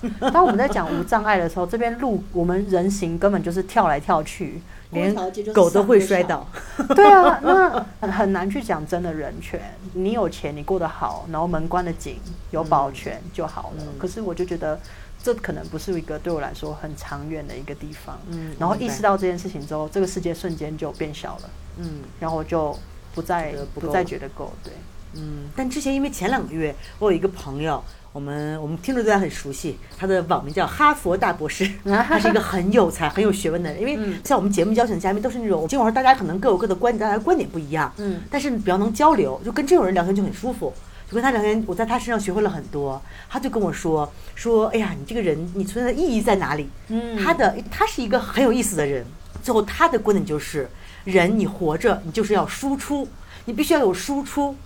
[0.32, 5.14] 当我们在讲无障碍的时候，这边路我们人行根本就是跳来跳去，连
[5.52, 6.46] 狗都会摔倒。
[6.94, 9.60] 对啊，那很很难去讲真的人权。
[9.94, 12.16] 你有钱，你过得好，然后门关的紧，
[12.50, 13.82] 有保全就好了。
[13.82, 14.78] 嗯可是我就觉得，
[15.22, 18.18] 这可能不是一个对我来说很长远的一个地方。
[18.28, 22.78] 嗯然后意识到这件事情之后，这个世界瞬间就变小了，嗯然后我就
[23.14, 24.52] 不再不不再觉得够。
[24.62, 24.72] 对，
[25.14, 27.82] 嗯，但之前因为前两个月我有一个朋友，
[28.16, 33.78] 我们我们听众对他很熟悉，他的网名叫哈佛大博士， 他是一个很有才、很有学问的人。
[33.78, 40.72] 因为嗯像我们节目邀请的嘉宾都是那种，尽管说大家可能各有各的观点，大家观点不一样，嗯但是比较能交流，就跟这种人聊天就很舒服。
[41.10, 42.98] 就跟他聊天，我在他身上学会了很多。
[43.28, 46.70] 他就跟我说说，哎呀，你这个人，你存在的意义在哪里？
[46.88, 49.04] 嗯他的他是一个很有意思的人。
[49.42, 50.66] 最后他的观点就是，
[51.04, 53.06] 人你活着，你就是要输出，
[53.44, 54.56] 你必须要有输出。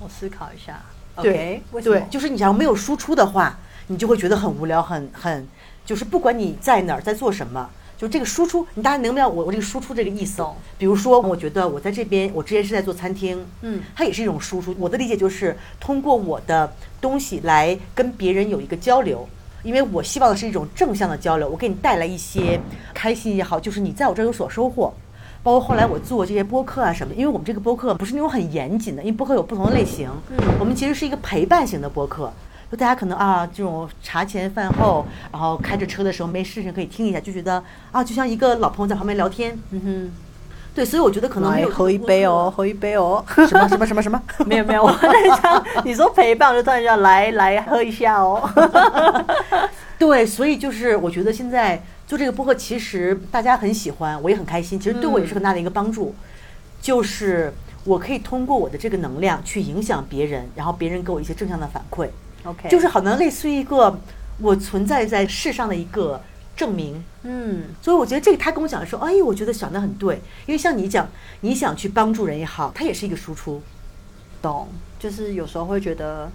[0.00, 0.80] 我思考一下。
[1.20, 3.58] 对对，就是你假如没有输出的话，
[3.88, 5.46] 你就会觉得很无聊，很很，
[5.84, 10.54] 就是不管你在哪儿，在做什么，就这个输出，你大家能不能我我这个输出这个意思哦？
[10.78, 14.74] 比如说，我觉得我在这边，我之前是在做餐厅，嗯它也是一种输出。
[14.78, 19.28] 我的理解就是通过我的东西来跟别人有一个交流。
[19.62, 22.60] 因为我希望的是一种正向的交流，我给你带来一些
[22.92, 24.92] 开心也好，就是你在我这儿有所收获。
[25.42, 30.36] 包括后来我做这些播客啊什么的，因为我们这个播客不是那种很严谨的，因为播客有不同的类型，嗯。
[30.60, 32.32] 我们其实是一个陪伴型的播客，
[32.70, 40.12] 就大家可能啊这种茶前饭后，然后开着车的时候没事情可以听一下，就觉得啊就像一个老朋友在旁边聊天，嗯哼。
[40.74, 43.22] 对，所以我觉得可，能没有来喝一杯哦，喝一杯哦。
[43.28, 45.12] 什么什么什么什么，没有没有，我 在
[45.42, 48.40] 想你说陪伴，我就突然想来来喝一下哦。
[49.98, 56.14] 对，所以就是我觉得现在做这个播客，其实大家很喜欢，我也很开心，其实对我也是很大的一个帮助，
[56.80, 57.52] 就是
[57.84, 62.08] 我可以通过我的这个能量去影响别人，然后别人给我一些正向的反馈
[62.44, 63.98] ，OK，就是好像类似于一个
[64.38, 66.20] 我存在在世上的一个
[66.54, 67.02] 证明。
[67.22, 71.08] 嗯所以我觉得这个他跟我讲的时候，哎，我觉得想的很对，因为像你讲，
[71.40, 73.62] 你想去帮助人也好，它也是一个输出。
[74.42, 76.30] 懂，就是有时候会觉得。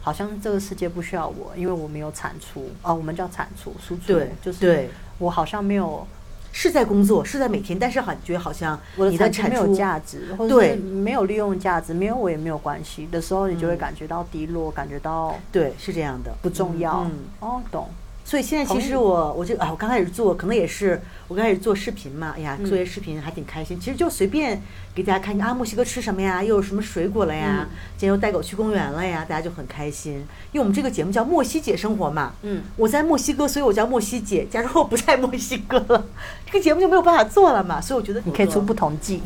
[0.00, 2.70] 好像这个世界不需要我，因为我没有产出。
[2.82, 4.90] 哦，我们叫产出输出，对就是对。
[5.18, 6.06] 我好像没有
[6.52, 10.76] 是在工作，是在每天，但是好觉得好像我的你的产出没有价值，或者对。
[10.76, 13.06] 是没有利用价值，没有我也没有关系。
[13.08, 13.78] 的时候，你就会嗯。
[13.78, 17.00] 感觉到低落，感觉到对是这样的，不重要。
[17.00, 17.88] 嗯，哦，懂。
[18.28, 23.80] 所以现在其实我我就啊，我刚开始做，可能也是我刚开始做视频嘛，哎呀，嗯做些视频还挺开心。
[23.80, 24.60] 其实就随便
[24.94, 30.12] 给大家看啊，墨西哥吃什么呀，又有什么水果了呀，嗯今天又带狗去公园了呀，大家就很开心。
[30.52, 34.46] 因为我们这个节目叫墨西姐生活嘛，嗯，我在墨西哥，所以我叫墨西姐。
[34.50, 36.04] 假如我不在墨西哥了，
[36.44, 37.80] 这个节目就没有办法做了嘛。
[37.80, 39.22] 所以我觉得你可以出不同季。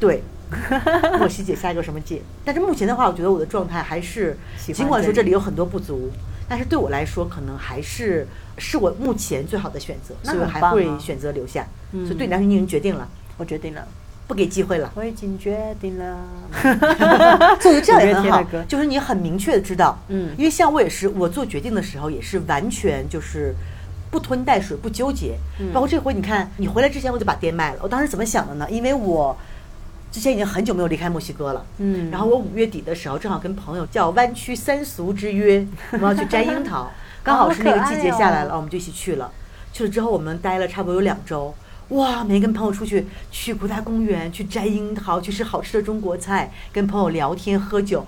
[0.00, 0.22] 对，
[1.18, 2.22] 墨西姐下一个什么姐？
[2.46, 4.38] 但是目前的话，我觉得我的状态还是，
[4.72, 6.10] 尽管说这里有很多不足，
[6.48, 8.26] 但是对我来说，可能还是
[8.56, 11.66] 是我目前最好的选择，那所以我还会选择留下。
[11.92, 13.86] 嗯所以对你来说，你已经决定了，我决定了，
[14.26, 14.90] 不给机会了。
[14.94, 16.18] 我已经决定了。
[17.60, 23.54] 所以我觉得这样也很好就是你很明确的知道，嗯因为像我也是，我做决定的时候也是完全就是
[24.10, 25.36] 不吞带水，不纠结。
[25.60, 28.66] 嗯包括这回你看，你回来之前我就把店卖了，我当时怎么想的呢？
[28.70, 29.36] 因为我
[30.10, 36.90] 之前已经很久没有离开墨西哥了，嗯然后我五月底的时候正好跟朋友叫湾区三俗之约， 我们要去摘樱桃，
[37.22, 39.30] 刚好是那个季节下来了，我们就一起去了。
[39.72, 41.54] 去了之后，我们待了差不多有两周。
[41.90, 48.06] 哇，每天跟朋友出去去国家公园，去摘樱桃，去吃好吃的中国菜，跟朋友聊天喝酒，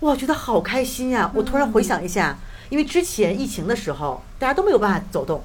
[0.00, 1.30] 哇，觉得好开心呀！
[1.34, 2.38] 我突然回想一下，
[2.70, 5.42] 因为之前疫情的时候，大家都没有办法走动，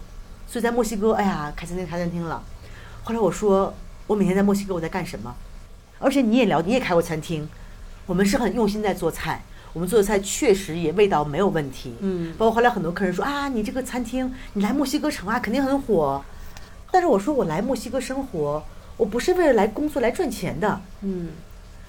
[0.47, 2.41] 所以在墨西哥，哎呀，开餐厅开餐厅了。
[3.03, 3.73] 后来我说，
[4.07, 5.35] 我每天在墨西哥我在干什么？
[6.05, 7.49] 而且你也聊，你也开过餐厅，
[8.05, 9.41] 我们是很用心在做菜，
[9.73, 11.95] 我们做的菜确实也味道没有问题。
[11.99, 16.23] 嗯包括后来很多客人说啊，你这个餐厅你来墨西哥城啊，肯定很火。
[16.91, 18.63] 但是我说我来墨西哥生活，
[18.97, 20.79] 我不是为了来工作来赚钱的。
[21.01, 21.29] 嗯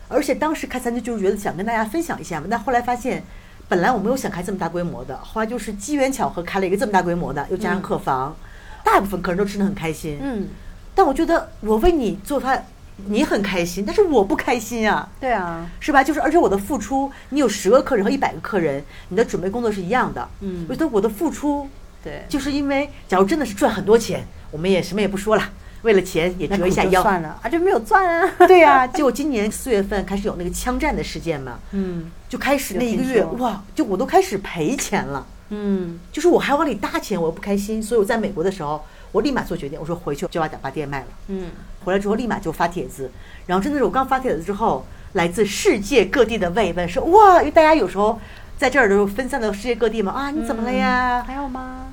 [0.09, 3.23] 而且当时开餐厅就是觉得想跟大家分享一下嘛，但后来发现，
[3.69, 8.35] 本来我没有想开这么大规模的，后来就是机缘巧合开了一个这么大规模的，又加上客房，
[8.83, 10.19] 大部分客人都吃的很开心。
[10.23, 10.47] 嗯，
[10.95, 12.65] 但我觉得我为你做饭，
[13.09, 16.03] 你很开心，但是我不开心啊，对啊，是吧？
[16.03, 20.27] 就是而且我的付出，你有十个客人和一百个客人，你的准备工作是一样的。
[20.41, 21.69] 嗯我觉得我的付出，
[22.03, 25.43] 对，就是因为假如真的是赚很多钱，我们也什么也不说了，
[25.83, 27.03] 为了钱也折一下腰。
[27.03, 28.33] 算了啊，就没有赚啊。
[28.49, 35.27] 对呀、结果今年四月份开始有那个枪战的事件嘛，嗯就开始那一个月哇，就我都开始赔钱了。
[35.51, 38.85] 嗯就是我还往里搭钱，我又不开心，所以我在美国的时候，
[39.17, 41.07] 我立马做决定，我说回去就把把店卖了。
[41.29, 41.51] 嗯，
[41.83, 43.11] 回来之后立马就发帖子，
[43.47, 48.21] 然后真的是我刚发帖子之后，来自世界各地的慰问说哇，因为大家有时候
[48.59, 51.25] 在这儿都分散到世界各地嘛，啊你怎么了呀？
[51.27, 51.87] 还好吗？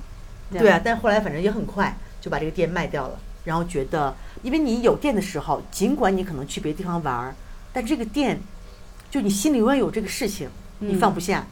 [0.52, 7.34] 对啊，但后来反正也很快就把这个店卖掉了，然后觉得，因为你有店的时候，尽管你可能去别的地方玩儿，
[7.72, 8.38] 但这个店，
[9.10, 10.50] 就你心里永远有这个事情，
[10.80, 11.46] 你嗯放不下。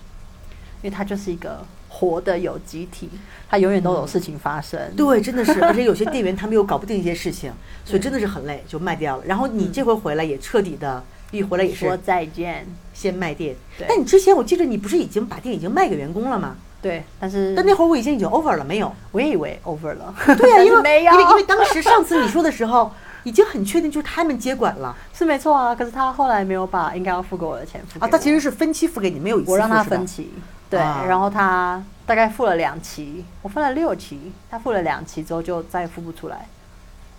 [0.83, 1.63] 因为它就是一个
[2.01, 3.07] 活的有集体，
[3.47, 4.79] 它永远都有事情发生。
[4.97, 7.53] 对，真的是，而且有些店员他们又搞不定一些事情，
[7.85, 9.23] 所以真的是很累，就卖掉了。
[9.27, 12.65] 然后你这回回来也彻底的，一回来也是说再见。
[12.93, 13.55] 先卖店。
[13.87, 16.55] 但你之前我记得你不是已经把店已经卖给员工了吗？
[16.81, 18.91] 对，但是但那会儿我已经已经 over 了，没有？
[19.11, 20.13] 我也以为 over 了。
[20.35, 22.91] 对呀、因为 没有，因为因为当时上次你说的时候，
[23.23, 29.55] 已经很确定就是他们接管了是没错啊，可是他后来没有把应该要付给我的钱付给啊，他其实是分期付给你，没有一次
[29.87, 30.31] 分期，
[30.71, 31.03] 对，啊。
[31.07, 36.47] 然后他大概付了两期，我分了六期，他付了两期之后就再也付不出来，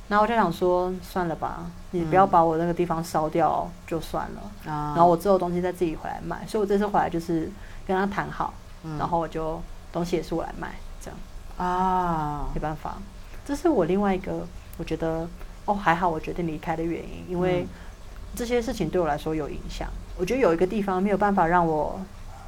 [0.09, 7.49] 然后我就想说算了吧，你不要把我那个地方烧掉就算了，啊，然后我之后东西再自己回来卖，所以我这次回来就是
[7.87, 8.99] 跟他谈好，嗯。
[8.99, 9.61] 然后我就
[9.93, 11.19] 东西也是我来卖，这样。
[11.59, 12.49] 啊。
[12.53, 12.97] 没，办法，
[13.45, 14.47] 这是我另外一个
[14.79, 15.29] 我觉得
[15.67, 17.69] 哦还好我决定离开的原因，因为嗯。
[18.35, 19.87] 这些事情对我来说有影响。
[20.17, 22.01] 我觉得有一个地方没有办法让我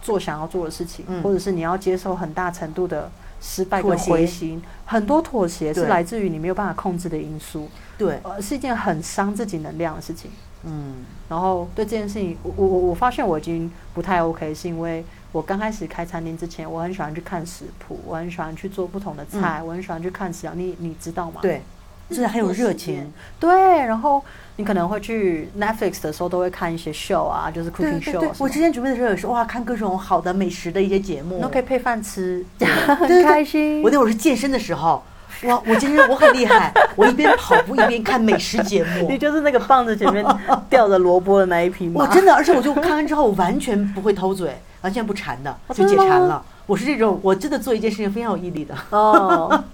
[0.04, 1.20] 做想要做的事情，嗯。
[1.22, 10.30] 或者是你要接受很大程度的失败跟灰心，很多妥协是来自于你没有办法控制的因素，对，呃，是一件很伤自己能量的事情。
[10.62, 11.04] 嗯。
[11.28, 21.40] 然后对这件事情，我我我我发现我已经不太 OK，是因为我刚开始开餐厅之前，我很喜欢去看食谱，我很喜欢去做不同的菜，我很喜欢去看食疗，你你知道吗？
[21.40, 21.62] 嗯对，
[22.10, 23.50] 真的很有热情，对，
[23.86, 24.22] 然后
[24.56, 33.82] 你可能会去 Netflix 的时候都会看一些 show 啊，就是 cooking show 我之前准备的时候也是哇，看各种好的美食的一些节目，都可以配饭吃， 对 很对开心。
[33.82, 35.02] 我那会儿是健身的时候，
[35.44, 39.08] 哇，我健身我很厉害， 我一边跑步一边看美食节目。
[39.08, 39.18] 你。
[39.18, 40.24] 就是那个棒子前面
[40.68, 46.44] 吊着萝卜的那一匹马，我真的，而且我就看完之后，我完全不会偷嘴，完全不馋的，就解馋了。
[46.66, 48.74] 我是这种，我真的做一件事情非常有毅力的。
[48.90, 49.64] 哦，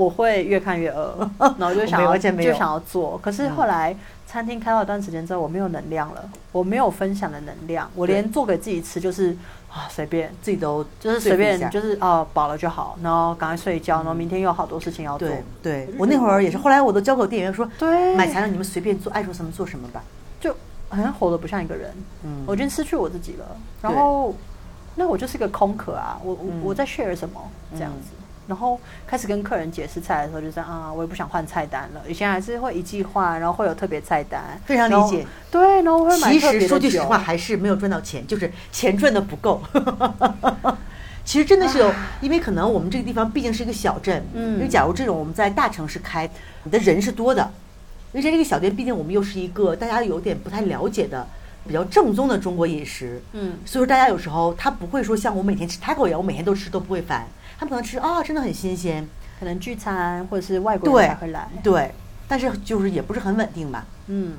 [0.00, 1.28] 我会越看越饿，
[1.58, 3.94] 然后就想要就想要做，可是后来
[4.26, 9.36] 餐厅开到一段时间之后，我没有能量了，我没有分享的能量，我连做给自己吃就是
[9.68, 10.32] 啊随便。
[10.40, 15.28] 自己都就是随便，就是哦饱了就好，然后赶快睡觉，然后明天有好多事情要做。
[15.28, 20.02] 对对，我那会儿也是，后来我都交给我店员说，对买材料你们随便做，爱做什么做什么吧。
[20.40, 20.56] 就
[20.88, 21.92] 好像活得不像一个人，
[22.24, 23.44] 嗯我已经失去我自己了。
[23.82, 24.34] 然后，
[24.96, 27.38] 那我就是个空壳啊，我我、嗯我在 share 什么
[27.74, 28.10] 这样子，
[28.46, 32.02] 然后开始跟客人解释菜的时候，就这样啊，我也不想换菜单了。
[32.08, 35.26] 以前还是会一季换，然后会有特别菜单，非常理解。
[35.50, 39.62] 对，然后会买其实说句实话，还是没有赚到钱，就是钱赚的不够。
[41.22, 46.28] 其实真的是有，因为可能我们这个地方毕竟是一个小镇，嗯因为假如这种我们在大城市开，
[46.64, 47.48] 你的人是多的，
[48.12, 51.24] 而且这个小店毕竟我们又是一个大家有点不太了解的、
[51.68, 57.28] 比较正宗的中国饮食，嗯所以说大家有时候他不会说像我每天吃 taco 一样，我每天都吃都不会烦，
[57.60, 59.06] 他们可能吃啊、真的很新鲜，
[59.38, 61.92] 可能聚餐或者是外国对人才会来，对，
[62.26, 64.32] 但是就是也不是很稳定吧，嗯，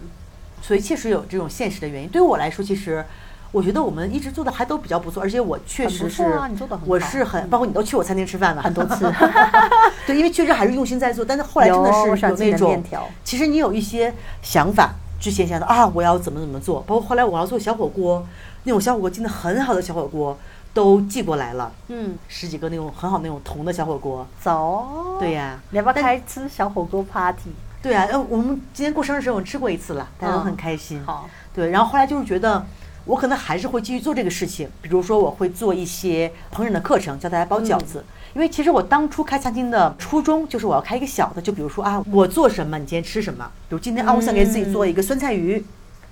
[0.60, 2.10] 所以确实有这种现实的原因。
[2.10, 3.06] 对于我来说，其实
[3.52, 7.50] 我觉得我们一直做的还都比较不错，而且我确实是，啊你做的很我是很，嗯。
[7.52, 9.14] 包括你都去我餐厅吃饭了很多次。
[10.08, 12.84] 对，因为确实还是用心在做，但是后来真的是有那种
[13.24, 14.12] 其实你有一些
[14.42, 18.26] 想法，之前想的啊，我要怎么怎么做，包括后来我要做小火锅，
[18.64, 20.36] 那种小火锅真的很好的小火锅
[20.74, 24.26] 都寄过来了，嗯，十几个那种很好那种铜的小火锅。
[24.40, 25.18] 走哦。
[25.20, 27.52] 对呀、你要不要开吃小火锅 party？
[27.82, 31.04] 对呀、呃，我们今天过生日的时候我们吃过一次了，大家都很嗯开心。
[31.04, 32.66] 好，对，然后后来就是觉得，
[33.06, 38.06] 我可能还是会继续做这个事情，比如说我会做一些烹饪的课程，教大家包饺子。
[38.34, 43.52] 因为其实我当初开餐厅的初衷就是我要开一个小的，就比如说啊，我做什么，你今天吃什么。
[43.68, 45.66] 比如今天啊，我想给自己做一个酸菜鱼，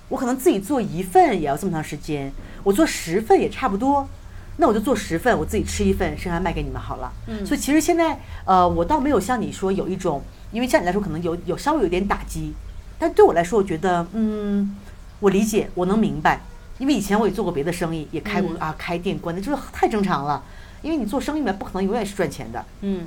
[0.08, 2.30] 我可能自己做一份也要这么长时间，
[2.62, 4.06] 我做十份也差不多。
[4.60, 7.10] 那我就做十份，我自己吃一份，剩下卖给你们好了。
[7.28, 12.52] 嗯所以其实现在，呃，我倒没有像你说有一种，因为像你来说可能有有稍微有点打击，
[12.98, 14.76] 但对我来说，我觉得，嗯，
[15.20, 16.42] 我理解，我能明白，
[16.78, 20.44] 因为以前我也做过别的生意，也开过、嗯啊开店关的，就是太正常了。
[20.82, 22.62] 因为你做生意嘛，不可能永远是赚钱的。
[22.82, 23.06] 嗯，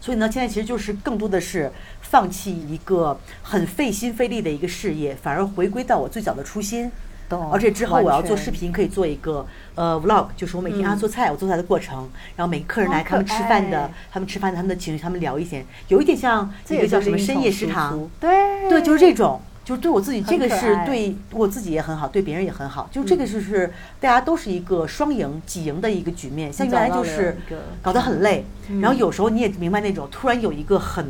[0.00, 1.70] 所以呢，现在其实就是更多的是
[2.02, 6.90] 放弃一个很费心费力的一个事业，反而回归到我最早的初心。
[7.28, 19.40] 懂而且之后我要做视频，可以做一个呃 vlog，就是我每天啊做菜，我做菜的过程，然后每个客人来，他们吃饭的，他们吃饭的，他们的情绪，他们聊一些，有一点像一个叫什么深夜食堂，对对，就是这种。
[19.64, 22.88] 就是对我自己，这个是对我自己也很好，对别人也很好。
[22.90, 23.70] 就这个就是
[24.00, 26.50] 大家都是一个双赢、几赢的一个局面。
[26.50, 27.36] 像原来就是
[27.82, 31.04] 搞得很累，嗯然后有时候你也明白那种突然有一个很，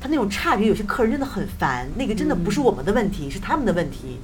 [0.00, 4.20] 他那种差别，有些客人真的很烦，那个真的不是我们的问题，是他们的问题。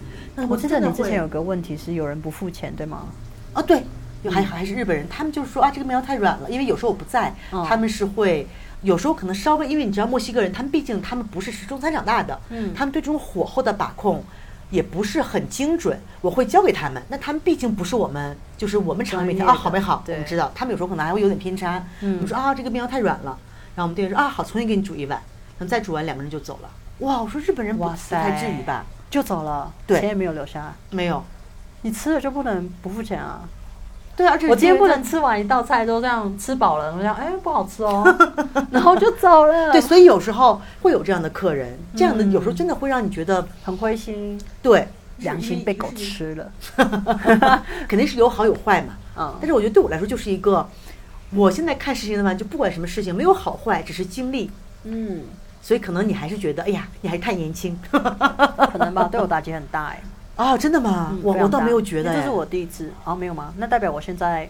[0.48, 3.06] 我记得你之前有个问题是有人不付钱，对吗？
[3.52, 3.82] 啊，对，
[4.22, 8.46] 有还还是日本人，他们就是说啊，这个面条太软了，因为有时候我不在，嗯他们是会
[8.82, 14.22] 有时候可能稍微，因为你知道墨西哥人，他们毕竟他们不是吃中餐长大的，嗯他们对这种火候的把控。
[14.70, 17.02] 也不是很精准，我会教给他们。
[17.08, 19.96] 那他们毕竟不是我们，就是我们厂里面啊，好没好？
[19.96, 21.84] 我对们知道，他们有时候可能还会有点偏差。
[22.02, 23.36] 嗯我们说啊，这个面条太软了，
[23.74, 25.20] 然后我们店员说啊，好，重新给你煮一碗，
[25.58, 26.70] 然后再煮完，两个人就走了。
[27.00, 28.86] 哇，我说日本人不不哇塞，太至于吧？
[29.10, 30.72] 就走了，对钱也没有留下。
[30.90, 31.22] 没有，
[31.82, 33.40] 你吃了就不能不付钱啊！
[34.16, 38.04] 对啊，而且我今天不能吃完一道菜都这样吃饱了，我这样哎不好吃哦，
[38.70, 39.72] 然后就走了。
[39.72, 44.86] 对，所以有时候会有这样的客人，这样的嗯有时候真的会让你觉得，很灰心，对，
[45.18, 46.52] 良心被狗吃了。
[47.88, 48.94] 肯定是有好有坏嘛。
[49.16, 50.68] 嗯但是我觉得对我来说就是一个，
[51.34, 54.50] 我现在看事情的话，就不管什么事情，没有好坏，只是经历。
[54.84, 55.22] 嗯，
[55.62, 57.78] 所以可能你还是觉得，哎呀，你还太年轻。
[57.92, 60.02] 可能吧，对我打击很大哎。
[60.36, 61.14] 啊，真的吗？
[61.22, 63.52] 我我倒没有觉得这是我第一次哦，没有吗？
[63.58, 64.48] 那代表我现在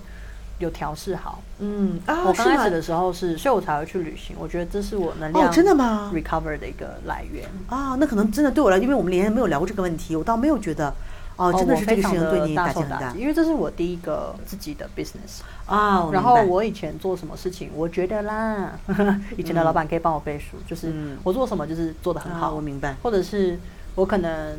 [0.58, 1.42] 有调试好。
[1.58, 4.36] 嗯啊，我刚开始的时候是，所以我才会去旅行。
[4.38, 7.44] 我觉得这是我能量哦真的吗 recover 的一个来源。
[7.68, 10.94] 啊，那可能真的对我来，因为我们连没有聊过这个问题，我倒没有觉得，
[11.40, 15.40] 哦，真的是这个事非常的情对你大打击很大因为这是我第一个自己的 business。
[15.64, 16.08] 啊。
[16.12, 18.72] 然后我以前做什么事情，我觉得啦，
[19.38, 21.16] 以前的老板可以帮我背书，就是嗯。
[21.24, 22.94] 我做什么就是做的很好，啊我明白。
[23.02, 23.58] 或者是
[23.94, 24.58] 我可能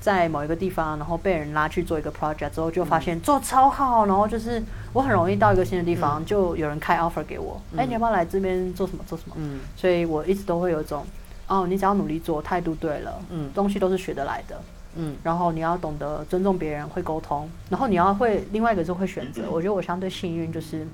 [0.00, 4.62] 在某一个地方，然后被人拉去做一个 project 之后，就发现做超好，然后就是
[4.92, 9.34] 我很容易到一个新的地方，就有人开 offer 给我，哎、你要不要来这边做什么做什么？
[9.38, 9.58] 嗯。
[9.76, 11.04] 所以我一直都会有一种，
[11.48, 13.50] 哦，你只要努力做，态度对了，嗯。
[13.54, 14.60] 东西都是学得来的。
[14.96, 19.42] 嗯然后你要懂得尊重别人，会沟通，然后你要会另外一个就会选择。
[19.50, 20.86] 我觉得我相对幸运，就是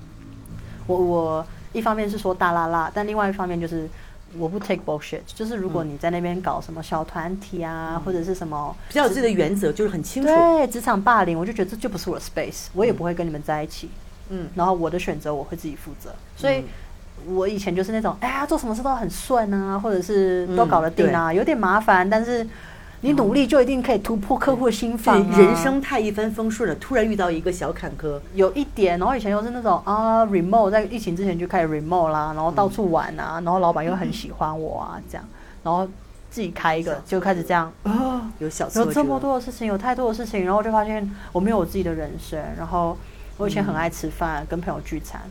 [0.87, 3.89] 我我一方面是说大拉拉，但另外一方面就是
[4.37, 5.21] 我不 take bullshit。
[5.27, 10.29] 就是如果你在那边搞什么小团体啊，或者是什么比较有自己的原则，就是很清楚。
[10.29, 13.89] 对职场霸凌，我就觉得这就不是我的 space，我也不会跟你们在一起。
[14.29, 16.63] 嗯然后我的选择我会自己负责，所以。
[17.27, 22.47] 我以前就是那种，哎呀，做什么事都很顺啊，或者是都搞得定啊，有点麻烦，但是
[23.01, 25.35] 你努力就一定可以突破客户的心房、啊。
[25.35, 35.25] 对，人生太一帆风顺了，突然遇到一个小坎坷，有一点，然后以前又是那种啊，remote，在疫情之前就开始 remote 啦，然后到处玩啊，然后老板又很喜欢我啊，这样，
[35.63, 35.87] 然后
[36.29, 42.97] 自己开一个就开始这样，啊，有小有这么多的事情，有太多的事情，然后就发现我没有我自己的人生，然后
[43.37, 45.21] 我以前很爱吃饭，跟朋友聚餐，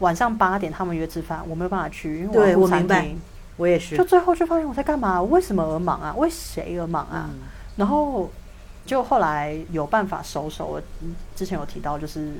[0.00, 3.02] 晚上八点他们约吃饭，我没有办法去，因为我明白。
[3.02, 3.20] 厅，
[3.58, 5.20] 我也是就，最后就发现我在干嘛？
[5.20, 6.14] 为什么而忙啊？
[6.16, 7.28] 为谁而忙啊？
[7.30, 7.40] 嗯
[7.76, 8.28] 然后
[8.86, 10.66] 就后来有办法收手。
[10.66, 12.32] 我嗯之前有提到，就是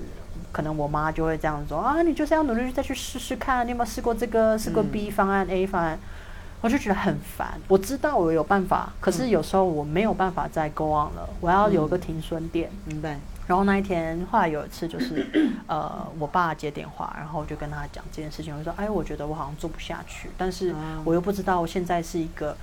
[0.51, 4.59] 可能我妈就会这样说啊，你就是要努力再去试试看，你有没有试过这个？
[4.59, 5.99] 试过嗯 B 方案、A 方案？
[6.61, 7.61] 我就觉得很烦。
[7.69, 12.69] 我知道我有办法，可是有时候我没有办法再 go on 了，我要有个停损点。
[12.85, 15.27] 明白，然后那一天，后来有一次就是，
[15.67, 22.55] 呃，我爸接电话，然后我就跟他讲这件事情，我就说，哎，我觉得我好像做不下去，但是啊我又不知道现在是一个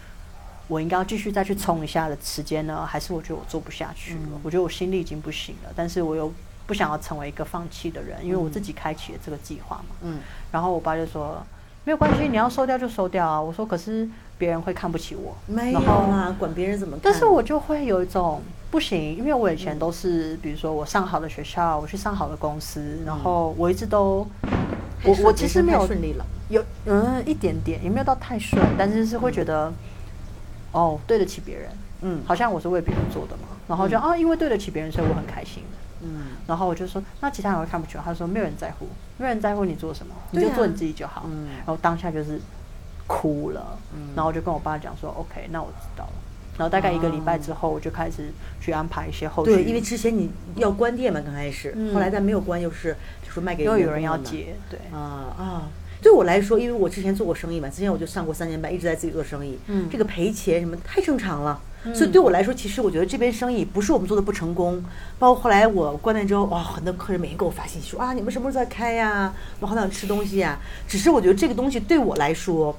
[0.68, 4.20] 我应该要继续再去冲一下的时间呢，还是我觉得我做不下去了？
[4.28, 6.32] 嗯我觉得我心力已经不行了，但是我又
[6.68, 9.96] 不想要成为一个放弃的人，因为我自己开启了这个计划嘛。
[10.04, 10.20] 嗯
[10.52, 11.44] 然后我爸就说，
[11.84, 13.42] 没有关系，你要收掉就收掉啊。
[13.42, 14.08] 我说，可是
[14.38, 24.28] 别人会看不起我，没有然后啦，管别人怎么看，但是我就会有一种不行，因为我以前都是，比如说我上好的学校，我去上好的公司，然后我一直都，
[25.04, 29.72] 我我其实没有顺利了，有嗯一点点，也没有到太顺，但是是会觉得，
[30.72, 31.70] 哦对得起别人，
[32.02, 32.22] 嗯。
[32.26, 35.64] 好像我是为别人做的嘛，然后就啊因为对得起别人，所以我很开心。
[36.02, 36.28] 嗯。
[36.46, 38.04] 然后我就说，那其他人会看不起我。
[38.04, 41.24] 他说没有人在乎，没有人在乎你做什么，你就做你自己就好。
[41.26, 41.48] 嗯。
[41.58, 42.40] 然后当下就是
[43.08, 46.14] 哭了，嗯然后我就跟我爸讲说，OK，那我知道了。
[46.58, 48.32] 然后大概一个礼拜之后，我就开始
[48.62, 49.54] 去安排一些后续。
[49.54, 52.96] 对，因为之前你要关店嘛，刚开始，嗯后来但没有关，又是
[53.26, 55.70] 就是卖给又有人要接，对，啊啊！
[56.02, 61.60] 对我来说，因为我之前做过生意嘛，之前我就上过三年班，一直在自己做生意，嗯这个赔钱什么太正常了。
[61.94, 64.84] 所以对我来说，其实我觉得这边生意不是我们做的不成功。
[65.20, 69.32] 包括后来我关店之后，哇，很多客人每天给我发信息说啊，你们什么时候再开呀？
[69.60, 70.58] 我好想吃东西呀。
[70.88, 72.76] 只是我觉得这个东西对我来说，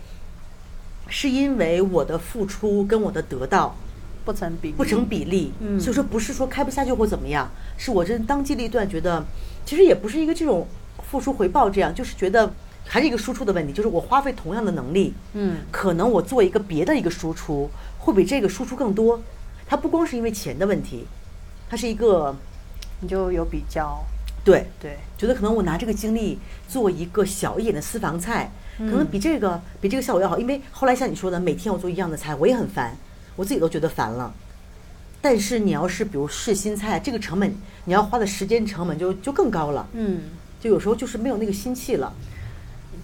[1.09, 3.77] 是因为我的付出跟我的得到
[4.25, 4.75] 不成比例。
[4.75, 5.79] 不成比例，嗯。
[5.79, 9.25] 所以说不是说开不下去或怎么样，是我真当机立断，觉得
[9.65, 10.67] 其实也不是一个这种
[11.11, 12.53] 付出回报这样，就是觉得
[12.85, 15.59] 还是一个输出的问题，就是我花费同样的能力，嗯。
[15.71, 19.21] 可能我做一个别的一个输出，会比这个输出更多。
[19.69, 21.07] 它不光是因为钱的问题，
[21.69, 22.35] 它是一个
[23.01, 24.01] 你就有比较，
[24.45, 24.67] 对。
[24.81, 26.39] 对，觉得可能我拿这个精力
[26.69, 30.39] 做一个小一点的私房菜，可能比这个比这个效果要好。
[30.39, 32.97] 因为后来像你说的，每天我做一样的菜，我也很烦，
[33.37, 34.33] 我自己都觉得烦了。
[35.21, 37.53] 但是你要是比如试新菜，这个成本
[37.85, 40.21] 你要花的时间成本就就更高了，嗯，
[40.61, 42.13] 就有时候就是没有那个心气了。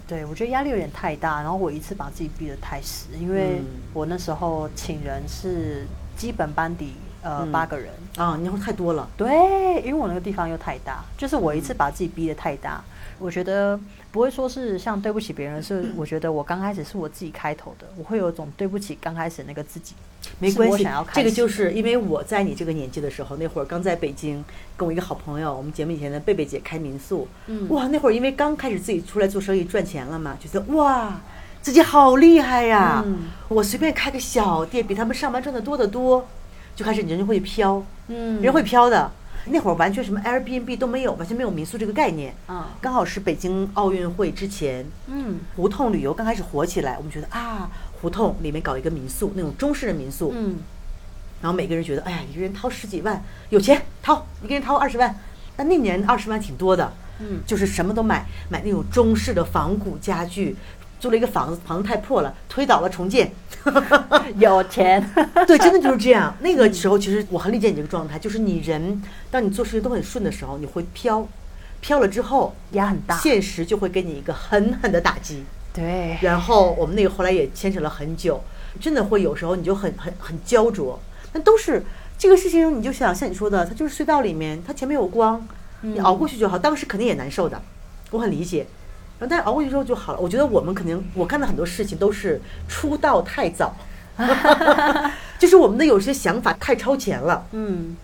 [0.06, 6.92] 对，我觉得压力有点太大，然后我一次把自己逼得太死，因为嗯我那时候请人是基本班底
[7.22, 12.84] 呃嗯八个人，啊，你要太多了，对，因为我那个地方又太大，就是我一次把自己逼得太大。
[13.22, 13.78] 我觉得
[14.10, 19.94] 不会说是像对不起别人，是我觉得我刚开始是我自己开头的，我会有一种对不起刚开始那个自己。
[20.38, 24.42] 没关系这个就是因为我在你这个年纪的时候，那会儿刚在北京，
[24.76, 31.20] 跟我一个好朋友，我们节目以前的贝贝姐开民宿，嗯哇，那会儿因为刚开始自己出来做生意赚钱了嘛，觉得哇，
[31.60, 36.24] 自己好厉害呀，嗯我随便开个小店，比他们上班赚的多得多，
[36.76, 39.10] 就开始人就会飘，嗯人会飘的。
[39.46, 42.34] 那会儿完全什么 Airbnb 都没有，完全没有民宿这个概念。
[42.48, 47.70] 嗯刚好是北京奥运会之前，嗯胡同旅游刚开始火起来，我们觉得啊，
[48.00, 50.58] 胡同里面搞一个民宿，那种中式的民宿，嗯
[51.40, 53.20] 然后每个人觉得，哎呀，一个人掏十几万，
[53.50, 55.14] 有钱掏，一个人掏二十万。
[55.56, 60.56] 但那年二十万挺多的，嗯就是什么都买，买那种中式的仿古家具，
[61.02, 63.32] 租了一个房子，房子太破了，推倒了重建。
[64.38, 65.04] 有钱，
[65.48, 66.32] 对，真的就是这样。
[66.40, 71.26] 那个时候其实我很理解你这个状态，就是你人当你做事情都很顺的时候，你会飘，
[71.80, 73.18] 飘了之后，压很大。
[73.18, 75.42] 现实就会给你一个狠狠的打击。
[75.74, 78.40] 对，然后我们那个后来也牵扯了很久，
[78.80, 81.00] 真的会有时候你就很很很焦灼，
[81.32, 81.82] 那都是
[82.16, 85.44] 这个事情，你就想像你说的，它就是隧道里面，它前面有光，
[85.80, 86.56] 你熬过去就好。
[86.56, 87.60] 当时肯定也难受的，
[88.12, 88.66] 我很理解。
[89.22, 90.18] 然后但是熬过去之后就好了。
[90.18, 93.76] 我觉得我们肯定，我干的很多事情都是出道太早，
[95.38, 97.46] 就是我们的有些想法太超前了。
[97.52, 97.96] 嗯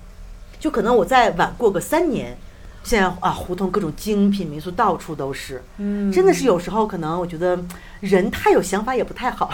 [0.60, 2.36] 就可能我再晚过个三年，
[2.84, 7.58] 现在啊，胡同各种精品民宿到处都是，嗯真的是有时候可能我觉得
[8.00, 9.50] 人太有想法也不太好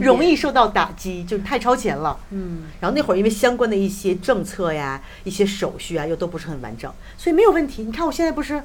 [0.00, 2.16] 容易受到打击，就是太超前了。
[2.30, 7.82] 嗯然后那会儿因为相关的一些政策呀、一些手续啊，又都不是很完整，所以没有问题。
[7.82, 8.62] 你看我现在不是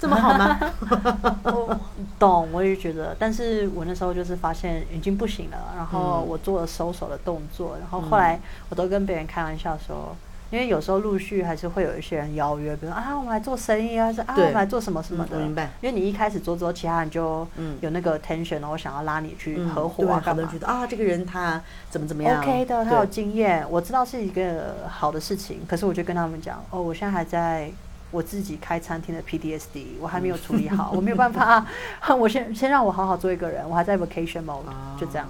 [0.00, 0.58] 这么好吗？
[1.44, 1.78] 我
[2.18, 8.40] 懂，我也觉得，但是我那时候就是发现已经不行了，然后嗯我做了收手的动作，然后后来
[8.70, 10.16] 我都跟别人开玩笑说。
[10.52, 15.36] 因为有时候陆续还是会有一些人邀约，比如说啊，我们来做生意啊，还是啊，我们来做什么什么的。
[15.38, 25.60] 嗯明白因为你一开始做之后，其他人就嗯有那个 tension，然后想要拉你去嗯合伙啊，干嘛好多人觉得啊，这个人他怎么怎么样 OK 的，他有经验，我知道是一个好的事情。
[25.68, 27.70] 可是我就跟他们讲，哦，我现在还在
[28.10, 31.64] 我自己开餐厅的 PDSD 我还没有处理好，我没有办法，
[32.18, 35.28] 我先先让我好好做一个人，我还在 vacation mode，、啊就这样。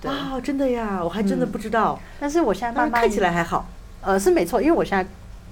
[0.00, 3.66] 对，啊，真的呀，我还真的嗯不知道，但是我现在慢慢看起来还好。
[4.02, 5.06] 呃是没错，因为我现在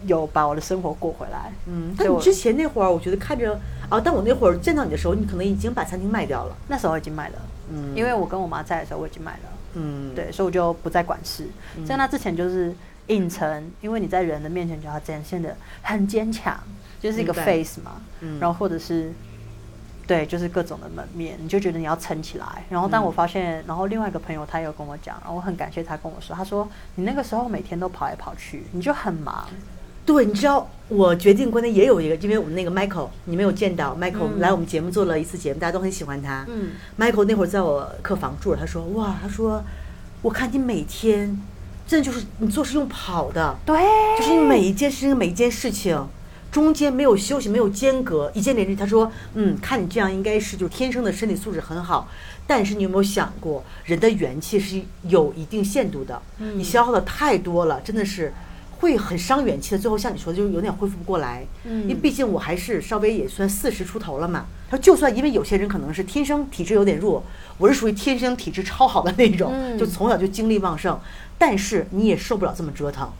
[0.06, 1.52] 有把我的生活过回来。
[1.66, 3.58] 嗯，但你之前那会儿，我觉得看着
[3.90, 6.56] 啊，但我那会儿见到你的时候，你可能已经把餐厅卖掉了。
[6.68, 7.34] 那时候已经卖了，
[7.70, 9.50] 嗯因为我跟我妈在的时候我已经卖了。
[9.74, 11.46] 嗯，对，所以我就不再管事。
[11.76, 12.74] 嗯在那之前就是
[13.08, 16.58] 硬撑，因为你在人的面前就要展现的很坚强，
[17.00, 18.00] 就是一个 face 嘛。
[18.20, 19.12] 嗯然后或者是
[20.06, 22.64] 对，就是各种的门面，你就觉得你要撑起来。
[22.70, 29.46] 然后当嗯我发现，然后另外一个朋友他有跟我讲，然后我很感谢他跟我说，他说你那个时候每天都跑来跑去，你就很忙。
[30.06, 36.46] 对，你知道我决定关键也有一个，因为我们那个 Michael，你没有见到 Michael、嗯来我们节目做了一次节目，大家都很喜欢他。
[36.48, 39.62] 嗯 Michael 那会儿在我客房住着，他说哇，他说
[40.22, 41.38] 我看你每天
[41.88, 43.80] 真的就是你做事用跑的，对，
[44.18, 46.06] 就是你每一件事情每一件事情
[46.52, 48.76] 中间没有休息，没有间隔，一件连着。
[48.76, 52.08] 他说，嗯，看你这样应该是就是天生的身体素质很好，
[52.46, 58.32] 但是你有没有想过，人的元气是有一定限度的，嗯你消耗的太多了，真的是。
[58.78, 61.44] 会很伤元气的，最后像你说的，就是有点恢复不过来。
[61.64, 64.46] 嗯因为毕竟我还是稍微也算四十出头了嘛。
[64.70, 67.22] 他说就算因为有些人可能是天生体质有点弱，
[67.58, 70.98] 我是属于天生体质超好的那种，嗯就从小就精力旺盛，
[71.38, 73.10] 但是你也受不了这么折腾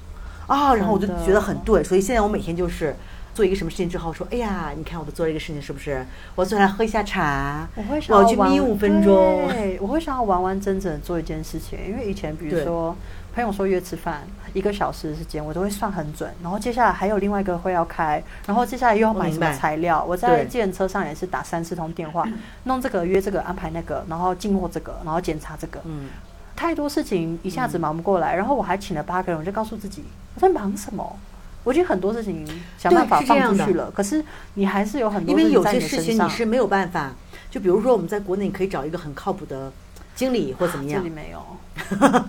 [0.46, 0.74] 啊。
[0.74, 2.94] 然后我就觉得很对，所以现在我每天就是
[3.38, 6.04] 做一个什么事情之后，说，哎呀，你看我都做了一个事情，是不是？
[6.34, 9.46] 我坐下来喝一下茶，我会想要去眯五分钟。
[9.46, 12.96] 对，我会想要完完整整做一件事情，因为以前比如说
[13.32, 22.28] 朋友说约吃饭一个小时的时间，我都会算很准，然后接下来还有另外一个会要开，然后接下来又要买什么材料，我在对计程车上也是打三四通电话，
[22.64, 26.08] 弄这个约这个安排那个，然后进货这个，然后检查这个，嗯，
[26.56, 30.02] 太多事情一下子忙不过来，然后我还请了八个人，我就告诉自己
[30.34, 31.16] 我在忙什么。
[31.64, 32.46] 我已经很多事情
[32.78, 34.24] 想办法是这样的放出去了，可是
[34.54, 36.28] 你还是有很多因为有些事情你。
[36.30, 37.12] 是没有办法，
[37.50, 39.70] 就比如说我们在国内你可以找一个很靠谱的
[40.14, 41.44] 经理或怎么样这里，没有，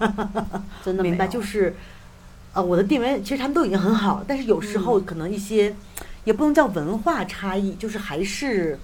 [0.84, 1.28] 真的明白？
[1.28, 1.76] 就是，
[2.54, 5.74] 呃，我的店员其实他们都已经很好，但是有时嗯候可能一些、
[6.24, 8.78] 也不能叫文化差异，就是还是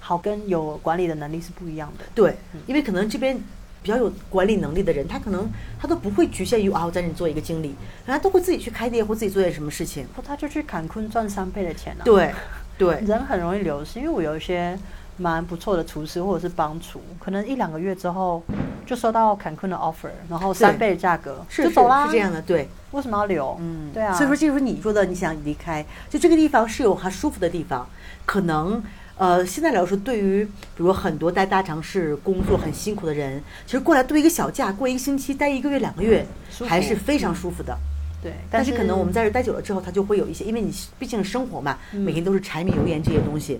[0.00, 2.04] 好跟有管理的能力是不一样的。
[2.14, 2.36] 对，
[2.66, 3.40] 因为可能这边
[3.86, 5.48] 比较有管理能力的人，他可能
[5.78, 7.68] 他都不会局限于啊，我在这里做一个经理，
[8.04, 10.04] 人家都会自己去开店或自己做点什么事情。
[10.12, 12.34] 不，他就去坎昆赚三倍的钱啊。，对，
[12.76, 14.76] 对，人很容易流失，因为我有一些
[15.18, 18.42] 蛮不错的厨师或者是帮厨，可能一两个月之后
[18.84, 22.06] 就收到坎昆的 offer，然后三倍的价格是就走啦。
[22.06, 23.56] 是这样的，对，为什么要留？
[23.60, 24.12] 嗯，对啊。
[24.12, 27.88] 所以说，这就是你说的，你想离开，就这个地方是有很舒服的地方，
[28.24, 28.82] 可能。
[29.18, 36.26] 呃，现在来说，对于比如很多在大城市工作很辛苦的人，其实过来度一个小假，过一个星期，待一个月、两个月，
[36.66, 37.76] 还是非常舒服的。
[38.22, 43.58] 对，但是可能我们在这儿待久了之后，他就会有一些，因为你毕竟生活嘛，嗯每天都是柴米油盐这些东西，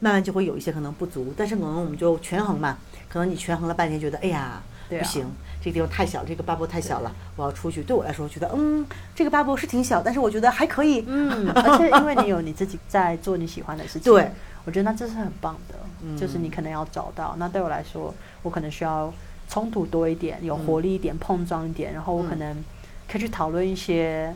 [0.00, 1.34] 慢慢就会有一些可能不足。
[1.36, 2.78] 但是可能我们就权衡嘛，
[3.08, 5.26] 可能你权衡了半天，觉得哎呀对啊不行，
[5.60, 7.82] 这个地方太小，这个 bubble 太小了，我要出去。
[7.82, 11.04] 对我来说，我觉得嗯，这个 bubble 是挺小，但是我觉得还可以。
[11.06, 14.30] 嗯，而且因为你有你自己在做你喜欢的事情，对，
[14.64, 16.16] 我觉得那这是很棒的，嗯。
[16.16, 17.34] 就是你可能要找到。
[17.38, 19.12] 那对我来说，我可能需要
[19.48, 22.38] 冲突多一点，有活力一点，碰撞一点，然后我可嗯。
[22.38, 22.64] 能
[23.08, 24.34] 可以去讨论一些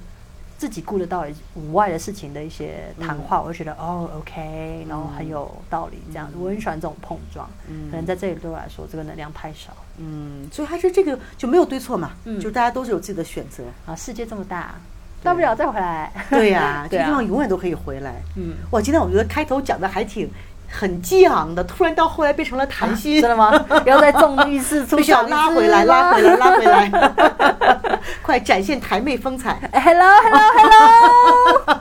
[0.58, 1.34] 自己顾得到以
[1.72, 7.48] 外的事情的一些谈话，我就觉得哦，OK，然后很有道理，这样子，我很喜欢这种碰撞。
[7.68, 7.90] 嗯。
[7.90, 12.38] 可能在这里对我来说，这个能量太少嗯，所以还是这个就没有对错嘛，嗯。
[12.40, 13.64] 就大家都是有自己的选择。
[13.86, 14.74] 啊，世界这么大，
[15.22, 16.10] 大不了再回来。
[16.30, 18.14] 对呀、这地方永远都可以回来。
[18.36, 20.30] 嗯，哇，今天我觉得开头讲的还挺
[20.70, 23.52] 很激昂的，突然到后来变成了谈心，真的吗？
[23.84, 26.90] 然后再纵欲四出必须要小拉回来，拉回来，拉回来，
[28.22, 29.58] 快展现台妹风采。
[29.72, 31.78] Hello，Hello，Hello。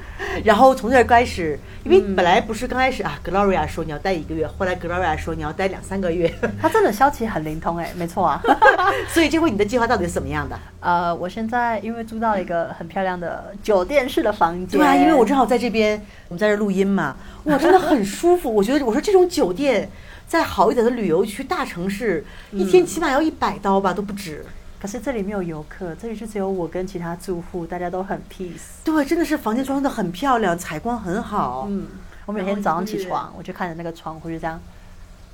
[0.44, 8.42] 然后从这儿开始，因为嗯本来不是刚开始啊，Gloria 说你要待一个月，后来 Gloria 说你要待两三个月， 他真的消息很灵通哎，没错啊。
[9.08, 10.58] 所以这回你的计划到底是怎么样的？
[10.80, 18.52] 呃，我现在因为租到了一个很漂亮的酒店式的房间，对啊，因为我正好在这边，我们在这录音嘛，哇，真的很舒服。
[18.54, 19.88] 我觉得，我说这种酒店，
[20.26, 24.44] 在好一点的旅游区、大城市，一天起码要一百刀吧，都不止。
[24.80, 28.80] 可是这里没有游客，这里就只有我跟其他住户，大家都很 peace。
[28.82, 31.66] 对，真的是房间装的很漂亮，采光很好。
[31.68, 31.86] 嗯，
[32.24, 34.58] 我每天早上起床，我就看着那个窗户，就这样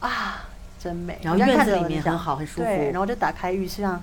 [0.01, 0.45] 啊，
[0.81, 1.21] 真美。
[1.23, 4.03] 然后院子里面很好很舒服对，然后我就打开浴室，上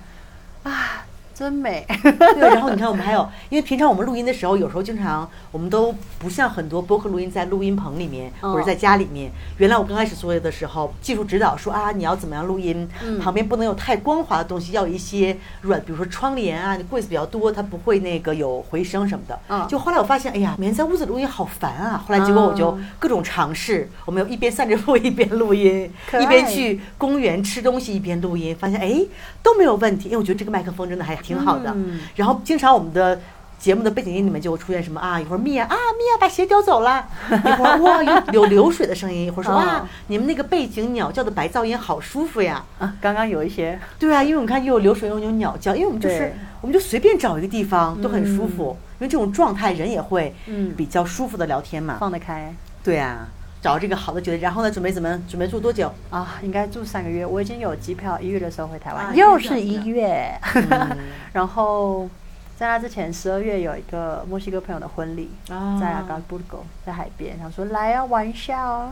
[0.64, 1.85] 啊，真美。
[2.01, 9.31] 对，然后你看我们还有，因为平常我们录音的时候，有时候经常我们都不像很多播客录音在录音棚里面哦或者在家里面。
[9.57, 19.39] 原来我刚开始做的时候，技术指导说啊，你要怎么样录音，嗯旁边不能有太光滑的东西，要有一些软，比如说窗帘啊，你柜子比较多，它不会那个有回声什么的。
[19.49, 22.03] 嗯就后来我发现，哎呀，每天在屋子录音好烦啊。
[22.05, 29.05] 后来结果我就嗯各种尝试，我们有一边散着步一边录音，一边去公园吃东西一边录音，发现哎
[29.41, 31.72] 都没有问题，因为我觉得这个麦克风真的还挺好的。
[31.74, 32.02] 嗯。
[32.16, 33.20] 然后经常我们的
[33.58, 39.88] 节目的背景音里面就会出现什么啊，一会儿米娅啊，米娅把鞋叼走了， 一会儿哇有有流水的声音，一会儿说哇哦。
[40.08, 42.62] 你们那个背景鸟叫的白噪音好舒服呀。
[42.78, 43.80] 啊，刚刚有一些。
[43.98, 50.74] 对啊，因为我们看又有流水又有鸟叫，因为我们就是我们就随便找一个地方都很舒服，嗯因为这种状态人也会嗯。
[50.76, 51.98] 比较舒服的聊天嘛。
[52.00, 52.54] 放得开。
[52.84, 53.28] 对啊，
[53.64, 55.90] 找这个好的酒店，然后呢准备怎么准备住多久？
[56.10, 57.26] 啊，应该住三个月。
[57.26, 60.38] 我已经有机票，一月的时候回台湾，啊又是一月
[61.31, 62.10] 然后
[62.57, 68.90] 在那之前，十二月有一个墨西哥朋友的婚礼，啊在 Acapulco，在海边，他说来啊玩一下哦。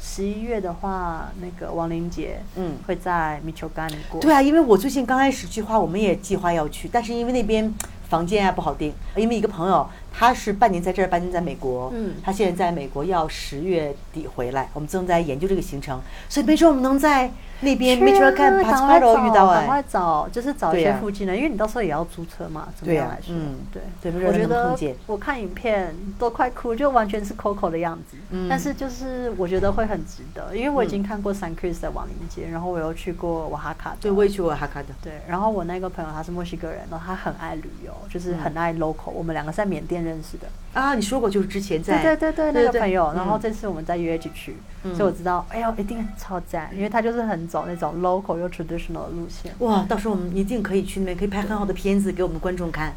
[0.00, 4.20] 十一月的话，那个亡灵节，嗯会在米丘干过。
[4.20, 7.72] 对啊，因为我最近刚开始计划，我们也计划要去，但是因为那边
[8.14, 12.14] 房间啊不好订，因为一个朋友他是半年在这儿，半年在美国，嗯。
[12.22, 17.28] 他现在在美国要十月底回来，我们正在研究这个行程，所以没准我们能在
[17.64, 19.08] 那边去 m i c h 啊 o a n 赶 p a s 快 p a
[19.08, 23.34] r o 遇到赶快哎，找，就是找一些附近的，因为你到时候也要租车嘛，怎么对啊样来说？
[23.34, 23.82] 嗯对
[24.26, 24.76] 我觉得
[25.06, 28.16] 我看影片都快哭，就完全是 Coco 的样子。
[28.30, 33.96] 嗯但是就是我觉得会很值得，因为我已经看过 San Chris 的亡灵节，然后我又去过瓦哈卡的。
[34.00, 39.10] 对，我也去过哈卡的，对，然后我那个朋友他是墨西哥人，然后他很爱旅游，就是很爱 local。
[39.12, 40.46] 我们两个在缅甸认识的。
[40.74, 49.50] 啊，你说过就是之前对在对对对，那个朋友，嗯然后这次我们再约一起去，嗯所以我知道，哎呦，一定超赞，因为他就是很走那种 local 又 traditional 的路线。
[49.60, 52.92] 哇，到时候我们一定可以去那边，可以拍很好的片子给我们观众看。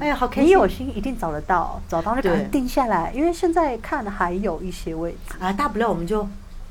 [0.00, 0.44] 哎呀，好开心！
[0.44, 6.28] 你有心一定找得到，找到就赶快定下来，因为现在看还有一些位置啊，大不了我们就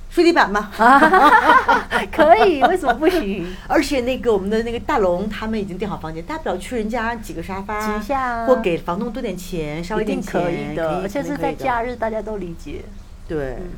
[0.09, 0.71] 睡地板嘛。
[2.11, 3.53] 可以，为什么不行？
[3.67, 11.93] 而且那个我们的那个大龙他们已经订好房间，大不了去人家几个沙发，挤一下啊或给房东多点钱，稍微一定点钱可以的，而且是在假日。
[11.93, 12.85] 日，大家都理解
[13.27, 13.69] 对，嗯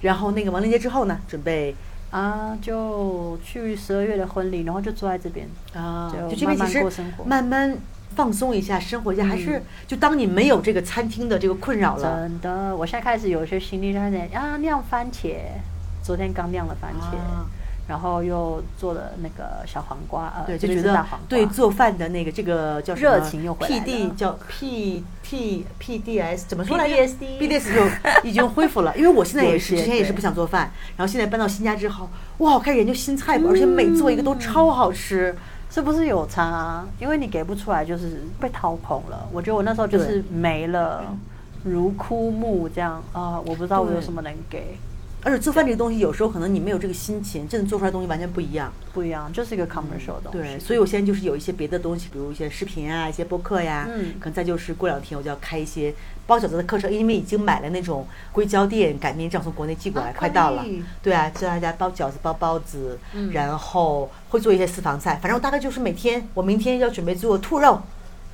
[0.00, 1.74] 然后那个亡灵节之后呢，准备
[2.10, 2.56] 啊。
[2.60, 7.76] 就去十二月的婚礼，然后就坐在这边，啊，就就这边慢其实慢过生活慢慢
[8.14, 12.28] 放松一下，生活一下，还是嗯就当你没有这个餐厅的这个困扰了。
[12.28, 15.36] 真的，我现在开始有一些心力，在那啊酿番茄，
[16.02, 17.46] 昨天刚酿了番茄，啊
[17.90, 23.10] 然后又做了那个小黄瓜，呃，对，就觉得对做饭的那个这个叫什么？
[23.10, 23.82] 热情又回来了。
[23.82, 32.08] PD 叫 P T P D S 怎么说来着 PTSD B D S 就已经恢复了，因为我现在也是之前也是不想做饭，然后现在搬到新家之后，
[32.38, 35.36] 哇，我开始研究新菜谱，而且每做一个都超好吃。
[35.72, 36.84] 是不是有差、啊？
[36.98, 39.28] 因为你给不出来，就是被掏空了。
[39.32, 41.04] 我觉得我那时候就是没了，
[41.62, 44.76] 如枯木这样啊、我不知道我有什么能给，
[45.22, 48.72] 而且做饭这个东西，有时候可能你没有这个心情，真的做出来的东西完全不一样。
[48.94, 50.30] 不一样，就是一个 commercial 的。
[50.32, 55.94] 对，所以我现在就是有一些别的东西，比如一些视频啊，一些播客呀，嗯可能再就是过两天我就要开一些
[56.26, 60.64] 包饺子的课程，因为已经买了那种硅胶垫擀面杖从国内寄过来，啊快到了。
[61.02, 67.80] 对啊，教大家包饺子、包包子，嗯然后会做一些私房菜，反正我大概就是每天，我明天要准备做兔肉，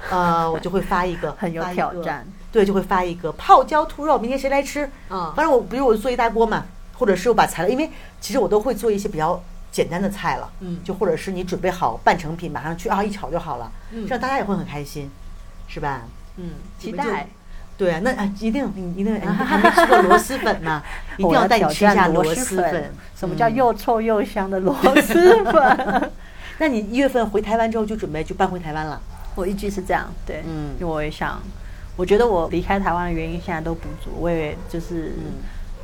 [0.09, 2.25] 呃，我就会发一个， 很有挑战。
[2.53, 4.89] 对，就会发一个泡椒兔肉，明天谁来吃？
[5.11, 6.65] 嗯反正我比如我做一大锅嘛，
[6.99, 7.91] 或者是我把材料，因为
[8.21, 15.11] 其实我都会做一些比较简单的菜了，嗯就或者是你准备好半成品，马上去啊一炒就好了，嗯这样大家也会很开心，
[15.69, 16.03] 是吧？
[16.37, 17.29] 嗯，期待。
[17.79, 20.83] 对啊，那啊一定你一定你还没吃过螺蛳粉呢，
[21.19, 22.91] 一定要带你吃一下螺蛳粉。
[23.15, 23.55] 什么叫嗯？
[23.55, 26.11] 又臭又香的螺蛳粉？
[26.57, 28.99] 那你一月份回台湾之后就准备就搬回台湾了？
[29.35, 31.39] 我一直是这样，对，嗯因为我也想，
[31.97, 35.35] 我觉得我离开台湾的原因现在都补足，我也就是、嗯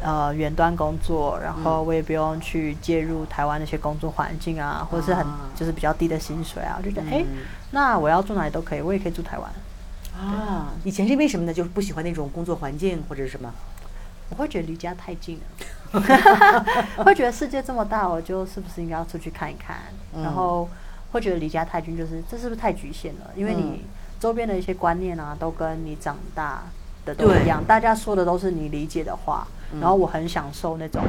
[0.02, 7.24] 呃远端工作，然后我也不用去介入台湾那些工作环境啊，或者是很啊就是比较低的薪水啊，我就觉得哎、
[7.70, 9.50] 那我要住哪里都可以，我也可以住台湾。
[10.14, 11.54] 啊，以前是因为什么呢？
[11.54, 13.52] 就是不喜欢那种工作环境或者是什么？
[14.30, 15.38] 我会觉得离家太近
[15.92, 16.00] 了，
[17.04, 19.76] 会觉得世界这么大，我就是不是应该要出去看一看？
[20.14, 20.68] 嗯然后
[21.12, 23.30] 会觉得离家太近，就是这是不是太局限了？
[23.36, 23.84] 因为嗯你
[24.18, 26.62] 周边的一些观念啊，都跟你长大
[27.04, 29.46] 的都对一样，大家说的都是你理解的话。
[29.74, 31.02] 嗯然后我很享受那种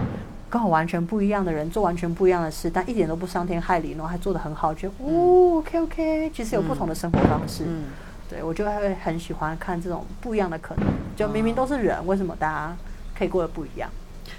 [0.49, 7.65] 跟我完全不一样的人做完全不一样的事，但一点都不伤天害理，然后还做得很好，觉得哦，OK OK，其实有不同的生活方式。
[7.67, 7.83] 嗯，
[8.29, 10.85] 对我就会很喜欢看这种不一样的可能，
[11.17, 12.73] 就明明都是人，为什么大家
[13.13, 13.89] 可以过得不一样？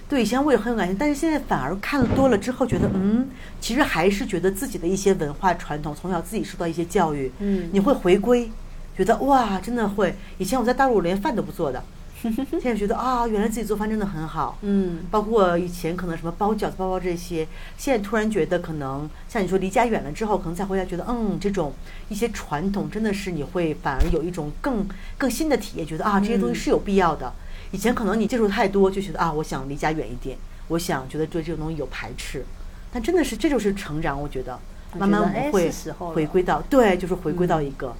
[0.08, 3.28] 对，以前我也很有感情，但是现在反而看了多了之后，觉得嗯，
[3.60, 8.50] 其实还是觉得自己的一些文化传统，从小自己受到一些教育，嗯你会回归，
[8.96, 10.14] 觉得哇，真的会。
[10.38, 11.82] 以前我在大陆连饭都不做的，
[12.22, 14.58] 现在觉得啊，原来自己做饭真的很好。
[14.62, 17.46] 嗯，包括以前可能什么包饺子、包包这些，
[17.76, 21.72] 现在突然觉得可能像你说离家远了之后，可能再回来觉得，嗯，这种
[22.08, 24.86] 一些传统真的是你会反而有一种更
[25.18, 27.32] 更新的体验，觉得啊这些东西是有必要的。
[27.72, 30.38] 以前可能你接触太多，就觉得啊我想离家远一点，
[30.68, 32.44] 我想觉得对这种东西有排斥，
[32.92, 34.58] 但真的是这就是成长，我觉得
[34.96, 35.68] 慢慢我们会
[36.14, 37.92] 回归到对，就是回归到一个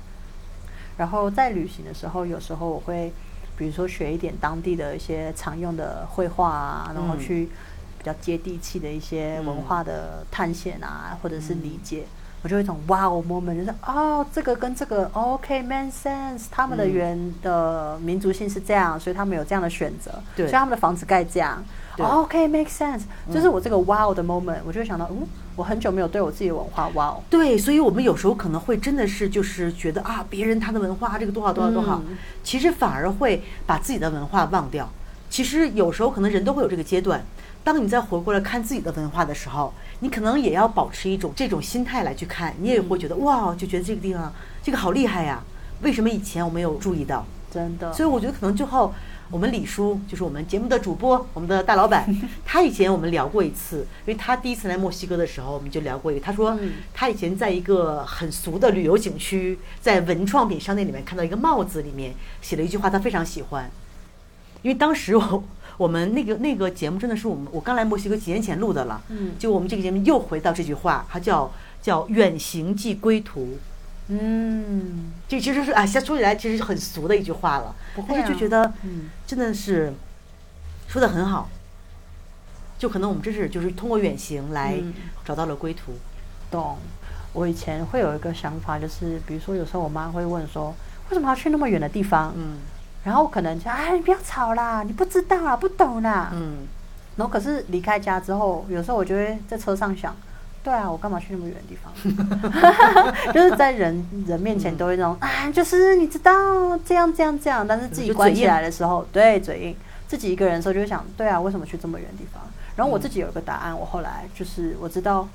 [0.97, 3.13] 然后在旅行的时候，有时候我会，
[3.57, 7.21] 比如说学一点当地的一些常用的绘画啊，然后嗯。
[7.21, 7.49] 去
[7.97, 12.05] 比较接地气的一些文化的探险啊，或者是理解。
[12.43, 21.65] 我就有一种哇哦 moment，就是哦，这个跟这个 OK man sense，他们的嗯原的民族性是这样，所以他们有这样的选择，所以他们的房子盖这样。
[21.97, 22.05] 对。
[22.05, 27.23] OK make sense，就是我这个哇哦的 moment，我就会想到，嗯，我很久没有对我自己的文化哇哦。
[27.31, 34.91] 对，所以我们有时候可能会真的是就是觉得啊，别人他的文化这个多好多好多好，嗯其实反而会把自己的文化忘掉。
[35.31, 37.25] 其实有时候可能人都会有这个阶段，
[37.65, 44.33] 当你再回过来看自己的文化的时候，你可能也要保持一种这种心态来去看，你也会觉得、哇，就觉得这个地方
[44.63, 45.43] 这个好厉害呀，
[45.83, 47.27] 为什么以前我没有注意到？
[47.51, 48.93] 真的，所以我觉得可能最后
[49.31, 52.07] 我们李叔就是我们节目的主播，我们的大老板，
[52.45, 56.73] 他以前我们聊过一次，因为他第一次来墨西哥的时候，我们就聊过一个，他说嗯。
[56.93, 63.71] 他以前在一个很俗的旅游景区，在文创品商店里面看到一个帽子里面写了一句话，他非常喜欢，
[64.63, 65.45] 因为当时我。
[65.77, 69.33] 我们那个那个节目真的是我们我刚来墨西哥几年前录的了，嗯。
[69.41, 71.53] 就我们这个节目又回到这句话，它叫
[71.83, 73.59] 叫远行即归途，
[74.09, 77.75] 嗯，就其实是啊，现在说起来其实是很俗的一句话了，
[78.09, 79.93] 但是就啊觉得嗯真的是
[80.89, 81.49] 说的很好。
[82.79, 84.93] 就可能我们真是就是通过远行来嗯
[85.25, 85.93] 找到了归途。
[86.51, 86.77] 懂。
[87.33, 90.75] 我以前会有一个想法，就是比如说有时候我妈会问说，
[91.09, 92.33] 为什么要去那么远的地方？
[92.37, 92.59] 嗯
[93.05, 96.31] 然后我可能就哎，你不要吵啦，你不知道啊，不懂啦。
[96.33, 96.67] 嗯，
[97.17, 100.17] 然后可是离开家之后，有时候我就会在车上想，
[100.65, 101.93] 对啊，我干嘛去那么远的地方？
[103.35, 106.33] 就是在人人面前都会那种啊，就是你知道
[106.79, 109.77] 这样这样这样，但是自己关起来的时候，对嘴硬，
[110.09, 112.43] 自己一个人的时候就会想，对啊，为什么去这么远的地方？
[112.77, 115.29] 然后我自己有一个答案，我后来就是我知道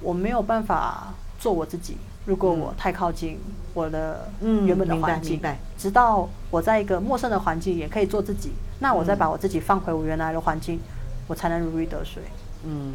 [0.00, 3.38] 我没有办法做我自己，如果我太靠近
[3.74, 5.38] 我的嗯原本的环境，
[5.76, 10.80] 直到我在一个陌生的环境也可以做自己，那我再把我自己放回我原来的环境，
[11.28, 12.22] 我才能如鱼得水。
[12.64, 12.94] 嗯，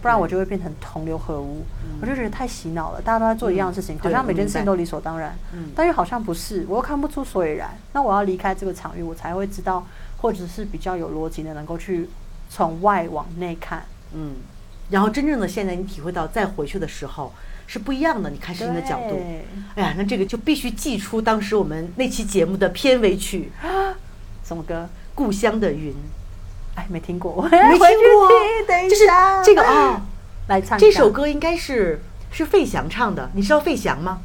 [0.00, 1.64] 不然我就会变成同流合污。
[2.00, 5.36] 我就觉得太洗脑了，大家都在做一样的事情，嗯好像每件事情都理所当然。
[5.52, 7.76] 嗯但又好像不是，我又看不出所以然。
[7.92, 9.86] 那我要离开这个场域，我才会知道，
[10.18, 12.08] 或者是比较有逻辑的，能够去
[12.48, 13.84] 从外往内看。
[14.12, 14.36] 嗯，
[14.90, 17.32] 然后真正的现在你体会到再回去的时候
[17.66, 19.20] 是不一样的，你看事情的角度。
[19.74, 23.50] 哎呀，那这个就必须寄出当时我们那期节目的片尾曲
[24.44, 24.84] 什么歌？
[25.14, 25.92] 《故乡的云》，
[26.78, 28.28] 哎，没听过，没听过。
[28.88, 30.00] 就是下这个啊，
[30.46, 32.00] 来唱这首歌，应该是
[32.30, 34.20] 是费翔唱的，你知道费翔吗？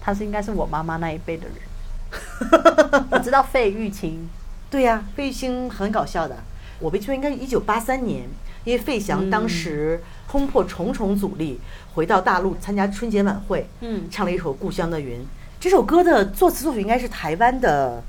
[0.00, 3.04] 他是应该是我妈妈那一辈的人。
[3.10, 4.28] 我知道费玉清，
[4.68, 6.36] 对呀、费玉清很搞笑的。
[6.80, 8.28] 我被圈应该是一九八三年，
[8.64, 11.60] 因为费翔当时冲破重重阻力，
[11.94, 14.08] 回到大陆参加春节晚会，嗯。
[14.10, 15.20] 唱了一首《故乡的云》。
[15.60, 18.02] 这首歌的作词作曲应该是台湾的，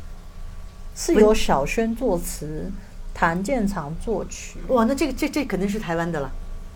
[0.96, 2.72] 是由小轩作词，
[3.16, 4.60] 谭健常作曲。
[4.68, 6.30] 哇，那这个这这肯定是台湾的了。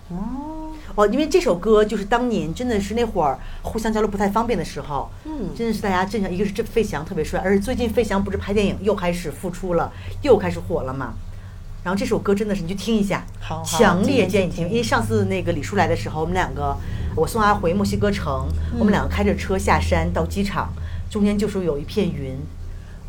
[0.10, 9.91] 哦，哦，因为这首歌就是当年真的是那会儿互相交流不太方便的时候，嗯真的是大家正想，一个是这费翔特别帅，而且最近费翔不是拍电影又开始复出了，
[10.24, 11.14] 又开始火了嘛。
[11.84, 16.76] 然后这首歌真的是你去听一下，好好强烈建议听，因为上次那个李叔来的时候，我们两个
[17.16, 18.48] 我送他回墨西哥城，
[18.80, 20.74] 我们两个开着车下山到机场，
[21.10, 22.36] 中间就是有一片云，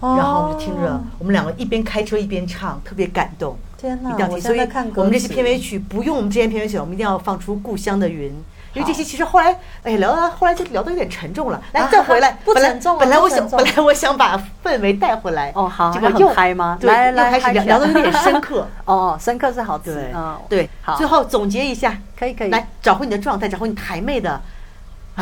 [0.01, 3.57] 然后我们就听着，我们两个一边开车一边唱，特别感动。
[3.77, 4.37] 天哪一定要听。
[4.37, 4.61] 我所以
[4.95, 8.31] 我们这些片尾曲不用我们之前片尾曲，我们一定要放出《故乡的云》。
[8.73, 11.61] 因为这些其实后来，哎，聊到后来就聊得有点沉重了。
[11.73, 15.51] 来，啊再回 来，不沉重了本来我想，本来我想把氛围带回来。
[15.57, 18.69] 哦好结果又嗨吗对，来来又开始聊聊得有点深刻。
[18.87, 24.41] 哦，深刻是好词，对嗯，对，好，最后总结一下，可以可以，来找回你的状态，找回你台妹的。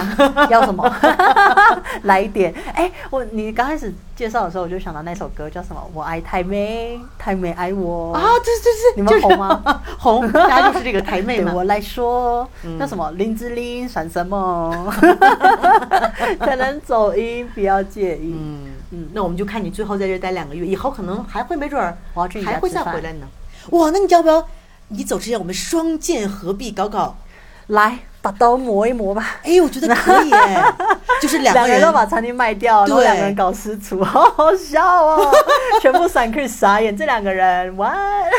[0.51, 0.85] 要什么？
[2.05, 2.55] 来一点。
[2.75, 5.91] 哎、我你刚开始介绍的时候，我就想到那首歌叫什么？
[5.93, 9.83] 我爱台妹，台妹爱我啊，对对对，你们红吗？
[9.99, 11.51] 红，大家就是这个台妹嘛。
[11.51, 14.93] 对我来说，嗯那什么林志玲算什么？
[16.39, 18.35] 可能走音，不要介意。
[18.37, 23.27] 嗯嗯嗯，那我们就看你最后在这待两个月，以后可能还会没准儿我要还会再回来呢。
[23.70, 24.47] 哇，那你要不要？
[24.91, 27.15] 你走之前我们双剑合璧搞搞？
[27.66, 29.38] 来，把刀磨一磨吧。
[29.42, 30.62] 哎，我觉得可以哎，
[31.22, 35.32] 就是两两个个人人都把餐厅卖掉，然后对两个人搞私厨， 好好笑哦！
[35.80, 37.96] 全部散客傻眼，这两个人哇，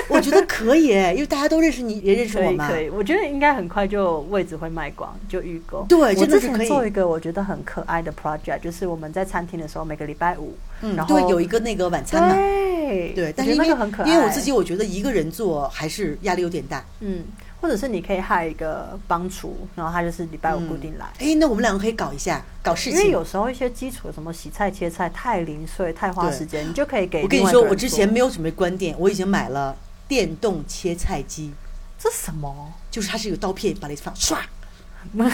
[0.07, 2.67] 我觉得可以哎，因为大家都认识你，也认识我嘛。
[2.67, 5.83] 可以我觉得应该很快就位置会卖光，就预购。
[5.89, 12.35] 对我之真的是可以前做一个我觉得很可爱的 project，就是我们在餐厅的时候，每个礼拜五，嗯，然后对，有一个那个晚餐嘛。
[12.35, 16.83] 对对，但是那个很可爱，因为我自己我觉得一个人做还是压力有点大。
[16.99, 17.23] 嗯，
[17.61, 21.06] 或者是你可以害一个帮厨，然后他就是礼拜五固定来。
[21.19, 22.99] 哎，那我们两个可以搞一下，搞事情。
[22.99, 29.76] 因为有时候一些基础的什么洗菜切菜太零碎太花时间，你就可以给我跟你说，我之前没有准备关店，我已经买了
[30.07, 31.53] 电动切菜机，
[31.98, 32.73] 这什么？
[32.90, 34.38] 就是它是有刀片，把它一放，唰，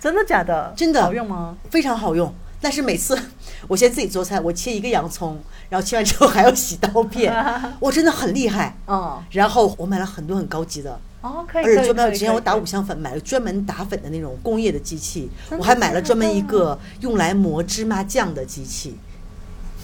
[0.00, 0.72] 真的假的？
[0.76, 1.56] 真的好用吗？
[1.70, 2.32] 非常好用。
[2.60, 3.20] 但是每次
[3.66, 7.34] 我现在自己做菜，我切一个洋葱，然后切完之后还要洗刀片，
[7.80, 8.76] 我真的很厉害。
[8.86, 18.98] 嗯，然后我买了很多很高级的，哦，可以，而且专门之前我打五香粉买了专门打粉的那种工业的机器，我还买了专门一个用来磨芝麻酱的机器。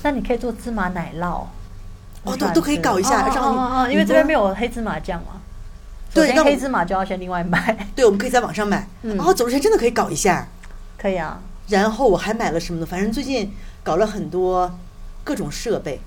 [0.02, 1.48] 那你可以做芝麻奶酪，哦
[2.24, 5.40] 我喜欢都都可以搞一下哦哦因为这边没有黑芝麻酱嘛。
[6.12, 7.77] 对那黑芝麻就要先另外买。
[7.94, 8.89] 对，我们可以在网上买。
[9.02, 10.48] 嗯然后走之前真的可以搞一下。
[10.97, 12.86] 可以啊，然后我还买了什么呢？
[12.86, 13.52] 反正最近
[13.85, 14.77] 搞了很多
[15.23, 16.01] 各种设备，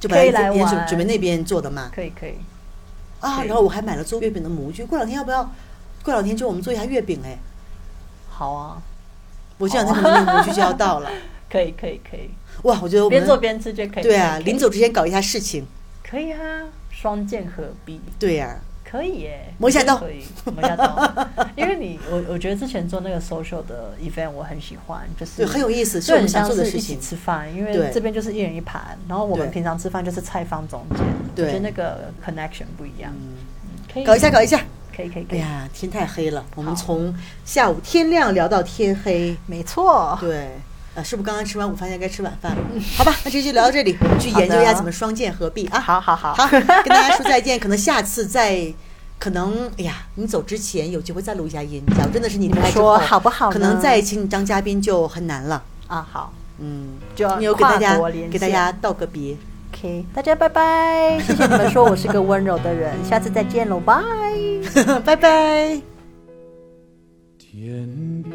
[0.00, 1.90] 就本可以来这边准准备那边做的嘛。
[1.94, 2.36] 可以可以。
[3.20, 4.84] 啊，然后我还买了做月饼的模具。
[4.84, 5.42] 过两天要不要？
[6.02, 7.38] 过两天就我们做一下月饼哎。
[8.28, 8.82] 好啊，
[9.58, 11.10] 我这两天可能那个模具就要到了。
[11.48, 12.28] 可以可以可以，
[12.64, 14.02] 哇，我觉得我们边做边吃就可以。
[14.02, 15.64] 对啊，临走之前搞一下事情。
[16.02, 16.38] 可以啊，
[16.90, 18.00] 双剑合璧。
[18.18, 19.96] 对呀、可以耶，磨一下刀。
[19.96, 21.26] 可以磨一下刀，
[21.56, 26.96] 因为你我我觉得之前做那个 social 的 event 我很喜欢，就是对，很有意思，是就很像是一起。
[27.00, 31.04] 吃饭，因为这边就是一人一盘，然后我们平常吃饭就是菜放中间，
[31.34, 31.46] 对。
[31.46, 33.34] 我觉得那个 connection 不一样，嗯。
[33.92, 34.04] 可以。
[34.04, 34.60] 搞一下，搞一下。
[34.96, 37.14] 可以可以可以，哎呀，天太黑了，我们从
[37.44, 39.36] 下午天亮聊到天黑。
[39.46, 40.48] 没错，对，
[40.96, 42.58] 呃，是不是刚刚吃完午饭，现在该吃晚饭了？
[42.74, 45.78] 嗯好吧，那这期聊到这里，我们去研究一下怎么双剑合璧啊。
[45.78, 47.60] 好好好 好，跟大家说再见。
[47.60, 48.72] 可能下次再，
[49.18, 51.84] 可能哎呀，你走之前有机会再录一下音。
[51.96, 55.62] 假如真的是你离开之后，你们说好不好呢可能再请你当嘉宾就很难了。
[55.86, 59.36] 啊好嗯，就你有跟大跨家国连线给大家道个别。
[59.74, 64.02] ，OK，大家拜拜，谢谢你们说我是个温柔的人，下次再见喽，拜。
[65.04, 65.78] 拜拜。
[67.38, 68.34] 天边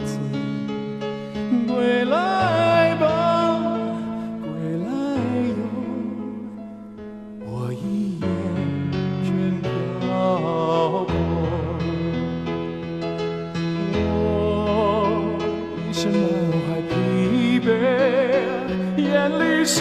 [0.00, 0.18] 子，
[1.66, 3.04] 归来吧，
[4.42, 4.48] 归
[4.84, 4.88] 来
[5.48, 5.58] 哟，
[7.46, 8.24] 我已厌
[9.24, 9.26] 倦
[10.00, 10.06] 漂
[11.06, 11.10] 泊，
[13.94, 13.96] 我
[15.88, 16.20] 一身满
[16.66, 16.94] 怀疲
[17.60, 17.68] 惫，
[19.02, 19.04] 眼
[19.38, 19.76] 里是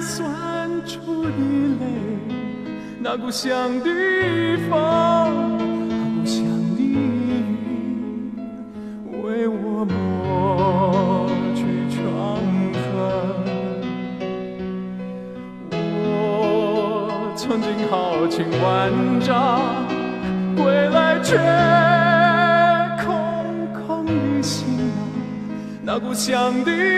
[0.00, 1.28] 酸楚的
[1.80, 1.82] 泪。
[2.98, 3.88] 那故乡的
[4.68, 4.74] 风，
[26.16, 26.95] 想的